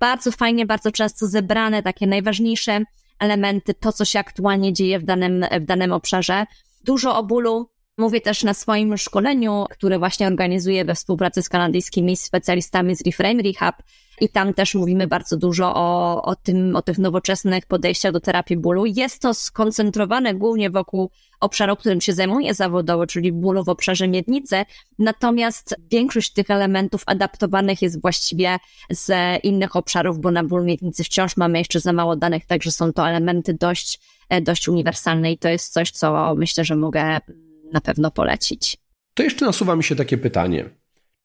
bardzo 0.00 0.32
fajnie, 0.32 0.66
bardzo 0.66 0.92
często 0.92 1.26
zebrane 1.26 1.82
takie 1.82 2.06
najważniejsze 2.06 2.80
elementy, 3.18 3.74
to 3.74 3.92
co 3.92 4.04
się 4.04 4.18
aktualnie 4.18 4.72
dzieje 4.72 4.98
w 4.98 5.04
danym, 5.04 5.44
w 5.60 5.64
danym 5.64 5.92
obszarze. 5.92 6.46
Dużo 6.84 7.18
o 7.18 7.22
bólu, 7.22 7.70
Mówię 7.98 8.20
też 8.20 8.44
na 8.44 8.54
swoim 8.54 8.96
szkoleniu, 8.96 9.66
które 9.70 9.98
właśnie 9.98 10.26
organizuję 10.26 10.84
we 10.84 10.94
współpracy 10.94 11.42
z 11.42 11.48
kanadyjskimi 11.48 12.16
specjalistami 12.16 12.96
z 12.96 13.06
Reframe 13.06 13.42
Rehab. 13.42 13.82
I 14.20 14.28
tam 14.28 14.54
też 14.54 14.74
mówimy 14.74 15.06
bardzo 15.06 15.36
dużo 15.36 15.74
o, 15.74 16.22
o 16.22 16.36
tym, 16.36 16.76
o 16.76 16.82
tych 16.82 16.98
nowoczesnych 16.98 17.66
podejściach 17.66 18.12
do 18.12 18.20
terapii 18.20 18.56
bólu. 18.56 18.86
Jest 18.86 19.22
to 19.22 19.34
skoncentrowane 19.34 20.34
głównie 20.34 20.70
wokół 20.70 21.10
obszaru, 21.40 21.76
którym 21.76 22.00
się 22.00 22.12
zajmuję 22.12 22.54
zawodowo, 22.54 23.06
czyli 23.06 23.32
bólu 23.32 23.64
w 23.64 23.68
obszarze 23.68 24.08
miednicy. 24.08 24.64
Natomiast 24.98 25.76
większość 25.90 26.32
tych 26.32 26.50
elementów 26.50 27.02
adaptowanych 27.06 27.82
jest 27.82 28.02
właściwie 28.02 28.58
z 28.90 29.12
innych 29.44 29.76
obszarów, 29.76 30.20
bo 30.20 30.30
na 30.30 30.44
ból 30.44 30.64
miednicy 30.64 31.04
wciąż 31.04 31.36
mamy 31.36 31.58
jeszcze 31.58 31.80
za 31.80 31.92
mało 31.92 32.16
danych, 32.16 32.46
także 32.46 32.70
są 32.70 32.92
to 32.92 33.08
elementy 33.08 33.54
dość, 33.54 34.00
dość 34.42 34.68
uniwersalne 34.68 35.32
i 35.32 35.38
to 35.38 35.48
jest 35.48 35.72
coś, 35.72 35.90
co 35.90 36.34
myślę, 36.34 36.64
że 36.64 36.76
mogę 36.76 37.20
na 37.72 37.80
pewno 37.80 38.10
polecić. 38.10 38.76
To 39.14 39.22
jeszcze 39.22 39.46
nasuwa 39.46 39.76
mi 39.76 39.84
się 39.84 39.96
takie 39.96 40.18
pytanie. 40.18 40.70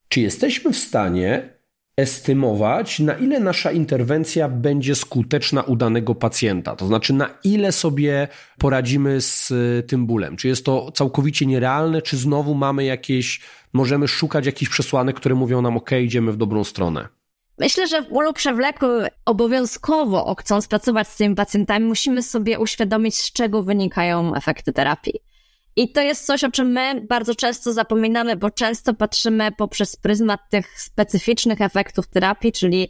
Czy 0.08 0.22
jesteśmy 0.22 0.74
w 0.74 0.78
stanie 0.78 1.50
estymować, 1.98 3.00
na 3.00 3.14
ile 3.14 3.40
nasza 3.40 3.72
interwencja 3.72 4.50
będzie 4.50 4.96
skuteczna 4.96 5.62
u 5.62 5.76
danego 5.76 6.16
pacjenta? 6.16 6.76
To 6.76 6.88
znaczy, 6.88 7.14
na 7.14 7.30
ile 7.44 7.72
sobie 7.72 8.28
poradzimy 8.58 9.22
z 9.22 9.52
y, 9.52 9.84
tym 9.88 10.06
bólem? 10.06 10.38
Czy 10.38 10.48
jest 10.48 10.66
to 10.66 10.92
całkowicie 10.92 11.46
nierealne, 11.46 12.02
czy 12.02 12.18
znowu 12.18 12.56
mamy 12.56 12.86
jakieś, 12.86 13.42
możemy 13.74 14.08
szukać 14.08 14.46
jakichś 14.46 14.72
przesłanek, 14.72 15.16
które 15.16 15.36
mówią 15.36 15.62
nam, 15.62 15.78
ok, 15.78 15.92
idziemy 15.92 16.32
w 16.32 16.38
dobrą 16.38 16.64
stronę? 16.64 17.08
Myślę, 17.60 17.88
że 17.88 18.02
w 18.02 18.10
bólu 18.10 18.34
przewlekłym 18.34 19.08
obowiązkowo, 19.26 20.36
chcąc 20.40 20.68
pracować 20.68 21.08
z 21.08 21.18
tymi 21.18 21.36
pacjentami, 21.36 21.86
musimy 21.86 22.24
sobie 22.24 22.60
uświadomić, 22.60 23.16
z 23.16 23.32
czego 23.32 23.64
wynikają 23.64 24.36
efekty 24.36 24.74
terapii. 24.74 25.20
I 25.76 25.92
to 25.92 26.02
jest 26.02 26.26
coś, 26.26 26.44
o 26.44 26.52
czym 26.52 26.72
my 26.72 27.02
bardzo 27.10 27.36
często 27.36 27.74
zapominamy, 27.74 28.36
bo 28.36 28.52
często 28.52 28.94
patrzymy 28.94 29.52
poprzez 29.52 29.96
pryzmat 29.96 30.40
tych 30.50 30.80
specyficznych 30.82 31.62
efektów 31.62 32.08
terapii, 32.08 32.52
czyli 32.52 32.90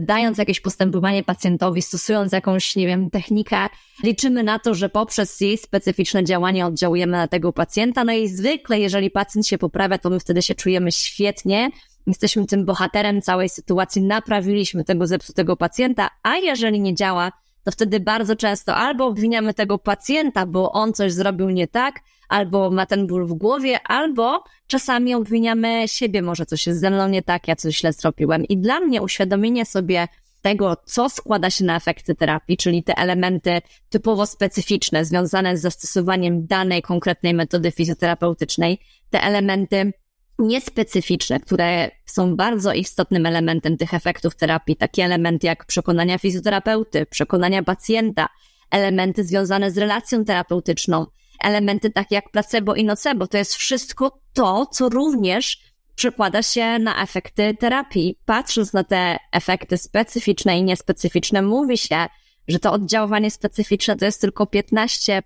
dając 0.00 0.38
jakieś 0.38 0.60
postępowanie 0.60 1.24
pacjentowi, 1.24 1.82
stosując 1.82 2.32
jakąś, 2.32 2.76
nie 2.76 2.86
wiem, 2.86 3.10
technikę, 3.10 3.56
liczymy 4.02 4.42
na 4.42 4.58
to, 4.58 4.74
że 4.74 4.88
poprzez 4.88 5.40
jej 5.40 5.58
specyficzne 5.58 6.24
działanie 6.24 6.66
oddziałujemy 6.66 7.12
na 7.12 7.28
tego 7.28 7.52
pacjenta. 7.52 8.04
No 8.04 8.12
i 8.12 8.28
zwykle, 8.28 8.78
jeżeli 8.78 9.10
pacjent 9.10 9.46
się 9.46 9.58
poprawia, 9.58 9.98
to 9.98 10.10
my 10.10 10.20
wtedy 10.20 10.42
się 10.42 10.54
czujemy 10.54 10.92
świetnie, 10.92 11.70
jesteśmy 12.06 12.46
tym 12.46 12.64
bohaterem 12.64 13.22
całej 13.22 13.48
sytuacji, 13.48 14.02
naprawiliśmy 14.02 14.84
tego 14.84 15.06
zepsutego 15.06 15.56
pacjenta, 15.56 16.10
a 16.22 16.36
jeżeli 16.36 16.80
nie 16.80 16.94
działa, 16.94 17.32
to 17.66 17.70
wtedy 17.70 18.00
bardzo 18.00 18.36
często 18.36 18.76
albo 18.76 19.06
obwiniamy 19.06 19.54
tego 19.54 19.78
pacjenta, 19.78 20.46
bo 20.46 20.72
on 20.72 20.92
coś 20.92 21.12
zrobił 21.12 21.50
nie 21.50 21.68
tak, 21.68 22.00
albo 22.28 22.70
ma 22.70 22.86
ten 22.86 23.06
ból 23.06 23.26
w 23.26 23.34
głowie, 23.34 23.80
albo 23.82 24.44
czasami 24.66 25.14
obwiniamy 25.14 25.88
siebie, 25.88 26.22
może 26.22 26.46
coś 26.46 26.66
jest 26.66 26.80
ze 26.80 26.90
mną 26.90 27.08
nie 27.08 27.22
tak, 27.22 27.48
ja 27.48 27.56
coś 27.56 27.76
źle 27.78 27.92
zrobiłem. 27.92 28.44
I 28.44 28.58
dla 28.58 28.80
mnie 28.80 29.02
uświadomienie 29.02 29.64
sobie 29.64 30.08
tego, 30.42 30.76
co 30.84 31.08
składa 31.08 31.50
się 31.50 31.64
na 31.64 31.76
efekty 31.76 32.14
terapii, 32.14 32.56
czyli 32.56 32.82
te 32.82 32.94
elementy 32.94 33.60
typowo 33.88 34.26
specyficzne, 34.26 35.04
związane 35.04 35.56
z 35.56 35.60
zastosowaniem 35.60 36.46
danej 36.46 36.82
konkretnej 36.82 37.34
metody 37.34 37.70
fizjoterapeutycznej, 37.70 38.78
te 39.10 39.22
elementy 39.22 39.92
niespecyficzne, 40.38 41.40
które 41.40 41.90
są 42.06 42.36
bardzo 42.36 42.72
istotnym 42.72 43.26
elementem 43.26 43.76
tych 43.76 43.94
efektów 43.94 44.36
terapii, 44.36 44.76
takie 44.76 45.04
elementy 45.04 45.46
jak 45.46 45.64
przekonania 45.64 46.18
fizjoterapeuty, 46.18 47.06
przekonania 47.06 47.62
pacjenta, 47.62 48.28
elementy 48.70 49.24
związane 49.24 49.70
z 49.70 49.78
relacją 49.78 50.24
terapeutyczną, 50.24 51.06
elementy 51.44 51.90
takie 51.90 52.14
jak 52.14 52.30
placebo 52.30 52.74
i 52.74 52.84
nocebo. 52.84 53.26
To 53.26 53.38
jest 53.38 53.54
wszystko 53.54 54.20
to, 54.32 54.66
co 54.66 54.88
również 54.88 55.58
przekłada 55.94 56.42
się 56.42 56.78
na 56.78 57.02
efekty 57.02 57.56
terapii. 57.60 58.18
Patrząc 58.24 58.72
na 58.72 58.84
te 58.84 59.16
efekty 59.32 59.78
specyficzne 59.78 60.58
i 60.58 60.64
niespecyficzne, 60.64 61.42
mówi 61.42 61.78
się, 61.78 62.06
że 62.48 62.58
to 62.58 62.72
oddziaływanie 62.72 63.30
specyficzne 63.30 63.96
to 63.96 64.04
jest 64.04 64.20
tylko 64.20 64.44
15%, 64.44 65.22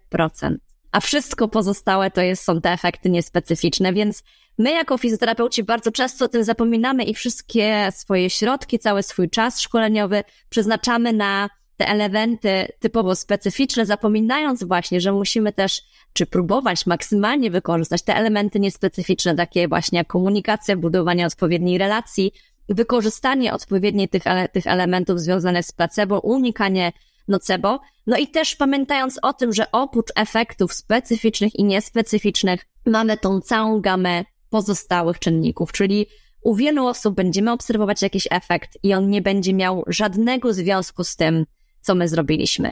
a 0.93 1.01
wszystko 1.01 1.49
pozostałe 1.49 2.11
to 2.11 2.21
jest, 2.21 2.45
są 2.45 2.61
te 2.61 2.71
efekty 2.73 3.11
niespecyficzne, 3.11 3.93
więc 3.93 4.23
my 4.61 4.73
jako 4.73 4.99
fizjoterapeuci 4.99 5.63
bardzo 5.63 5.93
często 5.93 6.25
o 6.25 6.29
tym 6.29 6.45
zapominamy 6.45 7.05
i 7.05 7.15
wszystkie 7.15 7.89
swoje 7.93 8.31
środki, 8.31 8.79
cały 8.79 9.03
swój 9.03 9.31
czas 9.31 9.61
szkoleniowy 9.61 10.25
przeznaczamy 10.51 11.13
na 11.13 11.51
te 11.77 11.89
elementy 11.89 12.73
typowo 12.79 13.15
specyficzne, 13.15 13.87
zapominając 13.87 14.65
właśnie, 14.65 15.01
że 15.01 15.13
musimy 15.13 15.53
też 15.53 15.83
czy 16.13 16.27
próbować 16.27 16.87
maksymalnie 16.87 17.51
wykorzystać 17.51 18.03
te 18.03 18.15
elementy 18.17 18.61
niespecyficzne, 18.61 19.35
takie 19.35 19.69
właśnie 19.69 19.99
jak 19.99 20.07
komunikacja, 20.07 20.77
budowanie 20.77 21.27
odpowiedniej 21.27 21.79
relacji, 21.79 22.33
wykorzystanie 22.69 23.55
odpowiedniej 23.55 24.09
tych, 24.09 24.23
tych 24.53 24.67
elementów 24.67 25.21
związanych 25.21 25.65
z 25.65 25.73
placebo, 25.73 26.21
unikanie 26.21 26.93
nocebo. 27.29 27.81
No 28.07 28.17
i 28.17 28.29
też 28.29 28.57
pamiętając 28.57 29.19
o 29.23 29.33
tym, 29.33 29.53
że 29.53 29.71
oprócz 29.73 30.09
efektów 30.17 30.73
specyficznych 30.73 31.55
i 31.55 31.65
niespecyficznych 31.65 32.67
mamy 32.87 33.17
tą 33.17 33.41
całą 33.41 33.81
gamę 33.81 34.25
pozostałych 34.51 35.19
czynników, 35.19 35.73
czyli 35.73 36.07
u 36.43 36.55
wielu 36.55 36.87
osób 36.87 37.15
będziemy 37.15 37.53
obserwować 37.53 38.03
jakiś 38.03 38.29
efekt 38.31 38.79
i 38.83 38.95
on 38.95 39.11
nie 39.11 39.23
będzie 39.23 39.55
miał 39.55 39.85
żadnego 39.87 40.53
związku 40.53 41.05
z 41.05 41.17
tym, 41.17 41.47
co 41.81 41.95
my 41.95 42.09
zrobiliśmy. 42.09 42.71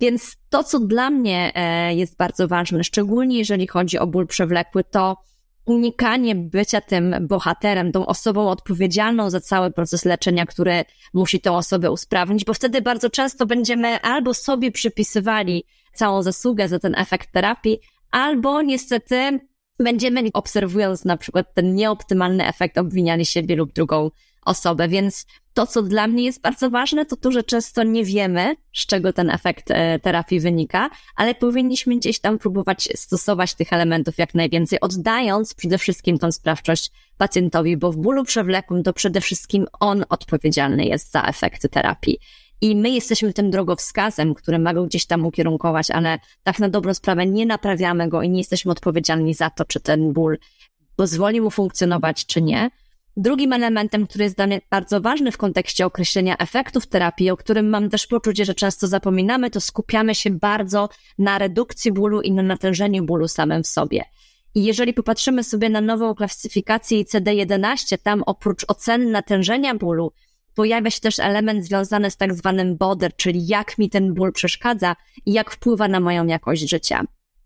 Więc 0.00 0.36
to, 0.48 0.64
co 0.64 0.80
dla 0.80 1.10
mnie 1.10 1.52
e, 1.54 1.94
jest 1.94 2.16
bardzo 2.16 2.48
ważne, 2.48 2.84
szczególnie 2.84 3.38
jeżeli 3.38 3.66
chodzi 3.66 3.98
o 3.98 4.06
ból 4.06 4.26
przewlekły, 4.26 4.84
to 4.84 5.16
unikanie 5.64 6.34
bycia 6.34 6.80
tym 6.80 7.16
bohaterem, 7.20 7.92
tą 7.92 8.06
osobą 8.06 8.50
odpowiedzialną 8.50 9.30
za 9.30 9.40
cały 9.40 9.70
proces 9.70 10.04
leczenia, 10.04 10.46
który 10.46 10.84
musi 11.14 11.40
tę 11.40 11.52
osobę 11.52 11.90
usprawnić, 11.90 12.44
bo 12.44 12.54
wtedy 12.54 12.82
bardzo 12.82 13.10
często 13.10 13.46
będziemy 13.46 14.00
albo 14.00 14.34
sobie 14.34 14.72
przypisywali 14.72 15.64
całą 15.94 16.22
zasługę 16.22 16.68
za 16.68 16.78
ten 16.78 16.94
efekt 16.94 17.32
terapii, 17.32 17.80
albo 18.10 18.62
niestety 18.62 19.40
będziemy, 19.80 20.22
obserwując 20.32 21.04
na 21.04 21.16
przykład 21.16 21.54
ten 21.54 21.74
nieoptymalny 21.74 22.46
efekt, 22.46 22.78
obwiniali 22.78 23.26
siebie 23.26 23.56
lub 23.56 23.72
drugą 23.72 24.10
osobę, 24.44 24.88
więc 24.88 25.26
to, 25.54 25.66
co 25.66 25.82
dla 25.82 26.06
mnie 26.06 26.24
jest 26.24 26.40
bardzo 26.40 26.70
ważne, 26.70 27.06
to 27.06 27.16
to, 27.16 27.32
że 27.32 27.42
często 27.42 27.82
nie 27.82 28.04
wiemy, 28.04 28.56
z 28.74 28.86
czego 28.86 29.12
ten 29.12 29.30
efekt 29.30 29.70
e, 29.70 29.98
terapii 29.98 30.40
wynika, 30.40 30.90
ale 31.16 31.34
powinniśmy 31.34 31.96
gdzieś 31.96 32.18
tam 32.18 32.38
próbować 32.38 32.88
stosować 32.94 33.54
tych 33.54 33.72
elementów 33.72 34.18
jak 34.18 34.34
najwięcej, 34.34 34.80
oddając 34.80 35.54
przede 35.54 35.78
wszystkim 35.78 36.18
tą 36.18 36.32
sprawczość 36.32 36.90
pacjentowi, 37.18 37.76
bo 37.76 37.92
w 37.92 37.96
bólu 37.96 38.24
przewlekłym 38.24 38.82
to 38.82 38.92
przede 38.92 39.20
wszystkim 39.20 39.66
on 39.80 40.04
odpowiedzialny 40.08 40.84
jest 40.84 41.10
za 41.10 41.22
efekty 41.22 41.68
terapii. 41.68 42.18
I 42.60 42.76
my 42.76 42.90
jesteśmy 42.90 43.32
tym 43.32 43.50
drogowskazem, 43.50 44.34
który 44.34 44.58
ma 44.58 44.74
go 44.74 44.84
gdzieś 44.84 45.06
tam 45.06 45.26
ukierunkować, 45.26 45.90
ale 45.90 46.18
tak 46.42 46.58
na 46.58 46.68
dobrą 46.68 46.94
sprawę 46.94 47.26
nie 47.26 47.46
naprawiamy 47.46 48.08
go 48.08 48.22
i 48.22 48.30
nie 48.30 48.38
jesteśmy 48.38 48.72
odpowiedzialni 48.72 49.34
za 49.34 49.50
to, 49.50 49.64
czy 49.64 49.80
ten 49.80 50.12
ból 50.12 50.38
pozwoli 50.96 51.40
mu 51.40 51.50
funkcjonować, 51.50 52.26
czy 52.26 52.42
nie. 52.42 52.70
Drugim 53.16 53.52
elementem, 53.52 54.06
który 54.06 54.24
jest 54.24 54.36
dla 54.36 54.46
mnie 54.46 54.60
bardzo 54.70 55.00
ważny 55.00 55.32
w 55.32 55.36
kontekście 55.36 55.86
określenia 55.86 56.36
efektów 56.38 56.86
terapii, 56.86 57.30
o 57.30 57.36
którym 57.36 57.68
mam 57.68 57.90
też 57.90 58.06
poczucie, 58.06 58.44
że 58.44 58.54
często 58.54 58.86
zapominamy, 58.86 59.50
to 59.50 59.60
skupiamy 59.60 60.14
się 60.14 60.30
bardzo 60.30 60.88
na 61.18 61.38
redukcji 61.38 61.92
bólu 61.92 62.20
i 62.20 62.32
na 62.32 62.42
natężeniu 62.42 63.04
bólu 63.04 63.28
samym 63.28 63.62
w 63.62 63.66
sobie. 63.66 64.04
I 64.54 64.64
jeżeli 64.64 64.94
popatrzymy 64.94 65.44
sobie 65.44 65.68
na 65.68 65.80
nową 65.80 66.14
klasyfikację 66.14 67.04
ICD-11, 67.04 67.98
tam 68.02 68.22
oprócz 68.26 68.64
oceny 68.68 69.06
natężenia 69.06 69.74
bólu, 69.74 70.12
pojawia 70.54 70.90
się 70.90 71.00
też 71.00 71.18
element 71.18 71.64
związany 71.64 72.10
z 72.10 72.16
tak 72.16 72.34
zwanym 72.34 72.76
border, 72.76 73.16
czyli 73.16 73.46
jak 73.46 73.78
mi 73.78 73.90
ten 73.90 74.14
ból 74.14 74.32
przeszkadza 74.32 74.96
i 75.26 75.32
jak 75.32 75.50
wpływa 75.50 75.88
na 75.88 76.00
moją 76.00 76.26
jakość 76.26 76.70
życia. 76.70 77.04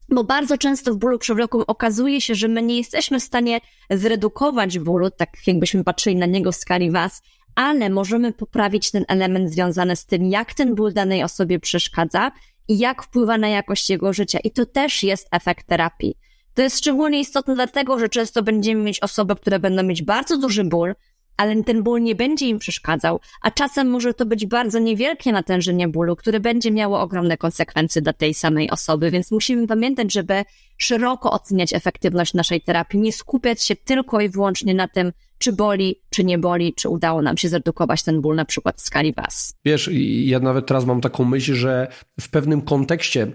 Bo 0.08 0.24
bardzo 0.24 0.58
często 0.58 0.94
w 0.94 0.96
bólu 0.96 1.18
przewlekłym 1.18 1.64
okazuje 1.66 2.20
się, 2.20 2.34
że 2.34 2.48
my 2.48 2.62
nie 2.62 2.76
jesteśmy 2.76 3.20
w 3.20 3.22
stanie 3.22 3.60
zredukować 3.90 4.78
bólu, 4.78 5.10
tak 5.10 5.30
jakbyśmy 5.46 5.84
patrzyli 5.84 6.16
na 6.16 6.26
niego 6.26 6.52
w 6.52 6.56
skali 6.56 6.90
was, 6.90 7.22
ale 7.54 7.90
możemy 7.90 8.32
poprawić 8.32 8.90
ten 8.90 9.04
element 9.08 9.52
związany 9.52 9.96
z 9.96 10.06
tym, 10.06 10.26
jak 10.30 10.54
ten 10.54 10.74
ból 10.74 10.92
danej 10.92 11.22
osobie 11.22 11.60
przeszkadza 11.60 12.32
i 12.68 12.78
jak 12.78 13.02
wpływa 13.02 13.38
na 13.38 13.48
jakość 13.48 13.90
jego 13.90 14.12
życia. 14.12 14.38
I 14.38 14.50
to 14.50 14.66
też 14.66 15.02
jest 15.02 15.28
efekt 15.32 15.66
terapii. 15.66 16.14
To 16.54 16.62
jest 16.62 16.78
szczególnie 16.78 17.20
istotne 17.20 17.54
dlatego, 17.54 17.98
że 17.98 18.08
często 18.08 18.42
będziemy 18.42 18.82
mieć 18.82 19.00
osoby, 19.00 19.36
które 19.36 19.58
będą 19.58 19.82
mieć 19.82 20.02
bardzo 20.02 20.38
duży 20.38 20.64
ból, 20.64 20.94
ale 21.36 21.62
ten 21.62 21.82
ból 21.82 22.02
nie 22.02 22.14
będzie 22.14 22.48
im 22.48 22.58
przeszkadzał, 22.58 23.20
a 23.42 23.50
czasem 23.50 23.90
może 23.90 24.14
to 24.14 24.26
być 24.26 24.46
bardzo 24.46 24.78
niewielkie 24.78 25.32
natężenie 25.32 25.88
bólu, 25.88 26.16
które 26.16 26.40
będzie 26.40 26.70
miało 26.70 27.00
ogromne 27.00 27.36
konsekwencje 27.36 28.02
dla 28.02 28.12
tej 28.12 28.34
samej 28.34 28.70
osoby, 28.70 29.10
więc 29.10 29.30
musimy 29.30 29.66
pamiętać, 29.66 30.12
żeby 30.12 30.44
szeroko 30.78 31.30
oceniać 31.30 31.72
efektywność 31.72 32.34
naszej 32.34 32.60
terapii, 32.60 33.00
nie 33.00 33.12
skupiać 33.12 33.62
się 33.62 33.76
tylko 33.76 34.20
i 34.20 34.28
wyłącznie 34.28 34.74
na 34.74 34.88
tym, 34.88 35.12
czy 35.38 35.52
boli, 35.52 36.00
czy 36.10 36.24
nie 36.24 36.38
boli, 36.38 36.74
czy 36.74 36.88
udało 36.88 37.22
nam 37.22 37.36
się 37.36 37.48
zredukować 37.48 38.02
ten 38.02 38.20
ból 38.20 38.36
na 38.36 38.44
przykład 38.44 38.76
w 38.76 38.80
skali 38.80 39.12
was. 39.12 39.54
Wiesz, 39.64 39.90
ja 40.24 40.40
nawet 40.40 40.66
teraz 40.66 40.84
mam 40.84 41.00
taką 41.00 41.24
myśl, 41.24 41.54
że 41.54 41.88
w 42.20 42.30
pewnym 42.30 42.62
kontekście 42.62 43.26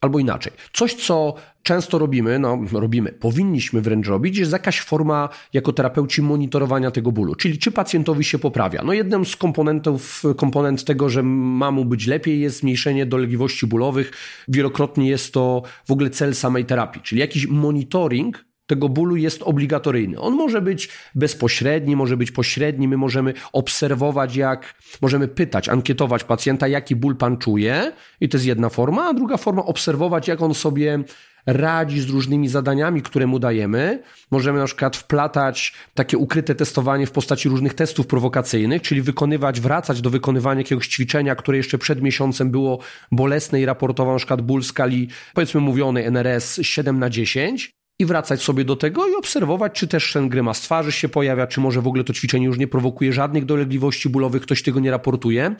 Albo 0.00 0.18
inaczej. 0.18 0.52
Coś, 0.72 0.94
co 0.94 1.34
często 1.62 1.98
robimy, 1.98 2.38
no 2.38 2.58
robimy, 2.72 3.12
powinniśmy 3.12 3.80
wręcz 3.80 4.06
robić, 4.06 4.36
jest 4.36 4.52
jakaś 4.52 4.80
forma 4.80 5.28
jako 5.52 5.72
terapeuci 5.72 6.22
monitorowania 6.22 6.90
tego 6.90 7.12
bólu, 7.12 7.34
czyli 7.34 7.58
czy 7.58 7.70
pacjentowi 7.70 8.24
się 8.24 8.38
poprawia. 8.38 8.82
No 8.82 8.92
jednym 8.92 9.24
z 9.24 9.36
komponentów, 9.36 10.22
komponent 10.36 10.84
tego, 10.84 11.08
że 11.08 11.22
ma 11.22 11.70
mu 11.70 11.84
być 11.84 12.06
lepiej 12.06 12.40
jest 12.40 12.60
zmniejszenie 12.60 13.06
dolegliwości 13.06 13.66
bólowych. 13.66 14.12
Wielokrotnie 14.48 15.08
jest 15.08 15.34
to 15.34 15.62
w 15.86 15.90
ogóle 15.90 16.10
cel 16.10 16.34
samej 16.34 16.64
terapii, 16.64 17.02
czyli 17.02 17.20
jakiś 17.20 17.46
monitoring 17.46 18.49
tego 18.70 18.88
bólu 18.88 19.16
jest 19.16 19.42
obligatoryjny. 19.42 20.20
On 20.20 20.34
może 20.34 20.62
być 20.62 20.88
bezpośredni, 21.14 21.96
może 21.96 22.16
być 22.16 22.30
pośredni. 22.30 22.88
My 22.88 22.96
możemy 22.96 23.34
obserwować, 23.52 24.36
jak 24.36 24.74
możemy 25.02 25.28
pytać, 25.28 25.68
ankietować 25.68 26.24
pacjenta, 26.24 26.68
jaki 26.68 26.96
ból 26.96 27.16
pan 27.16 27.36
czuje, 27.38 27.92
i 28.20 28.28
to 28.28 28.36
jest 28.36 28.46
jedna 28.46 28.68
forma, 28.68 29.08
a 29.08 29.14
druga 29.14 29.36
forma 29.36 29.64
obserwować, 29.64 30.28
jak 30.28 30.42
on 30.42 30.54
sobie 30.54 31.04
radzi 31.46 32.00
z 32.00 32.08
różnymi 32.08 32.48
zadaniami, 32.48 33.02
które 33.02 33.26
mu 33.26 33.38
dajemy. 33.38 34.02
Możemy 34.30 34.58
na 34.58 34.64
przykład 34.64 34.96
wplatać 34.96 35.74
takie 35.94 36.18
ukryte 36.18 36.54
testowanie 36.54 37.06
w 37.06 37.10
postaci 37.10 37.48
różnych 37.48 37.74
testów 37.74 38.06
prowokacyjnych, 38.06 38.82
czyli 38.82 39.02
wykonywać, 39.02 39.60
wracać 39.60 40.00
do 40.00 40.10
wykonywania 40.10 40.60
jakiegoś 40.60 40.88
ćwiczenia, 40.88 41.34
które 41.34 41.56
jeszcze 41.56 41.78
przed 41.78 42.02
miesiącem 42.02 42.50
było 42.50 42.78
bolesne 43.12 43.60
i 43.60 43.64
raportował 43.64 44.12
na 44.14 44.18
przykład 44.18 44.42
ból 44.42 44.62
w 44.62 44.66
skali, 44.66 45.08
powiedzmy 45.34 45.60
mówionej 45.60 46.04
NRS 46.04 46.60
7 46.62 46.98
na 46.98 47.10
10 47.10 47.79
i 48.00 48.06
wracać 48.06 48.42
sobie 48.42 48.64
do 48.64 48.76
tego 48.76 49.08
i 49.08 49.14
obserwować, 49.14 49.72
czy 49.72 49.88
też 49.88 50.12
ten 50.12 50.28
grymas 50.28 50.60
twarzy 50.60 50.92
się 50.92 51.08
pojawia, 51.08 51.46
czy 51.46 51.60
może 51.60 51.80
w 51.80 51.86
ogóle 51.86 52.04
to 52.04 52.12
ćwiczenie 52.12 52.46
już 52.46 52.58
nie 52.58 52.68
prowokuje 52.68 53.12
żadnych 53.12 53.44
dolegliwości 53.44 54.08
bólowych, 54.08 54.42
ktoś 54.42 54.62
tego 54.62 54.80
nie 54.80 54.90
raportuje. 54.90 55.54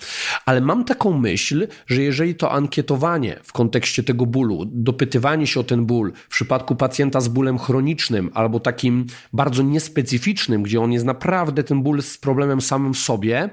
Ale 0.47 0.61
mam 0.61 0.85
taką 0.85 1.19
myśl, 1.19 1.69
że 1.87 2.03
jeżeli 2.03 2.35
to 2.35 2.53
ankietowanie 2.53 3.41
w 3.43 3.53
kontekście 3.53 4.03
tego 4.03 4.27
bólu, 4.27 4.65
dopytywanie 4.67 5.47
się 5.47 5.61
o 5.61 5.65
ten 5.65 5.87
ból 5.87 6.13
w 6.29 6.29
przypadku 6.29 6.77
pacjenta 6.77 7.21
z 7.21 7.29
bólem 7.29 7.59
chronicznym 7.59 8.31
albo 8.35 8.61
takim 8.61 9.07
bardzo 9.33 9.63
niespecyficznym, 9.63 10.63
gdzie 10.63 10.81
on 10.81 10.93
jest 10.93 11.05
naprawdę 11.05 11.65
ten 11.65 11.83
ból 11.83 12.03
z 12.03 12.19
problemem 12.19 12.61
samym 12.61 12.95
w 12.95 12.99
sobie, 12.99 13.51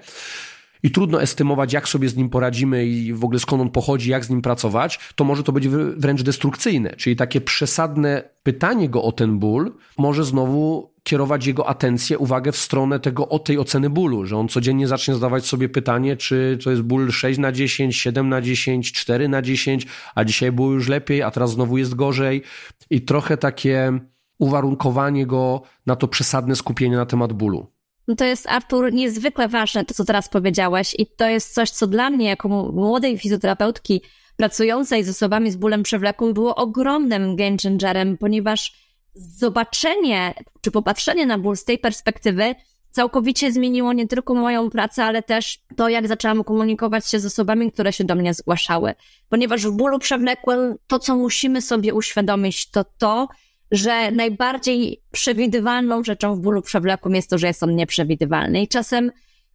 i 0.83 0.91
trudno 0.91 1.21
estymować, 1.21 1.73
jak 1.73 1.87
sobie 1.87 2.09
z 2.09 2.15
nim 2.15 2.29
poradzimy 2.29 2.85
i 2.85 3.13
w 3.13 3.23
ogóle 3.23 3.39
skąd 3.39 3.61
on 3.61 3.69
pochodzi, 3.69 4.11
jak 4.11 4.25
z 4.25 4.29
nim 4.29 4.41
pracować, 4.41 4.99
to 5.15 5.23
może 5.23 5.43
to 5.43 5.51
być 5.51 5.67
wręcz 5.97 6.23
destrukcyjne. 6.23 6.89
Czyli 6.89 7.15
takie 7.15 7.41
przesadne 7.41 8.23
pytanie 8.43 8.89
go 8.89 9.03
o 9.03 9.11
ten 9.11 9.39
ból 9.39 9.73
może 9.97 10.23
znowu 10.23 10.91
kierować 11.03 11.45
jego 11.45 11.67
atencję, 11.67 12.17
uwagę 12.17 12.51
w 12.51 12.57
stronę 12.57 12.99
tego, 12.99 13.29
o 13.29 13.39
tej 13.39 13.59
oceny 13.59 13.89
bólu, 13.89 14.25
że 14.25 14.37
on 14.37 14.47
codziennie 14.47 14.87
zacznie 14.87 15.13
zadawać 15.13 15.45
sobie 15.45 15.69
pytanie, 15.69 16.17
czy 16.17 16.57
to 16.63 16.69
jest 16.69 16.81
ból 16.81 17.11
6 17.11 17.39
na 17.39 17.51
10, 17.51 17.97
7 17.97 18.29
na 18.29 18.41
10, 18.41 18.91
4 18.91 19.27
na 19.27 19.41
10, 19.41 19.87
a 20.15 20.23
dzisiaj 20.23 20.51
było 20.51 20.71
już 20.71 20.87
lepiej, 20.87 21.23
a 21.23 21.31
teraz 21.31 21.51
znowu 21.51 21.77
jest 21.77 21.95
gorzej. 21.95 22.41
I 22.89 23.01
trochę 23.01 23.37
takie 23.37 23.99
uwarunkowanie 24.39 25.25
go 25.25 25.61
na 25.85 25.95
to 25.95 26.07
przesadne 26.07 26.55
skupienie 26.55 26.95
na 26.95 27.05
temat 27.05 27.33
bólu. 27.33 27.67
No 28.07 28.15
to 28.15 28.25
jest, 28.25 28.47
Artur, 28.47 28.93
niezwykle 28.93 29.47
ważne, 29.47 29.85
to 29.85 29.93
co 29.93 30.05
teraz 30.05 30.29
powiedziałeś 30.29 30.95
i 30.99 31.07
to 31.07 31.27
jest 31.27 31.53
coś, 31.53 31.69
co 31.69 31.87
dla 31.87 32.09
mnie, 32.09 32.27
jako 32.27 32.49
młodej 32.49 33.17
fizjoterapeutki 33.17 34.01
pracującej 34.37 35.03
z 35.03 35.09
osobami 35.09 35.51
z 35.51 35.55
bólem 35.55 35.83
przewlekłym 35.83 36.33
było 36.33 36.55
ogromnym 36.55 37.35
game 37.35 37.57
changerem, 37.63 38.17
ponieważ 38.17 38.73
zobaczenie 39.15 40.33
czy 40.61 40.71
popatrzenie 40.71 41.25
na 41.25 41.37
ból 41.37 41.57
z 41.57 41.63
tej 41.63 41.79
perspektywy 41.79 42.55
całkowicie 42.91 43.51
zmieniło 43.51 43.93
nie 43.93 44.07
tylko 44.07 44.33
moją 44.33 44.69
pracę, 44.69 45.03
ale 45.03 45.23
też 45.23 45.59
to, 45.75 45.89
jak 45.89 46.07
zaczęłam 46.07 46.43
komunikować 46.43 47.09
się 47.09 47.19
z 47.19 47.25
osobami, 47.25 47.71
które 47.71 47.93
się 47.93 48.03
do 48.03 48.15
mnie 48.15 48.33
zgłaszały. 48.33 48.95
Ponieważ 49.29 49.67
w 49.67 49.71
bólu 49.71 49.99
przewlekłym 49.99 50.75
to, 50.87 50.99
co 50.99 51.15
musimy 51.15 51.61
sobie 51.61 51.93
uświadomić, 51.93 52.69
to 52.69 52.85
to, 52.97 53.27
że 53.71 54.11
najbardziej 54.11 55.01
przewidywalną 55.11 56.03
rzeczą 56.03 56.35
w 56.35 56.39
bólu 56.39 56.61
przewlekłym 56.61 57.15
jest 57.15 57.29
to, 57.29 57.37
że 57.37 57.47
jest 57.47 57.63
on 57.63 57.75
nieprzewidywalny. 57.75 58.61
I 58.61 58.67
czasem 58.67 59.11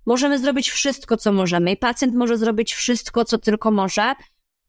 możemy 0.07 0.39
zrobić 0.39 0.71
wszystko, 0.71 1.17
co 1.17 1.33
możemy, 1.33 1.73
i 1.73 1.77
pacjent 1.77 2.15
może 2.15 2.37
zrobić 2.37 2.75
wszystko, 2.75 3.25
co 3.25 3.39
tylko 3.39 3.71
może, 3.71 4.15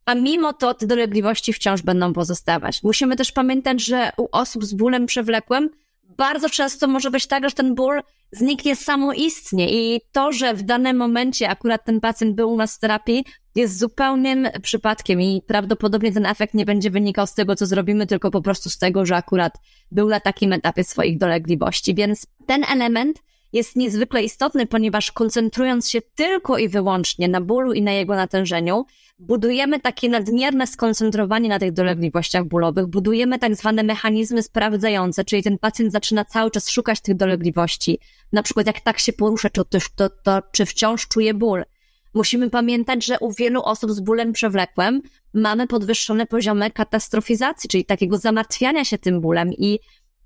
a 0.05 0.15
mimo 0.15 0.53
to 0.53 0.73
te 0.73 0.87
dolegliwości 0.87 1.53
wciąż 1.53 1.81
będą 1.81 2.13
pozostawać. 2.13 2.83
Musimy 2.83 3.15
też 3.15 3.31
pamiętać, 3.31 3.85
że 3.85 4.11
u 4.17 4.27
osób 4.31 4.65
z 4.65 4.73
bólem 4.73 5.05
przewlekłym 5.05 5.69
bardzo 6.17 6.49
często 6.49 6.87
może 6.87 7.11
być 7.11 7.27
tak, 7.27 7.49
że 7.49 7.55
ten 7.55 7.75
ból 7.75 8.01
zniknie 8.31 8.75
samoistnie 8.75 9.73
i 9.73 10.01
to, 10.11 10.31
że 10.31 10.53
w 10.53 10.63
danym 10.63 10.97
momencie 10.97 11.49
akurat 11.49 11.85
ten 11.85 11.99
pacjent 11.99 12.35
był 12.35 12.51
u 12.51 12.57
nas 12.57 12.75
w 12.75 12.79
terapii, 12.79 13.25
jest 13.55 13.79
zupełnym 13.79 14.47
przypadkiem 14.61 15.21
i 15.21 15.41
prawdopodobnie 15.47 16.11
ten 16.11 16.25
efekt 16.25 16.53
nie 16.53 16.65
będzie 16.65 16.91
wynikał 16.91 17.27
z 17.27 17.33
tego, 17.33 17.55
co 17.55 17.65
zrobimy, 17.65 18.07
tylko 18.07 18.31
po 18.31 18.41
prostu 18.41 18.69
z 18.69 18.77
tego, 18.77 19.05
że 19.05 19.15
akurat 19.15 19.53
był 19.91 20.09
na 20.09 20.19
takim 20.19 20.53
etapie 20.53 20.83
swoich 20.83 21.17
dolegliwości. 21.17 21.95
Więc 21.95 22.27
ten 22.47 22.63
element 22.63 23.19
jest 23.53 23.75
niezwykle 23.75 24.23
istotny, 24.23 24.65
ponieważ 24.65 25.11
koncentrując 25.11 25.89
się 25.89 26.01
tylko 26.01 26.57
i 26.57 26.69
wyłącznie 26.69 27.27
na 27.27 27.41
bólu 27.41 27.73
i 27.73 27.81
na 27.81 27.91
jego 27.91 28.15
natężeniu, 28.15 28.85
budujemy 29.19 29.79
takie 29.79 30.09
nadmierne 30.09 30.67
skoncentrowanie 30.67 31.49
na 31.49 31.59
tych 31.59 31.71
dolegliwościach 31.71 32.45
bólowych, 32.45 32.87
budujemy 32.87 33.39
tak 33.39 33.55
zwane 33.55 33.83
mechanizmy 33.83 34.43
sprawdzające, 34.43 35.25
czyli 35.25 35.43
ten 35.43 35.57
pacjent 35.57 35.91
zaczyna 35.91 36.25
cały 36.25 36.51
czas 36.51 36.69
szukać 36.69 37.01
tych 37.01 37.15
dolegliwości. 37.15 37.99
Na 38.31 38.43
przykład 38.43 38.67
jak 38.67 38.81
tak 38.81 38.99
się 38.99 39.13
porusza, 39.13 39.49
to, 39.49 39.65
to, 39.65 39.77
to, 39.95 40.09
to 40.09 40.41
czy 40.51 40.65
wciąż 40.65 41.07
czuje 41.07 41.33
ból. 41.33 41.63
Musimy 42.13 42.49
pamiętać, 42.49 43.05
że 43.05 43.19
u 43.19 43.31
wielu 43.31 43.63
osób 43.63 43.91
z 43.91 43.99
bólem 43.99 44.33
przewlekłym 44.33 45.01
mamy 45.33 45.67
podwyższone 45.67 46.25
poziomy 46.25 46.71
katastrofizacji, 46.71 47.69
czyli 47.69 47.85
takiego 47.85 48.17
zamartwiania 48.17 48.85
się 48.85 48.97
tym 48.97 49.21
bólem 49.21 49.53
i 49.53 49.79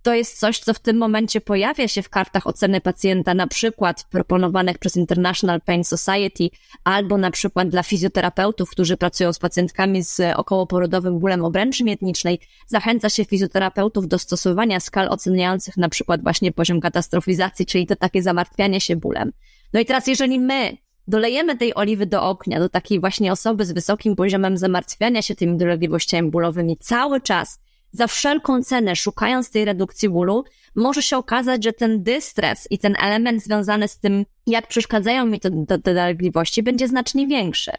to 0.08 0.14
jest 0.14 0.39
coś, 0.39 0.60
co 0.60 0.74
w 0.74 0.80
tym 0.80 0.97
momencie 0.97 1.41
pojawia 1.41 1.88
się 1.88 2.01
w 2.01 2.10
kartach 2.10 2.47
oceny 2.47 2.82
pacjenta, 2.82 3.34
na 3.34 3.47
przykład 3.47 4.03
proponowanych 4.03 4.78
przez 4.78 4.95
International 4.95 5.62
Pain 5.62 5.84
Society, 5.84 6.49
albo 6.84 7.18
na 7.18 7.32
przykład 7.32 7.70
dla 7.70 7.84
fizjoterapeutów, 7.84 8.70
którzy 8.70 8.97
pracują 8.97 9.34
z 9.34 9.39
pacjentkami 9.39 10.03
z 10.03 10.22
okołoporodowym 10.36 11.20
bólem 11.20 11.45
obręczy 11.45 11.84
miednicznej. 11.84 12.39
Zachęca 12.68 13.10
się 13.10 13.26
fizjoterapeutów 13.26 14.08
do 14.08 14.20
stosowania 14.20 14.80
skal 14.80 15.10
oceniających 15.10 15.78
na 15.78 15.89
przykład 15.89 16.24
właśnie 16.24 16.51
poziom 16.51 16.82
katastrofizacji, 16.82 17.66
czyli 17.66 17.88
to 17.88 17.95
takie 17.95 18.24
zamartwianie 18.24 18.82
się 18.82 18.95
bólem. 18.95 19.32
No 19.74 19.80
i 19.80 19.86
teraz, 19.86 20.08
jeżeli 20.08 20.39
my 20.39 20.78
dolejemy 21.08 21.58
tej 21.58 21.76
oliwy 21.76 22.05
do 22.05 22.24
ognia, 22.24 22.60
do 22.60 22.70
takiej 22.70 22.99
właśnie 22.99 23.32
osoby 23.32 23.66
z 23.66 23.72
wysokim 23.72 24.16
poziomem 24.16 24.58
zamartwiania 24.58 25.22
się 25.22 25.36
tymi 25.36 25.58
dolegliwościami 25.58 26.32
bólowymi 26.32 26.78
cały 26.78 27.22
czas, 27.22 27.60
za 27.91 28.07
wszelką 28.07 28.63
cenę, 28.63 28.95
szukając 28.95 29.51
tej 29.51 29.65
redukcji 29.65 30.09
bólu, 30.09 30.43
może 30.75 31.01
się 31.01 31.17
okazać, 31.17 31.63
że 31.63 31.73
ten 31.73 32.03
dystres 32.03 32.67
i 32.69 32.79
ten 32.79 32.95
element 33.01 33.43
związany 33.43 33.88
z 33.88 33.99
tym, 33.99 34.25
jak 34.47 34.67
przeszkadzają 34.67 35.25
mi 35.25 35.39
te, 35.39 35.51
te, 35.65 35.79
te 35.79 35.93
dolegliwości, 35.93 36.63
będzie 36.63 36.88
znacznie 36.88 37.27
większy. 37.27 37.71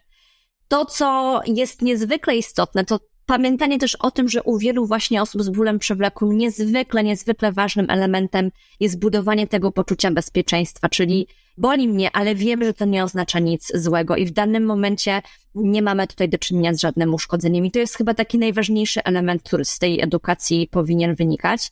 To, 0.68 0.84
co 0.84 1.40
jest 1.46 1.82
niezwykle 1.82 2.36
istotne, 2.36 2.84
to 2.84 3.00
pamiętanie 3.26 3.78
też 3.78 3.94
o 3.94 4.10
tym, 4.10 4.28
że 4.28 4.42
u 4.42 4.58
wielu 4.58 4.86
właśnie 4.86 5.22
osób 5.22 5.42
z 5.42 5.48
bólem 5.48 5.78
przewlekłym 5.78 6.36
niezwykle, 6.36 7.04
niezwykle 7.04 7.52
ważnym 7.52 7.90
elementem 7.90 8.50
jest 8.80 8.98
budowanie 8.98 9.46
tego 9.46 9.72
poczucia 9.72 10.10
bezpieczeństwa, 10.10 10.88
czyli 10.88 11.26
boli 11.58 11.88
mnie, 11.88 12.10
ale 12.12 12.34
wiem, 12.34 12.64
że 12.64 12.74
to 12.74 12.84
nie 12.84 13.04
oznacza 13.04 13.38
nic 13.38 13.72
złego 13.74 14.16
i 14.16 14.26
w 14.26 14.30
danym 14.30 14.66
momencie 14.66 15.22
nie 15.62 15.82
mamy 15.82 16.06
tutaj 16.06 16.28
do 16.28 16.38
czynienia 16.38 16.74
z 16.74 16.80
żadnym 16.80 17.14
uszkodzeniem. 17.14 17.66
I 17.66 17.70
to 17.70 17.78
jest 17.78 17.96
chyba 17.96 18.14
taki 18.14 18.38
najważniejszy 18.38 19.04
element, 19.04 19.42
który 19.42 19.64
z 19.64 19.78
tej 19.78 20.00
edukacji 20.00 20.68
powinien 20.70 21.14
wynikać. 21.14 21.70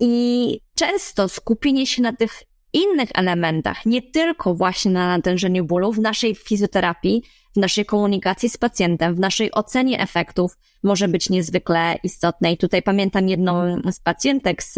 I 0.00 0.60
często 0.74 1.28
skupienie 1.28 1.86
się 1.86 2.02
na 2.02 2.12
tych 2.12 2.42
innych 2.72 3.08
elementach, 3.14 3.86
nie 3.86 4.02
tylko 4.02 4.54
właśnie 4.54 4.90
na 4.90 5.08
natężeniu 5.08 5.64
bólu 5.64 5.92
w 5.92 5.98
naszej 5.98 6.34
fizjoterapii, 6.34 7.22
w 7.56 7.56
naszej 7.56 7.84
komunikacji 7.84 8.48
z 8.48 8.56
pacjentem, 8.56 9.14
w 9.14 9.20
naszej 9.20 9.52
ocenie 9.52 10.00
efektów 10.00 10.56
może 10.82 11.08
być 11.08 11.30
niezwykle 11.30 11.98
istotne. 12.02 12.52
I 12.52 12.56
tutaj 12.56 12.82
pamiętam 12.82 13.28
jedną 13.28 13.76
z 13.92 14.00
pacjentek 14.00 14.62
z 14.62 14.74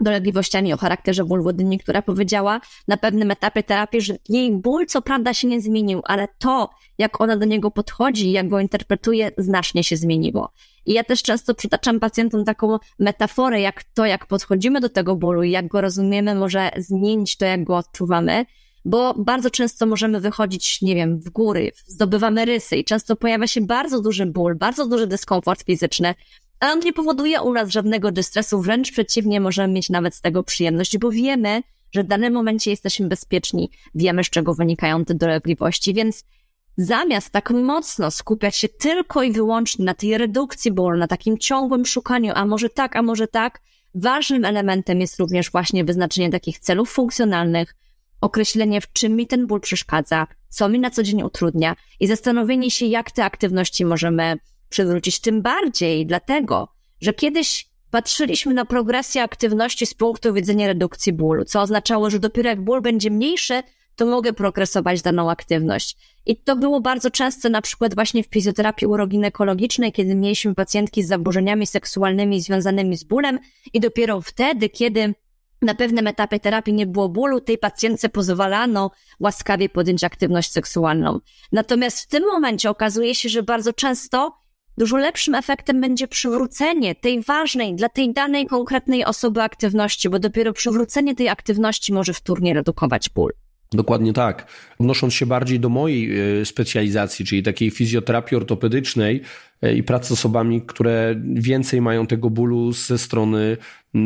dolegliwościami 0.00 0.72
o 0.72 0.76
charakterze 0.76 1.24
ból 1.24 1.42
wodynni, 1.42 1.78
która 1.78 2.02
powiedziała 2.02 2.60
na 2.88 2.96
pewnym 2.96 3.30
etapie 3.30 3.62
terapii, 3.62 4.00
że 4.00 4.16
jej 4.28 4.52
ból 4.52 4.86
co 4.86 5.02
prawda 5.02 5.34
się 5.34 5.48
nie 5.48 5.60
zmienił, 5.60 6.02
ale 6.04 6.28
to, 6.38 6.70
jak 6.98 7.20
ona 7.20 7.36
do 7.36 7.44
niego 7.44 7.70
podchodzi, 7.70 8.32
jak 8.32 8.48
go 8.48 8.60
interpretuje, 8.60 9.30
znacznie 9.38 9.84
się 9.84 9.96
zmieniło. 9.96 10.52
I 10.86 10.92
ja 10.92 11.04
też 11.04 11.22
często 11.22 11.54
przytaczam 11.54 12.00
pacjentom 12.00 12.44
taką 12.44 12.78
metaforę, 12.98 13.60
jak 13.60 13.84
to, 13.84 14.06
jak 14.06 14.26
podchodzimy 14.26 14.80
do 14.80 14.88
tego 14.88 15.16
bólu 15.16 15.42
i 15.42 15.50
jak 15.50 15.68
go 15.68 15.80
rozumiemy, 15.80 16.34
może 16.34 16.70
zmienić 16.76 17.36
to, 17.36 17.44
jak 17.44 17.64
go 17.64 17.76
odczuwamy, 17.76 18.46
bo 18.84 19.14
bardzo 19.14 19.50
często 19.50 19.86
możemy 19.86 20.20
wychodzić, 20.20 20.82
nie 20.82 20.94
wiem, 20.94 21.20
w 21.20 21.30
góry, 21.30 21.72
zdobywamy 21.86 22.44
rysy 22.44 22.76
i 22.76 22.84
często 22.84 23.16
pojawia 23.16 23.46
się 23.46 23.60
bardzo 23.60 24.02
duży 24.02 24.26
ból, 24.26 24.56
bardzo 24.56 24.86
duży 24.86 25.06
dyskomfort 25.06 25.62
fizyczny, 25.62 26.14
a 26.60 26.72
on 26.72 26.80
nie 26.80 26.92
powoduje 26.92 27.42
u 27.42 27.52
nas 27.52 27.68
żadnego 27.68 28.12
dystresu, 28.12 28.60
wręcz 28.60 28.92
przeciwnie, 28.92 29.40
możemy 29.40 29.74
mieć 29.74 29.90
nawet 29.90 30.14
z 30.14 30.20
tego 30.20 30.42
przyjemność, 30.42 30.98
bo 30.98 31.10
wiemy, 31.10 31.62
że 31.92 32.04
w 32.04 32.06
danym 32.06 32.32
momencie 32.32 32.70
jesteśmy 32.70 33.08
bezpieczni, 33.08 33.70
wiemy, 33.94 34.24
z 34.24 34.30
czego 34.30 34.54
wynikają 34.54 35.04
te 35.04 35.14
dolegliwości, 35.14 35.94
więc 35.94 36.24
zamiast 36.76 37.30
tak 37.30 37.50
mocno 37.50 38.10
skupiać 38.10 38.56
się 38.56 38.68
tylko 38.68 39.22
i 39.22 39.32
wyłącznie 39.32 39.84
na 39.84 39.94
tej 39.94 40.18
redukcji 40.18 40.72
bólu, 40.72 40.98
na 40.98 41.06
takim 41.06 41.38
ciągłym 41.38 41.86
szukaniu, 41.86 42.32
a 42.34 42.46
może 42.46 42.68
tak, 42.68 42.96
a 42.96 43.02
może 43.02 43.28
tak, 43.28 43.60
ważnym 43.94 44.44
elementem 44.44 45.00
jest 45.00 45.20
również 45.20 45.50
właśnie 45.50 45.84
wyznaczenie 45.84 46.30
takich 46.30 46.58
celów 46.58 46.90
funkcjonalnych, 46.90 47.74
określenie, 48.20 48.80
w 48.80 48.92
czym 48.92 49.16
mi 49.16 49.26
ten 49.26 49.46
ból 49.46 49.60
przeszkadza, 49.60 50.26
co 50.48 50.68
mi 50.68 50.78
na 50.78 50.90
co 50.90 51.02
dzień 51.02 51.22
utrudnia 51.22 51.76
i 52.00 52.06
zastanowienie 52.06 52.70
się, 52.70 52.86
jak 52.86 53.10
te 53.10 53.24
aktywności 53.24 53.84
możemy 53.84 54.36
przywrócić. 54.68 55.20
Tym 55.20 55.42
bardziej 55.42 56.06
dlatego, 56.06 56.68
że 57.00 57.14
kiedyś 57.14 57.70
patrzyliśmy 57.90 58.54
na 58.54 58.64
progresję 58.64 59.22
aktywności 59.22 59.86
z 59.86 59.94
punktu 59.94 60.32
widzenia 60.34 60.66
redukcji 60.66 61.12
bólu, 61.12 61.44
co 61.44 61.60
oznaczało, 61.60 62.10
że 62.10 62.18
dopiero 62.18 62.48
jak 62.48 62.64
ból 62.64 62.82
będzie 62.82 63.10
mniejszy, 63.10 63.62
to 63.96 64.06
mogę 64.06 64.32
progresować 64.32 65.02
daną 65.02 65.30
aktywność. 65.30 65.96
I 66.26 66.36
to 66.36 66.56
było 66.56 66.80
bardzo 66.80 67.10
często 67.10 67.48
na 67.48 67.62
przykład 67.62 67.94
właśnie 67.94 68.22
w 68.22 68.26
fizjoterapii 68.26 68.86
uroginekologicznej, 68.86 69.92
kiedy 69.92 70.14
mieliśmy 70.14 70.54
pacjentki 70.54 71.02
z 71.02 71.08
zaburzeniami 71.08 71.66
seksualnymi 71.66 72.40
związanymi 72.40 72.96
z 72.96 73.04
bólem 73.04 73.38
i 73.72 73.80
dopiero 73.80 74.20
wtedy, 74.20 74.68
kiedy 74.68 75.14
na 75.62 75.74
pewnym 75.74 76.06
etapie 76.06 76.40
terapii 76.40 76.74
nie 76.74 76.86
było 76.86 77.08
bólu, 77.08 77.40
tej 77.40 77.58
pacjentce 77.58 78.08
pozwalano 78.08 78.90
łaskawie 79.20 79.68
podjąć 79.68 80.04
aktywność 80.04 80.52
seksualną. 80.52 81.20
Natomiast 81.52 82.00
w 82.00 82.06
tym 82.06 82.24
momencie 82.26 82.70
okazuje 82.70 83.14
się, 83.14 83.28
że 83.28 83.42
bardzo 83.42 83.72
często 83.72 84.32
dużo 84.78 84.96
lepszym 84.96 85.34
efektem 85.34 85.80
będzie 85.80 86.08
przywrócenie 86.08 86.94
tej 86.94 87.22
ważnej 87.22 87.74
dla 87.74 87.88
tej 87.88 88.12
danej 88.12 88.46
konkretnej 88.46 89.04
osoby 89.04 89.42
aktywności, 89.42 90.08
bo 90.08 90.18
dopiero 90.18 90.52
przywrócenie 90.52 91.14
tej 91.14 91.28
aktywności 91.28 91.92
może 91.92 92.12
wtórnie 92.12 92.54
redukować 92.54 93.08
ból. 93.08 93.32
Dokładnie 93.72 94.12
tak. 94.12 94.46
Odnosząc 94.78 95.14
się 95.14 95.26
bardziej 95.26 95.60
do 95.60 95.68
mojej 95.68 96.20
e, 96.40 96.44
specjalizacji, 96.44 97.24
czyli 97.24 97.42
takiej 97.42 97.70
fizjoterapii 97.70 98.36
ortopedycznej 98.36 99.22
e, 99.62 99.74
i 99.74 99.82
pracy 99.82 100.08
z 100.08 100.12
osobami, 100.12 100.62
które 100.62 101.14
więcej 101.34 101.80
mają 101.80 102.06
tego 102.06 102.30
bólu 102.30 102.72
ze 102.72 102.98
strony 102.98 103.56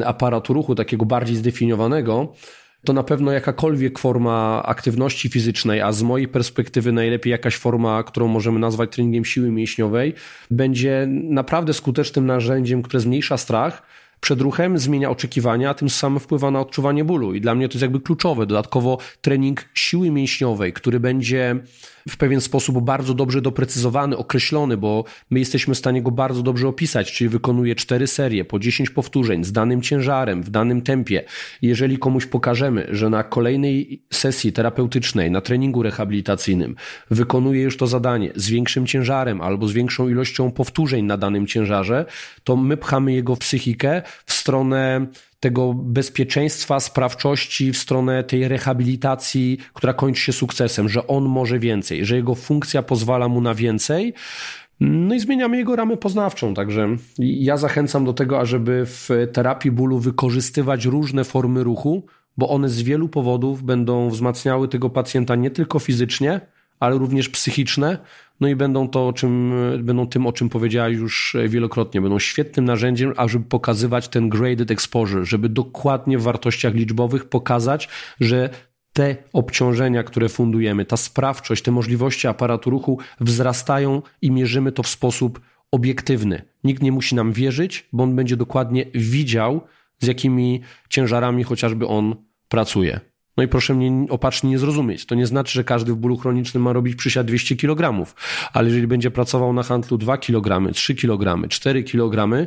aparatu 0.05 0.53
ruchu, 0.53 0.75
takiego 0.75 1.07
bardziej 1.07 1.37
zdefiniowanego, 1.37 2.35
to 2.85 2.93
na 2.93 3.03
pewno 3.03 3.33
jakakolwiek 3.33 3.99
forma 3.99 4.62
aktywności 4.62 5.28
fizycznej, 5.28 5.81
a 5.81 5.93
z 5.93 6.03
mojej 6.03 6.28
perspektywy 6.28 6.93
najlepiej 6.93 7.31
jakaś 7.31 7.57
forma, 7.57 8.03
którą 8.03 8.28
możemy 8.28 8.59
nazwać 8.59 8.93
treningiem 8.93 9.24
siły 9.24 9.51
mięśniowej, 9.51 10.14
będzie 10.51 11.07
naprawdę 11.11 11.72
skutecznym 11.74 12.26
narzędziem, 12.26 12.83
które 12.83 13.01
zmniejsza 13.01 13.37
strach, 13.37 13.83
przed 14.21 14.41
ruchem, 14.41 14.79
zmienia 14.79 15.11
oczekiwania, 15.11 15.71
a 15.71 15.75
tym 15.75 15.91
samym 15.91 16.21
wpływa 16.21 16.51
na 16.51 16.61
odczuwanie 16.61 17.05
bólu. 17.05 17.35
I 17.35 17.41
dla 17.41 17.55
mnie 17.55 17.68
to 17.68 17.75
jest 17.75 17.83
jakby 17.83 18.01
kluczowe. 18.01 18.47
Dodatkowo 18.47 18.99
trening 19.21 19.64
siły 19.75 20.11
mięśniowej, 20.11 20.73
który 20.73 21.01
będzie 21.01 21.57
w 22.09 22.16
pewien 22.16 22.41
sposób 22.41 22.81
bardzo 22.85 23.14
dobrze 23.14 23.43
doprecyzowany, 23.43 24.16
określony, 24.16 24.77
bo 24.77 25.05
my 25.31 25.39
jesteśmy 25.39 25.75
w 25.75 25.79
stanie 25.79 26.03
go 26.03 26.11
bardzo 26.11 26.43
dobrze 26.43 26.68
opisać, 26.68 27.12
czyli 27.12 27.29
wykonuje 27.29 27.75
cztery 27.75 28.07
serie 28.07 28.45
po 28.45 28.59
10 28.59 28.91
powtórzeń 28.91 29.45
z 29.45 29.53
danym 29.53 29.83
ciężarem, 29.83 30.43
w 30.43 30.51
danym 30.51 30.83
tempie. 30.83 31.25
Jeżeli 31.62 31.99
komuś 31.99 32.27
pokażemy, 32.27 32.87
że 32.91 33.11
na 33.11 33.23
kolejnej 33.23 34.03
sesji 34.12 34.53
terapeutycznej, 34.53 35.31
na 35.31 35.41
treningu 35.41 35.83
rehabilitacyjnym 35.83 36.77
wykonuje 37.11 37.62
już 37.62 37.77
to 37.77 37.87
zadanie 37.87 38.31
z 38.37 38.51
większym 38.51 38.87
ciężarem 38.87 39.41
albo 39.41 39.68
z 39.68 39.73
większą 39.73 40.09
ilością 40.09 40.51
powtórzeń 40.51 41.05
na 41.05 41.16
danym 41.16 41.47
ciężarze, 41.47 42.07
to 42.45 42.57
my 42.57 42.77
pchamy 42.77 43.12
jego 43.12 43.37
psychikę 43.37 44.03
w 44.26 44.32
stronę 44.32 45.06
tego 45.40 45.74
bezpieczeństwa, 45.74 46.80
sprawczości, 46.80 47.72
w 47.72 47.78
stronę 47.78 48.24
tej 48.24 48.48
rehabilitacji, 48.48 49.58
która 49.74 49.92
kończy 49.92 50.22
się 50.22 50.32
sukcesem, 50.32 50.88
że 50.88 51.06
on 51.06 51.24
może 51.24 51.58
więcej, 51.58 52.04
że 52.04 52.16
jego 52.16 52.34
funkcja 52.34 52.82
pozwala 52.82 53.28
mu 53.28 53.40
na 53.40 53.54
więcej. 53.54 54.14
No 54.80 55.14
i 55.14 55.20
zmieniamy 55.20 55.56
jego 55.56 55.76
ramę 55.76 55.96
poznawczą, 55.96 56.54
także 56.54 56.88
ja 57.18 57.56
zachęcam 57.56 58.04
do 58.04 58.12
tego, 58.12 58.40
ażeby 58.40 58.82
w 58.86 59.08
terapii 59.32 59.70
bólu 59.70 59.98
wykorzystywać 59.98 60.84
różne 60.84 61.24
formy 61.24 61.64
ruchu, 61.64 62.06
bo 62.36 62.48
one 62.48 62.68
z 62.68 62.82
wielu 62.82 63.08
powodów 63.08 63.62
będą 63.62 64.11
wzmacniały 64.11 64.68
tego 64.68 64.90
pacjenta 64.90 65.36
nie 65.36 65.50
tylko 65.50 65.78
fizycznie, 65.78 66.40
ale 66.81 66.99
również 66.99 67.28
psychiczne, 67.28 67.99
no 68.41 68.49
i 68.49 68.57
będą 68.57 68.89
to, 68.89 69.09
o 69.09 69.12
czym, 69.12 69.53
będą 69.83 70.07
tym, 70.07 70.26
o 70.26 70.33
czym 70.33 70.49
powiedziałaś 70.49 70.95
już 70.97 71.37
wielokrotnie, 71.49 72.01
będą 72.01 72.18
świetnym 72.18 72.64
narzędziem, 72.64 73.12
ażeby 73.16 73.45
pokazywać 73.45 74.09
ten 74.09 74.28
graded 74.28 74.70
exposure, 74.70 75.24
żeby 75.24 75.49
dokładnie 75.49 76.18
w 76.18 76.22
wartościach 76.22 76.74
liczbowych 76.74 77.24
pokazać, 77.24 77.89
że 78.20 78.51
te 78.93 79.16
obciążenia, 79.33 80.03
które 80.03 80.28
fundujemy, 80.28 80.85
ta 80.85 80.97
sprawczość, 80.97 81.62
te 81.62 81.70
możliwości 81.70 82.28
aparatu 82.28 82.70
ruchu 82.70 82.99
wzrastają 83.20 84.03
i 84.22 84.31
mierzymy 84.31 84.72
to 84.72 84.83
w 84.83 84.89
sposób 84.89 85.41
obiektywny. 85.70 86.43
Nikt 86.64 86.83
nie 86.83 86.93
musi 86.93 87.14
nam 87.14 87.33
wierzyć, 87.33 87.89
bo 87.93 88.03
on 88.03 88.16
będzie 88.16 88.37
dokładnie 88.37 88.87
widział, 88.95 89.61
z 89.99 90.07
jakimi 90.07 90.61
ciężarami 90.89 91.45
chociażby 91.45 91.87
on 91.87 92.16
pracuje. 92.49 93.01
No 93.41 93.45
i 93.45 93.49
proszę 93.49 93.74
mnie 93.74 94.07
opacznie 94.09 94.51
nie 94.51 94.59
zrozumieć. 94.59 95.07
To 95.07 95.14
nie 95.14 95.26
znaczy, 95.26 95.53
że 95.53 95.64
każdy 95.64 95.93
w 95.93 95.97
bólu 95.97 96.16
chronicznym 96.16 96.62
ma 96.62 96.72
robić 96.72 96.97
przysiad 96.97 97.26
200 97.26 97.57
kg, 97.57 98.07
ale 98.53 98.68
jeżeli 98.68 98.86
będzie 98.86 99.11
pracował 99.11 99.53
na 99.53 99.62
handlu 99.62 99.99
2 99.99 100.18
kg, 100.18 100.72
3 100.72 100.95
kg, 100.95 101.49
4 101.49 101.84
kg, 101.84 102.47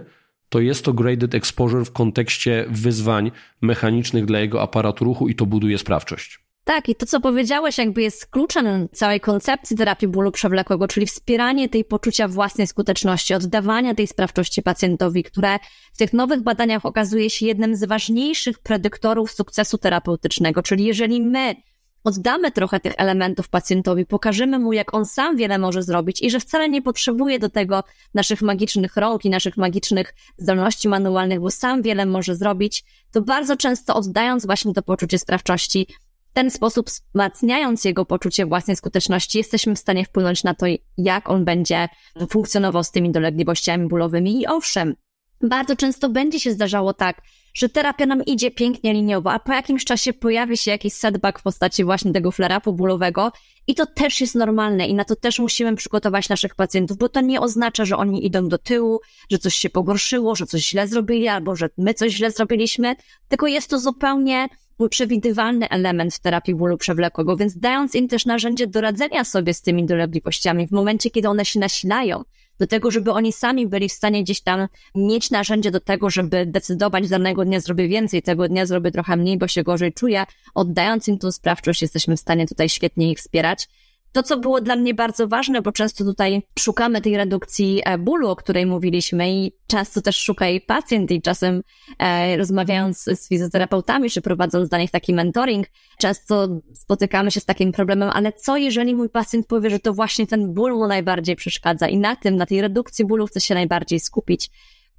to 0.49 0.59
jest 0.59 0.85
to 0.85 0.93
graded 0.93 1.35
exposure 1.35 1.85
w 1.85 1.91
kontekście 1.91 2.65
wyzwań 2.69 3.31
mechanicznych 3.61 4.25
dla 4.25 4.39
jego 4.39 4.61
aparatu 4.61 5.05
ruchu 5.05 5.29
i 5.29 5.35
to 5.35 5.45
buduje 5.45 5.77
sprawczość. 5.77 6.42
Tak, 6.65 6.89
i 6.89 6.95
to, 6.95 7.05
co 7.05 7.19
powiedziałeś, 7.19 7.77
jakby 7.77 8.01
jest 8.01 8.25
kluczem 8.25 8.89
całej 8.91 9.19
koncepcji 9.19 9.77
terapii 9.77 10.07
bólu 10.07 10.31
przewlekłego, 10.31 10.87
czyli 10.87 11.05
wspieranie 11.05 11.69
tej 11.69 11.85
poczucia 11.85 12.27
własnej 12.27 12.67
skuteczności, 12.67 13.33
oddawania 13.33 13.95
tej 13.95 14.07
sprawczości 14.07 14.61
pacjentowi, 14.61 15.23
które 15.23 15.59
w 15.93 15.97
tych 15.97 16.13
nowych 16.13 16.41
badaniach 16.41 16.85
okazuje 16.85 17.29
się 17.29 17.45
jednym 17.45 17.75
z 17.75 17.83
ważniejszych 17.83 18.59
predyktorów 18.59 19.31
sukcesu 19.31 19.77
terapeutycznego. 19.77 20.63
Czyli 20.63 20.85
jeżeli 20.85 21.21
my 21.21 21.55
oddamy 22.03 22.51
trochę 22.51 22.79
tych 22.79 22.93
elementów 22.97 23.49
pacjentowi, 23.49 24.05
pokażemy 24.05 24.59
mu, 24.59 24.73
jak 24.73 24.93
on 24.93 25.05
sam 25.05 25.37
wiele 25.37 25.57
może 25.57 25.83
zrobić 25.83 26.21
i 26.21 26.31
że 26.31 26.39
wcale 26.39 26.69
nie 26.69 26.81
potrzebuje 26.81 27.39
do 27.39 27.49
tego 27.49 27.83
naszych 28.13 28.41
magicznych 28.41 28.97
rąk 28.97 29.25
i 29.25 29.29
naszych 29.29 29.57
magicznych 29.57 30.13
zdolności 30.37 30.89
manualnych, 30.89 31.39
bo 31.39 31.51
sam 31.51 31.81
wiele 31.81 32.05
może 32.05 32.35
zrobić, 32.35 32.83
to 33.11 33.21
bardzo 33.21 33.57
często 33.57 33.95
oddając 33.95 34.45
właśnie 34.45 34.73
to 34.73 34.81
poczucie 34.81 35.19
sprawczości, 35.19 35.87
ten 36.33 36.51
sposób 36.51 36.89
wzmacniając 36.89 37.85
jego 37.85 38.05
poczucie 38.05 38.45
własnej 38.45 38.75
skuteczności, 38.75 39.37
jesteśmy 39.37 39.75
w 39.75 39.79
stanie 39.79 40.05
wpłynąć 40.05 40.43
na 40.43 40.53
to, 40.53 40.65
jak 40.97 41.29
on 41.29 41.45
będzie 41.45 41.87
funkcjonował 42.29 42.83
z 42.83 42.91
tymi 42.91 43.11
dolegliwościami 43.11 43.87
bólowymi. 43.87 44.41
I 44.41 44.47
owszem, 44.47 44.95
bardzo 45.41 45.75
często 45.75 46.09
będzie 46.09 46.39
się 46.39 46.51
zdarzało 46.51 46.93
tak, 46.93 47.21
że 47.53 47.69
terapia 47.69 48.05
nam 48.05 48.25
idzie 48.25 48.51
pięknie 48.51 48.93
liniowo, 48.93 49.31
a 49.31 49.39
po 49.39 49.53
jakimś 49.53 49.85
czasie 49.85 50.13
pojawi 50.13 50.57
się 50.57 50.71
jakiś 50.71 50.93
setback 50.93 51.39
w 51.39 51.43
postaci 51.43 51.83
właśnie 51.83 52.13
tego 52.13 52.31
flare-upu 52.31 52.73
bólowego 52.73 53.31
i 53.67 53.75
to 53.75 53.85
też 53.85 54.21
jest 54.21 54.35
normalne 54.35 54.87
i 54.87 54.93
na 54.93 55.05
to 55.05 55.15
też 55.15 55.39
musimy 55.39 55.75
przygotować 55.75 56.29
naszych 56.29 56.55
pacjentów, 56.55 56.97
bo 56.97 57.09
to 57.09 57.21
nie 57.21 57.41
oznacza, 57.41 57.85
że 57.85 57.97
oni 57.97 58.25
idą 58.25 58.47
do 58.47 58.57
tyłu, 58.57 58.99
że 59.31 59.37
coś 59.37 59.55
się 59.55 59.69
pogorszyło, 59.69 60.35
że 60.35 60.45
coś 60.45 60.69
źle 60.69 60.87
zrobili 60.87 61.27
albo 61.27 61.55
że 61.55 61.69
my 61.77 61.93
coś 61.93 62.13
źle 62.13 62.31
zrobiliśmy, 62.31 62.95
tylko 63.27 63.47
jest 63.47 63.69
to 63.69 63.79
zupełnie 63.79 64.47
przewidywalny 64.89 65.69
element 65.69 66.13
w 66.15 66.19
terapii 66.19 66.55
bólu 66.55 66.77
przewlekłego, 66.77 67.37
więc 67.37 67.57
dając 67.57 67.95
im 67.95 68.07
też 68.07 68.25
narzędzie 68.25 68.67
do 68.67 68.81
radzenia 68.81 69.23
sobie 69.23 69.53
z 69.53 69.61
tymi 69.61 69.85
dolegliwościami 69.85 70.67
w 70.67 70.71
momencie, 70.71 71.09
kiedy 71.09 71.29
one 71.29 71.45
się 71.45 71.59
nasilają, 71.59 72.23
do 72.59 72.67
tego, 72.67 72.91
żeby 72.91 73.11
oni 73.11 73.33
sami 73.33 73.67
byli 73.67 73.89
w 73.89 73.93
stanie 73.93 74.23
gdzieś 74.23 74.41
tam 74.41 74.67
mieć 74.95 75.31
narzędzie 75.31 75.71
do 75.71 75.79
tego, 75.79 76.09
żeby 76.09 76.45
decydować, 76.45 77.09
danego 77.09 77.45
dnia 77.45 77.59
zrobię 77.59 77.87
więcej, 77.87 78.21
tego 78.21 78.47
dnia 78.47 78.65
zrobię 78.65 78.91
trochę 78.91 79.15
mniej, 79.17 79.37
bo 79.37 79.47
się 79.47 79.63
gorzej 79.63 79.93
czuję. 79.93 80.23
Oddając 80.55 81.07
im 81.07 81.17
tą 81.17 81.31
sprawczość, 81.31 81.81
jesteśmy 81.81 82.17
w 82.17 82.19
stanie 82.19 82.47
tutaj 82.47 82.69
świetnie 82.69 83.11
ich 83.11 83.17
wspierać. 83.17 83.67
To, 84.13 84.23
co 84.23 84.37
było 84.37 84.61
dla 84.61 84.75
mnie 84.75 84.93
bardzo 84.93 85.27
ważne, 85.27 85.61
bo 85.61 85.71
często 85.71 86.03
tutaj 86.03 86.41
szukamy 86.59 87.01
tej 87.01 87.17
redukcji 87.17 87.81
e, 87.85 87.97
bólu, 87.97 88.29
o 88.29 88.35
której 88.35 88.65
mówiliśmy 88.65 89.31
i 89.31 89.51
często 89.67 90.01
też 90.01 90.17
szuka 90.17 90.47
jej 90.47 90.61
pacjent 90.61 91.11
i 91.11 91.21
czasem 91.21 91.61
e, 91.99 92.37
rozmawiając 92.37 93.03
z 93.03 93.27
fizjoterapeutami, 93.29 94.09
czy 94.09 94.21
prowadząc 94.21 94.69
dla 94.69 94.77
nich 94.77 94.91
taki 94.91 95.13
mentoring, 95.13 95.67
często 95.97 96.47
spotykamy 96.73 97.31
się 97.31 97.39
z 97.39 97.45
takim 97.45 97.71
problemem, 97.71 98.09
ale 98.13 98.33
co 98.33 98.57
jeżeli 98.57 98.95
mój 98.95 99.09
pacjent 99.09 99.47
powie, 99.47 99.69
że 99.69 99.79
to 99.79 99.93
właśnie 99.93 100.27
ten 100.27 100.53
ból 100.53 100.73
mu 100.73 100.87
najbardziej 100.87 101.35
przeszkadza 101.35 101.87
i 101.87 101.97
na 101.97 102.15
tym, 102.15 102.35
na 102.35 102.45
tej 102.45 102.61
redukcji 102.61 103.05
bólu 103.05 103.27
chce 103.27 103.41
się 103.41 103.53
najbardziej 103.53 103.99
skupić, 103.99 104.49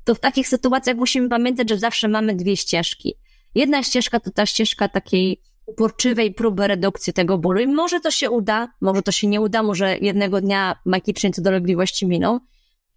to 0.05 0.15
w 0.15 0.21
takich 0.21 0.49
sytuacjach 0.49 0.97
musimy 0.97 1.29
pamiętać, 1.29 1.69
że 1.69 1.79
zawsze 1.79 2.09
mamy 2.09 2.35
dwie 2.35 2.57
ścieżki. 2.57 3.15
Jedna 3.55 3.83
ścieżka 3.83 4.21
to 4.21 4.31
ta 4.31 4.47
ścieżka 4.47 4.89
takiej 4.89 5.41
uporczywej 5.67 6.35
próby 6.35 6.69
redukcji 6.69 7.13
tego 7.13 7.39
bólu. 7.39 7.61
I 7.61 7.67
może 7.67 8.01
to 8.01 8.11
się 8.11 8.31
uda, 8.31 8.69
może 8.81 9.03
to 9.03 9.13
się 9.13 9.27
nie 9.27 9.41
uda, 9.41 9.63
może 9.63 9.99
jednego 9.99 10.41
dnia 10.41 10.79
magicznie 10.85 11.31
te 11.31 11.43
dolegliwości 11.43 12.07
miną, 12.07 12.41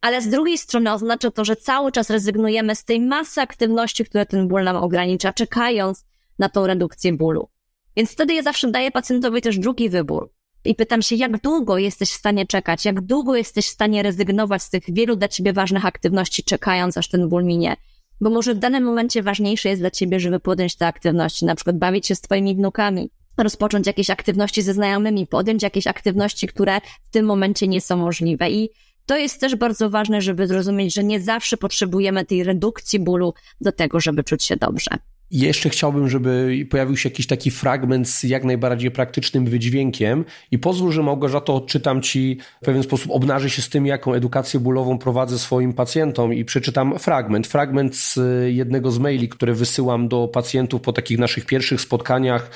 ale 0.01 0.21
z 0.21 0.29
drugiej 0.29 0.57
strony 0.57 0.93
oznacza 0.93 1.31
to, 1.31 1.45
że 1.45 1.55
cały 1.55 1.91
czas 1.91 2.09
rezygnujemy 2.09 2.75
z 2.75 2.83
tej 2.83 2.99
masy 2.99 3.41
aktywności, 3.41 4.05
które 4.05 4.25
ten 4.25 4.47
ból 4.47 4.63
nam 4.63 4.75
ogranicza, 4.75 5.33
czekając 5.33 6.05
na 6.39 6.49
tą 6.49 6.67
redukcję 6.67 7.13
bólu. 7.13 7.49
Więc 7.95 8.11
wtedy 8.11 8.33
ja 8.33 8.43
zawsze 8.43 8.71
daję 8.71 8.91
pacjentowi 8.91 9.41
też 9.41 9.59
drugi 9.59 9.89
wybór. 9.89 10.31
I 10.65 10.75
pytam 10.75 11.01
się, 11.01 11.15
jak 11.15 11.41
długo 11.41 11.77
jesteś 11.77 12.09
w 12.09 12.15
stanie 12.15 12.45
czekać, 12.45 12.85
jak 12.85 13.01
długo 13.01 13.35
jesteś 13.35 13.65
w 13.65 13.69
stanie 13.69 14.03
rezygnować 14.03 14.63
z 14.63 14.69
tych 14.69 14.83
wielu 14.93 15.15
dla 15.15 15.27
ciebie 15.27 15.53
ważnych 15.53 15.85
aktywności, 15.85 16.43
czekając 16.43 16.97
aż 16.97 17.09
ten 17.09 17.29
ból 17.29 17.43
minie. 17.43 17.75
Bo 18.21 18.29
może 18.29 18.55
w 18.55 18.59
danym 18.59 18.83
momencie 18.83 19.23
ważniejsze 19.23 19.69
jest 19.69 19.81
dla 19.81 19.91
ciebie, 19.91 20.19
żeby 20.19 20.39
podjąć 20.39 20.75
te 20.75 20.87
aktywności, 20.87 21.45
na 21.45 21.55
przykład 21.55 21.77
bawić 21.77 22.07
się 22.07 22.15
z 22.15 22.21
twoimi 22.21 22.55
wnukami, 22.55 23.09
rozpocząć 23.37 23.87
jakieś 23.87 24.09
aktywności 24.09 24.61
ze 24.61 24.73
znajomymi, 24.73 25.27
podjąć 25.27 25.63
jakieś 25.63 25.87
aktywności, 25.87 26.47
które 26.47 26.81
w 27.03 27.09
tym 27.09 27.25
momencie 27.25 27.67
nie 27.67 27.81
są 27.81 27.97
możliwe. 27.97 28.51
I 28.51 28.69
to 29.05 29.17
jest 29.17 29.39
też 29.39 29.55
bardzo 29.55 29.89
ważne, 29.89 30.21
żeby 30.21 30.47
zrozumieć, 30.47 30.93
że 30.93 31.03
nie 31.03 31.21
zawsze 31.21 31.57
potrzebujemy 31.57 32.25
tej 32.25 32.43
redukcji 32.43 32.99
bólu 32.99 33.33
do 33.61 33.71
tego, 33.71 33.99
żeby 33.99 34.23
czuć 34.23 34.43
się 34.43 34.55
dobrze. 34.55 34.91
Jeszcze 35.31 35.69
chciałbym, 35.69 36.09
żeby 36.09 36.65
pojawił 36.69 36.97
się 36.97 37.09
jakiś 37.09 37.27
taki 37.27 37.51
fragment 37.51 38.09
z 38.09 38.23
jak 38.23 38.43
najbardziej 38.43 38.91
praktycznym 38.91 39.45
wydźwiękiem 39.45 40.25
i 40.51 40.59
pozwól, 40.59 40.91
że 40.91 41.03
Małgorzato 41.03 41.55
odczytam 41.55 42.01
Ci 42.01 42.37
w 42.61 42.65
pewien 42.65 42.83
sposób, 42.83 43.11
obnaży 43.11 43.49
się 43.49 43.61
z 43.61 43.69
tym, 43.69 43.85
jaką 43.85 44.13
edukację 44.13 44.59
bólową 44.59 44.97
prowadzę 44.97 45.39
swoim 45.39 45.73
pacjentom 45.73 46.33
i 46.33 46.45
przeczytam 46.45 46.99
fragment. 46.99 47.47
Fragment 47.47 47.95
z 47.95 48.19
jednego 48.47 48.91
z 48.91 48.99
maili, 48.99 49.29
które 49.29 49.53
wysyłam 49.53 50.07
do 50.07 50.27
pacjentów 50.27 50.81
po 50.81 50.93
takich 50.93 51.19
naszych 51.19 51.45
pierwszych 51.45 51.81
spotkaniach, 51.81 52.49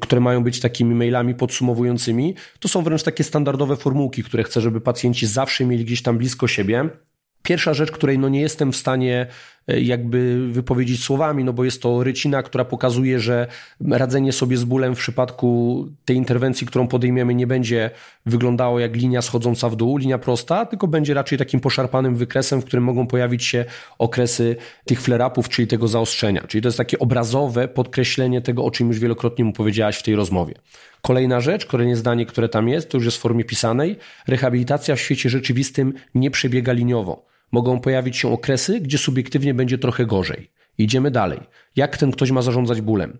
które 0.00 0.20
mają 0.20 0.44
być 0.44 0.60
takimi 0.60 0.94
mailami 0.94 1.34
podsumowującymi. 1.34 2.34
To 2.60 2.68
są 2.68 2.82
wręcz 2.82 3.02
takie 3.02 3.24
standardowe 3.24 3.76
formułki, 3.76 4.22
które 4.22 4.42
chcę, 4.42 4.60
żeby 4.60 4.80
pacjenci 4.80 5.26
zawsze 5.26 5.64
mieli 5.64 5.84
gdzieś 5.84 6.02
tam 6.02 6.18
blisko 6.18 6.48
siebie. 6.48 6.88
Pierwsza 7.44 7.74
rzecz, 7.74 7.90
której 7.90 8.18
no 8.18 8.28
nie 8.28 8.40
jestem 8.40 8.72
w 8.72 8.76
stanie 8.76 9.26
e, 9.63 9.63
jakby 9.68 10.48
wypowiedzieć 10.52 11.04
słowami, 11.04 11.44
no 11.44 11.52
bo 11.52 11.64
jest 11.64 11.82
to 11.82 12.04
rycina, 12.04 12.42
która 12.42 12.64
pokazuje, 12.64 13.20
że 13.20 13.46
radzenie 13.90 14.32
sobie 14.32 14.56
z 14.56 14.64
bólem 14.64 14.94
w 14.94 14.98
przypadku 14.98 15.88
tej 16.04 16.16
interwencji, 16.16 16.66
którą 16.66 16.88
podejmiemy, 16.88 17.34
nie 17.34 17.46
będzie 17.46 17.90
wyglądało 18.26 18.80
jak 18.80 18.96
linia 18.96 19.22
schodząca 19.22 19.68
w 19.68 19.76
dół, 19.76 19.96
linia 19.96 20.18
prosta, 20.18 20.66
tylko 20.66 20.88
będzie 20.88 21.14
raczej 21.14 21.38
takim 21.38 21.60
poszarpanym 21.60 22.16
wykresem, 22.16 22.62
w 22.62 22.64
którym 22.64 22.84
mogą 22.84 23.06
pojawić 23.06 23.44
się 23.44 23.64
okresy 23.98 24.56
tych 24.84 25.02
flare-upów, 25.02 25.48
czyli 25.48 25.68
tego 25.68 25.88
zaostrzenia. 25.88 26.44
Czyli 26.48 26.62
to 26.62 26.68
jest 26.68 26.78
takie 26.78 26.98
obrazowe 26.98 27.68
podkreślenie 27.68 28.40
tego, 28.40 28.64
o 28.64 28.70
czym 28.70 28.88
już 28.88 28.98
wielokrotnie 28.98 29.44
mu 29.44 29.52
powiedziałaś 29.52 29.96
w 29.96 30.02
tej 30.02 30.14
rozmowie. 30.14 30.54
Kolejna 31.02 31.40
rzecz, 31.40 31.66
kolejne 31.66 31.96
zdanie, 31.96 32.26
które 32.26 32.48
tam 32.48 32.68
jest, 32.68 32.88
to 32.88 32.96
już 32.96 33.04
jest 33.04 33.16
w 33.16 33.20
formie 33.20 33.44
pisanej. 33.44 33.96
Rehabilitacja 34.28 34.96
w 34.96 35.00
świecie 35.00 35.30
rzeczywistym 35.30 35.92
nie 36.14 36.30
przebiega 36.30 36.72
liniowo. 36.72 37.33
Mogą 37.54 37.80
pojawić 37.80 38.16
się 38.16 38.32
okresy, 38.32 38.80
gdzie 38.80 38.98
subiektywnie 38.98 39.54
będzie 39.54 39.78
trochę 39.78 40.06
gorzej. 40.06 40.50
Idziemy 40.78 41.10
dalej. 41.10 41.40
Jak 41.76 41.96
ten 41.96 42.12
ktoś 42.12 42.30
ma 42.30 42.42
zarządzać 42.42 42.80
bólem? 42.80 43.18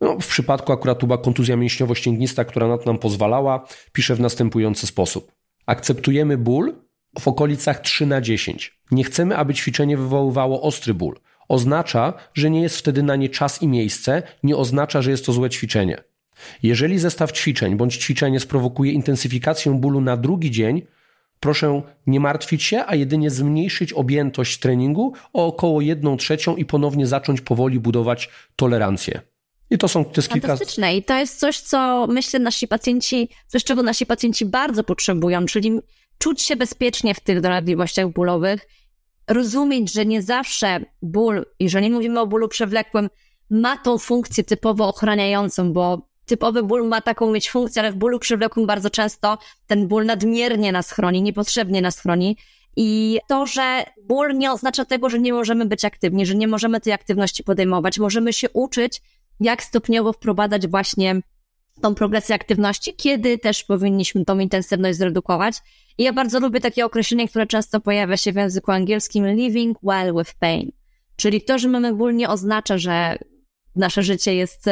No, 0.00 0.18
w 0.20 0.26
przypadku 0.26 0.72
akurat 0.72 1.04
była 1.04 1.18
kontuzja 1.18 1.56
mięśniowo-ścięgnista, 1.56 2.44
która 2.44 2.68
na 2.68 2.78
to 2.78 2.84
nam 2.86 2.98
pozwalała, 2.98 3.66
pisze 3.92 4.14
w 4.14 4.20
następujący 4.20 4.86
sposób. 4.86 5.32
Akceptujemy 5.66 6.38
ból 6.38 6.74
w 7.20 7.28
okolicach 7.28 7.80
3 7.80 8.06
na 8.06 8.20
10. 8.20 8.78
Nie 8.90 9.04
chcemy, 9.04 9.36
aby 9.36 9.54
ćwiczenie 9.54 9.96
wywoływało 9.96 10.62
ostry 10.62 10.94
ból. 10.94 11.20
Oznacza, 11.48 12.12
że 12.34 12.50
nie 12.50 12.62
jest 12.62 12.76
wtedy 12.76 13.02
na 13.02 13.16
nie 13.16 13.28
czas 13.28 13.62
i 13.62 13.68
miejsce, 13.68 14.22
nie 14.42 14.56
oznacza, 14.56 15.02
że 15.02 15.10
jest 15.10 15.26
to 15.26 15.32
złe 15.32 15.50
ćwiczenie. 15.50 16.02
Jeżeli 16.62 16.98
zestaw 16.98 17.32
ćwiczeń 17.32 17.76
bądź 17.76 17.96
ćwiczenie 17.96 18.40
sprowokuje 18.40 18.92
intensyfikację 18.92 19.72
bólu 19.72 20.00
na 20.00 20.16
drugi 20.16 20.50
dzień, 20.50 20.82
proszę 21.42 21.82
nie 22.06 22.20
martwić 22.20 22.62
się, 22.62 22.84
a 22.86 22.94
jedynie 22.94 23.30
zmniejszyć 23.30 23.92
objętość 23.92 24.58
treningu 24.58 25.12
o 25.32 25.46
około 25.46 25.80
1 25.80 26.16
trzecią 26.16 26.56
i 26.56 26.64
ponownie 26.64 27.06
zacząć 27.06 27.40
powoli 27.40 27.80
budować 27.80 28.30
tolerancję. 28.56 29.20
I 29.70 29.78
to 29.78 29.88
są 29.88 30.04
to 30.04 30.12
jest 30.16 30.28
kilka... 30.28 30.48
Fantastyczne 30.48 30.96
i 30.96 31.02
to 31.02 31.18
jest 31.18 31.38
coś, 31.38 31.60
co 31.60 32.06
myślę 32.06 32.40
nasi 32.40 32.68
pacjenci, 32.68 33.28
coś 33.46 33.64
czego 33.64 33.82
nasi 33.82 34.06
pacjenci 34.06 34.46
bardzo 34.46 34.84
potrzebują, 34.84 35.46
czyli 35.46 35.80
czuć 36.18 36.42
się 36.42 36.56
bezpiecznie 36.56 37.14
w 37.14 37.20
tych 37.20 37.40
dolegliwościach 37.40 38.08
bólowych, 38.08 38.68
rozumieć, 39.28 39.92
że 39.92 40.06
nie 40.06 40.22
zawsze 40.22 40.80
ból, 41.02 41.46
jeżeli 41.60 41.90
mówimy 41.90 42.20
o 42.20 42.26
bólu 42.26 42.48
przewlekłym, 42.48 43.08
ma 43.50 43.76
tą 43.76 43.98
funkcję 43.98 44.44
typowo 44.44 44.88
ochraniającą, 44.88 45.72
bo 45.72 46.11
typowy 46.26 46.62
ból 46.62 46.88
ma 46.88 47.00
taką 47.00 47.30
mieć 47.32 47.50
funkcję, 47.50 47.82
ale 47.82 47.92
w 47.92 47.96
bólu 47.96 48.18
przewlekłym 48.18 48.66
bardzo 48.66 48.90
często 48.90 49.38
ten 49.66 49.88
ból 49.88 50.06
nadmiernie 50.06 50.72
nas 50.72 50.90
chroni, 50.90 51.22
niepotrzebnie 51.22 51.82
nas 51.82 52.00
chroni. 52.00 52.36
I 52.76 53.18
to, 53.28 53.46
że 53.46 53.84
ból 54.04 54.38
nie 54.38 54.52
oznacza 54.52 54.84
tego, 54.84 55.10
że 55.10 55.18
nie 55.18 55.32
możemy 55.32 55.66
być 55.66 55.84
aktywni, 55.84 56.26
że 56.26 56.34
nie 56.34 56.48
możemy 56.48 56.80
tej 56.80 56.92
aktywności 56.92 57.44
podejmować. 57.44 57.98
Możemy 57.98 58.32
się 58.32 58.50
uczyć, 58.50 59.02
jak 59.40 59.62
stopniowo 59.62 60.12
wprowadzać 60.12 60.66
właśnie 60.66 61.20
tą 61.80 61.94
progresję 61.94 62.34
aktywności, 62.34 62.94
kiedy 62.94 63.38
też 63.38 63.64
powinniśmy 63.64 64.24
tą 64.24 64.38
intensywność 64.38 64.98
zredukować. 64.98 65.54
I 65.98 66.02
ja 66.02 66.12
bardzo 66.12 66.40
lubię 66.40 66.60
takie 66.60 66.84
określenie, 66.84 67.28
które 67.28 67.46
często 67.46 67.80
pojawia 67.80 68.16
się 68.16 68.32
w 68.32 68.36
języku 68.36 68.70
angielskim 68.70 69.26
living 69.26 69.78
well 69.82 70.14
with 70.18 70.34
pain. 70.34 70.72
Czyli 71.16 71.42
to, 71.42 71.58
że 71.58 71.68
mamy 71.68 71.94
ból 71.94 72.14
nie 72.14 72.28
oznacza, 72.28 72.78
że 72.78 73.18
nasze 73.76 74.02
życie 74.02 74.34
jest 74.34 74.64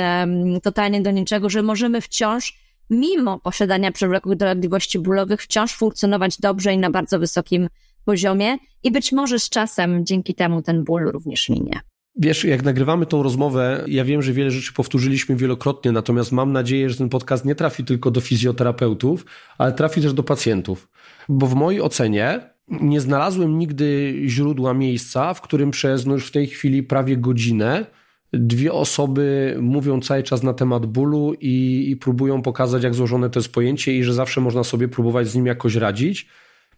totalnie 0.63 1.03
do 1.03 1.11
niczego, 1.11 1.51
że 1.51 1.63
możemy 1.63 2.01
wciąż, 2.01 2.59
mimo 2.91 3.39
posiadania 3.39 3.93
przewlekłych 3.93 4.39
dolegliwości 4.39 4.99
bólowych, 4.99 5.43
wciąż 5.43 5.73
funkcjonować 5.73 6.41
dobrze 6.41 6.73
i 6.73 6.79
na 6.79 6.91
bardzo 6.91 7.19
wysokim 7.19 7.69
poziomie 8.05 8.59
i 8.83 8.91
być 8.91 9.13
może 9.13 9.39
z 9.39 9.49
czasem 9.49 10.07
dzięki 10.07 10.35
temu 10.35 10.63
ten 10.63 10.85
ból 10.85 11.03
również 11.13 11.49
minie. 11.49 11.81
Wiesz, 12.17 12.45
jak 12.45 12.63
nagrywamy 12.63 13.07
tą 13.07 13.23
rozmowę, 13.23 13.85
ja 13.87 14.05
wiem, 14.05 14.23
że 14.23 14.33
wiele 14.33 14.51
rzeczy 14.51 14.73
powtórzyliśmy 14.73 15.37
wielokrotnie, 15.37 15.93
natomiast 15.93 16.33
mam 16.33 16.53
nadzieję, 16.53 16.91
że 16.91 16.97
ten 16.97 17.09
podcast 17.09 17.45
nie 17.45 17.55
trafi 17.55 17.85
tylko 17.85 18.11
do 18.11 18.21
fizjoterapeutów, 18.21 19.27
ale 19.59 19.73
trafi 19.73 20.03
też 20.03 20.13
do 20.13 20.23
pacjentów. 20.23 20.89
Bo 21.29 21.47
w 21.47 21.55
mojej 21.55 21.81
ocenie 21.81 22.41
nie 22.69 23.01
znalazłem 23.01 23.59
nigdy 23.59 24.15
źródła 24.27 24.75
miejsca, 24.75 25.35
w 25.35 25.41
którym 25.41 25.71
przez 25.71 26.07
no 26.07 26.15
już 26.15 26.27
w 26.27 26.31
tej 26.31 26.47
chwili 26.47 26.83
prawie 26.83 27.17
godzinę 27.17 27.87
dwie 28.33 28.73
osoby 28.73 29.57
mówią 29.61 30.01
cały 30.01 30.23
czas 30.23 30.43
na 30.43 30.55
temat 30.55 30.87
bólu 30.87 31.35
i, 31.41 31.87
i 31.91 31.97
próbują 31.97 32.43
pokazać, 32.43 32.83
jak 32.83 32.95
złożone 32.95 33.31
to 33.31 33.41
jest 33.41 33.53
pojęcie 33.53 33.97
i 33.97 34.05
że 34.05 34.15
zawsze 34.15 34.41
można 34.41 34.65
sobie 34.65 34.89
próbować 34.89 35.29
z 35.29 35.35
nim 35.35 35.47
jakoś 35.47 35.75
radzić. 35.75 36.27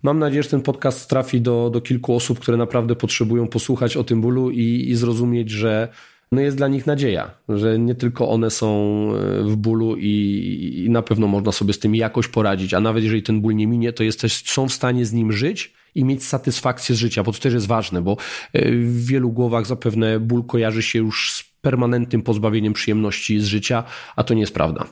Mam 0.03 0.18
nadzieję, 0.18 0.42
że 0.42 0.48
ten 0.48 0.62
podcast 0.62 1.11
trafi 1.11 1.40
do, 1.40 1.70
do 1.70 1.80
kilku 1.80 2.14
osób, 2.14 2.40
które 2.40 2.57
naprawdę 2.57 2.96
potrzebują 2.96 3.48
posłuchać 3.48 3.96
o 3.96 4.05
tym 4.05 4.20
bólu 4.20 4.50
i, 4.50 4.84
i 4.88 4.94
zrozumieć, 4.94 5.50
że 5.50 5.88
no 6.32 6.40
jest 6.40 6.57
dla 6.57 6.68
nich 6.68 6.86
nadzieja, 6.86 7.30
że 7.48 7.78
nie 7.78 7.94
tylko 7.94 8.28
one 8.28 8.50
są 8.50 8.68
e, 9.14 9.42
w 9.42 9.57
bólu 9.57 9.96
i, 9.96 10.84
i, 10.86 10.90
na 10.90 11.03
pewno 11.03 11.26
można 11.26 11.53
sobie 11.53 11.72
z 11.72 11.78
tym 11.78 11.94
jakoś 11.94 12.28
poradzić, 12.28 12.74
a 12.74 12.80
nawet 12.80 13.05
jeżeli 13.05 13.22
ten 13.22 13.40
ból 13.40 13.55
nie 13.55 13.66
minie, 13.66 13.92
to 13.92 14.05
jest 14.05 14.20
też, 14.20 14.42
są 14.44 14.68
w 14.68 14.72
stanie 14.72 15.07
z 15.07 15.12
nim 15.12 15.32
żyć 15.32 15.74
i 15.95 16.05
mieć 16.05 16.24
satysfakcję 16.24 16.95
z 16.95 16.99
życia, 16.99 17.22
bo 17.22 17.32
to 17.32 17.38
też 17.38 17.55
jest 17.55 17.66
ważne, 17.66 18.03
bo 18.03 18.16
e, 18.53 18.70
w 18.70 19.07
wielu 19.07 19.30
głowach 19.30 19.66
zapewne 19.66 20.20
ból 20.20 20.45
kojarzy 20.45 20.82
się 20.82 20.99
już 20.99 21.32
z 21.32 21.45
permanentnym 21.61 22.22
pozbawieniem 22.22 22.72
przyjemności 22.72 23.40
z 23.40 23.47
życia, 23.47 23.84
a 24.16 24.24
to 24.24 24.34
nie 24.34 24.40
jest 24.40 24.55
prawda. 24.55 24.86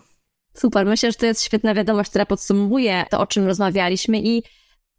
Super, 0.54 0.86
myślę, 0.86 1.12
że 1.12 1.18
to 1.18 1.26
jest 1.26 1.44
świetna 1.44 1.74
wiadomość, 1.74 2.10
która 2.10 2.26
podsumowuje 2.26 3.04
to, 3.10 3.20
o 3.20 3.26
czym 3.26 3.46
rozmawialiśmy 3.46 4.20
i 4.20 4.42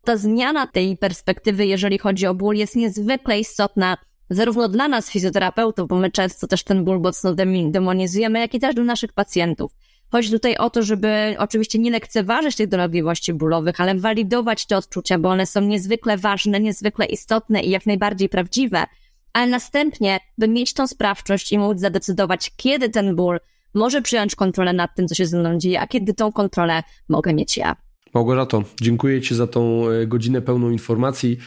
ta 0.03 0.17
zmiana 0.17 0.67
tej 0.67 0.97
perspektywy, 0.97 1.65
jeżeli 1.65 1.97
chodzi 1.97 2.27
o 2.27 2.33
ból, 2.33 2.55
jest 2.55 2.75
niezwykle 2.75 3.39
istotna 3.39 3.97
zarówno 4.29 4.69
dla 4.69 4.87
nas, 4.87 5.11
fizjoterapeutów, 5.11 5.87
bo 5.87 5.95
my 5.95 6.11
często 6.11 6.47
też 6.47 6.63
ten 6.63 6.83
ból 6.83 7.01
mocno 7.01 7.35
demonizujemy, 7.71 8.39
jak 8.39 8.53
i 8.53 8.59
też 8.59 8.75
dla 8.75 8.83
naszych 8.83 9.13
pacjentów. 9.13 9.71
Chodzi 10.11 10.31
tutaj 10.31 10.57
o 10.57 10.69
to, 10.69 10.83
żeby 10.83 11.35
oczywiście 11.37 11.79
nie 11.79 11.91
lekceważyć 11.91 12.55
tych 12.55 12.67
dolegliwości 12.67 13.33
bólowych, 13.33 13.81
ale 13.81 13.95
walidować 13.95 14.65
te 14.65 14.77
odczucia, 14.77 15.19
bo 15.19 15.29
one 15.29 15.45
są 15.45 15.61
niezwykle 15.61 16.17
ważne, 16.17 16.59
niezwykle 16.59 17.05
istotne 17.05 17.61
i 17.61 17.69
jak 17.69 17.85
najbardziej 17.85 18.29
prawdziwe, 18.29 18.83
ale 19.33 19.47
następnie, 19.47 20.19
by 20.37 20.47
mieć 20.47 20.73
tą 20.73 20.87
sprawczość 20.87 21.51
i 21.51 21.57
móc 21.57 21.79
zadecydować, 21.79 22.51
kiedy 22.57 22.89
ten 22.89 23.15
ból 23.15 23.39
może 23.73 24.01
przyjąć 24.01 24.35
kontrolę 24.35 24.73
nad 24.73 24.95
tym, 24.95 25.07
co 25.07 25.15
się 25.15 25.25
ze 25.25 25.39
mną 25.39 25.57
dzieje, 25.57 25.81
a 25.81 25.87
kiedy 25.87 26.13
tą 26.13 26.31
kontrolę 26.31 26.83
mogę 27.09 27.33
mieć 27.33 27.57
ja. 27.57 27.75
Małgorzato, 28.13 28.63
dziękuję 28.81 29.21
Ci 29.21 29.35
za 29.35 29.47
tą 29.47 29.89
e, 29.89 30.07
godzinę 30.07 30.41
pełną 30.41 30.69
informacji. 30.69 31.37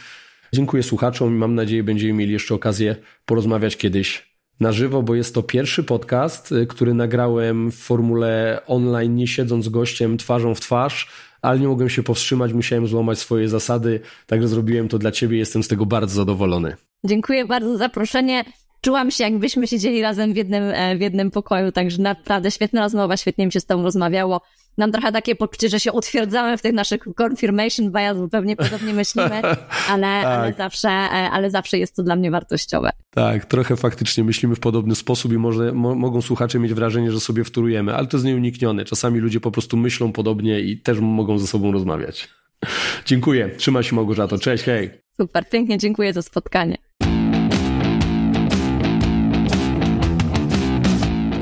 Dziękuję 0.53 0.83
słuchaczom 0.83 1.35
i 1.35 1.37
mam 1.37 1.55
nadzieję, 1.55 1.83
będziemy 1.83 2.13
mieli 2.13 2.33
jeszcze 2.33 2.55
okazję 2.55 2.95
porozmawiać 3.25 3.77
kiedyś 3.77 4.34
na 4.59 4.71
żywo, 4.71 5.03
bo 5.03 5.15
jest 5.15 5.35
to 5.35 5.43
pierwszy 5.43 5.83
podcast, 5.83 6.51
e, 6.51 6.65
który 6.65 6.93
nagrałem 6.93 7.71
w 7.71 7.75
formule 7.75 8.61
online, 8.67 9.15
nie 9.15 9.27
siedząc 9.27 9.69
gościem 9.69 10.17
twarzą 10.17 10.55
w 10.55 10.59
twarz, 10.59 11.09
ale 11.41 11.59
nie 11.59 11.67
mogłem 11.67 11.89
się 11.89 12.03
powstrzymać, 12.03 12.53
musiałem 12.53 12.87
złamać 12.87 13.19
swoje 13.19 13.49
zasady, 13.49 13.99
także 14.27 14.47
zrobiłem 14.47 14.87
to 14.87 14.97
dla 14.97 15.11
Ciebie, 15.11 15.37
jestem 15.37 15.63
z 15.63 15.67
tego 15.67 15.85
bardzo 15.85 16.15
zadowolony. 16.15 16.75
Dziękuję 17.03 17.45
bardzo 17.45 17.71
za 17.71 17.77
zaproszenie. 17.77 18.45
Czułam 18.81 19.11
się, 19.11 19.23
jakbyśmy 19.23 19.67
siedzieli 19.67 20.01
razem 20.01 20.33
w 20.33 20.35
jednym, 20.35 20.63
e, 20.63 20.95
w 20.97 21.01
jednym 21.01 21.31
pokoju, 21.31 21.71
także 21.71 22.01
naprawdę 22.01 22.51
świetna 22.51 22.81
rozmowa, 22.81 23.17
świetnie 23.17 23.45
mi 23.45 23.51
się 23.51 23.59
z 23.59 23.65
Tobą 23.65 23.83
rozmawiało 23.83 24.41
nam 24.77 24.91
trochę 24.91 25.11
takie 25.11 25.35
poczucie, 25.35 25.69
że 25.69 25.79
się 25.79 25.91
utwierdzamy 25.91 26.57
w 26.57 26.61
tych 26.61 26.73
naszych 26.73 27.01
confirmation 27.21 27.91
bias, 27.91 28.17
zupełnie 28.17 28.55
podobnie 28.55 28.93
myślimy, 28.93 29.41
ale, 29.91 30.21
tak. 30.23 30.25
ale, 30.25 30.53
zawsze, 30.57 30.89
e, 30.89 31.09
ale 31.09 31.51
zawsze 31.51 31.77
jest 31.77 31.95
to 31.95 32.03
dla 32.03 32.15
mnie 32.15 32.31
wartościowe. 32.31 32.89
Tak, 33.09 33.45
trochę 33.45 33.75
faktycznie 33.75 34.23
myślimy 34.23 34.55
w 34.55 34.59
podobny 34.59 34.95
sposób 34.95 35.33
i 35.33 35.37
może, 35.37 35.71
mo, 35.71 35.95
mogą 35.95 36.21
słuchacze 36.21 36.59
mieć 36.59 36.73
wrażenie, 36.73 37.11
że 37.11 37.19
sobie 37.19 37.43
wtórujemy, 37.43 37.95
ale 37.95 38.07
to 38.07 38.17
jest 38.17 38.25
nieuniknione. 38.25 38.85
Czasami 38.85 39.19
ludzie 39.19 39.39
po 39.39 39.51
prostu 39.51 39.77
myślą 39.77 40.11
podobnie 40.11 40.59
i 40.59 40.81
też 40.81 40.99
mogą 40.99 41.37
ze 41.37 41.47
sobą 41.47 41.71
rozmawiać. 41.71 42.29
Dziękuję. 43.05 43.49
Trzymaj 43.57 43.83
się 43.83 43.95
Małgorzato. 43.95 44.37
Cześć, 44.37 44.63
hej. 44.63 44.89
Super, 45.17 45.49
pięknie 45.49 45.77
dziękuję 45.77 46.13
za 46.13 46.21
spotkanie. 46.21 46.77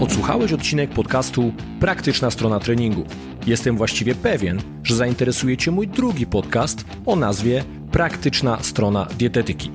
Odsłuchałeś 0.04 0.54
odcinek 0.54 0.90
podcastu 0.90 1.54
Praktyczna 1.80 2.32
strona 2.32 2.60
treningu. 2.60 3.04
Jestem 3.48 3.78
właściwie 3.78 4.16
pewien, 4.16 4.62
że 4.84 4.96
zainteresuje 4.96 5.58
Cię 5.58 5.72
mój 5.72 5.88
drugi 5.88 6.26
podcast 6.26 6.86
o 7.06 7.16
nazwie 7.16 7.64
Praktyczna 7.92 8.64
strona 8.64 9.08
dietetyki. 9.18 9.72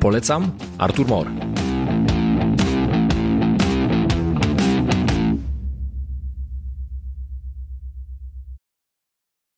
Polecam 0.00 0.50
Artur 0.78 1.08
Mor. 1.08 1.26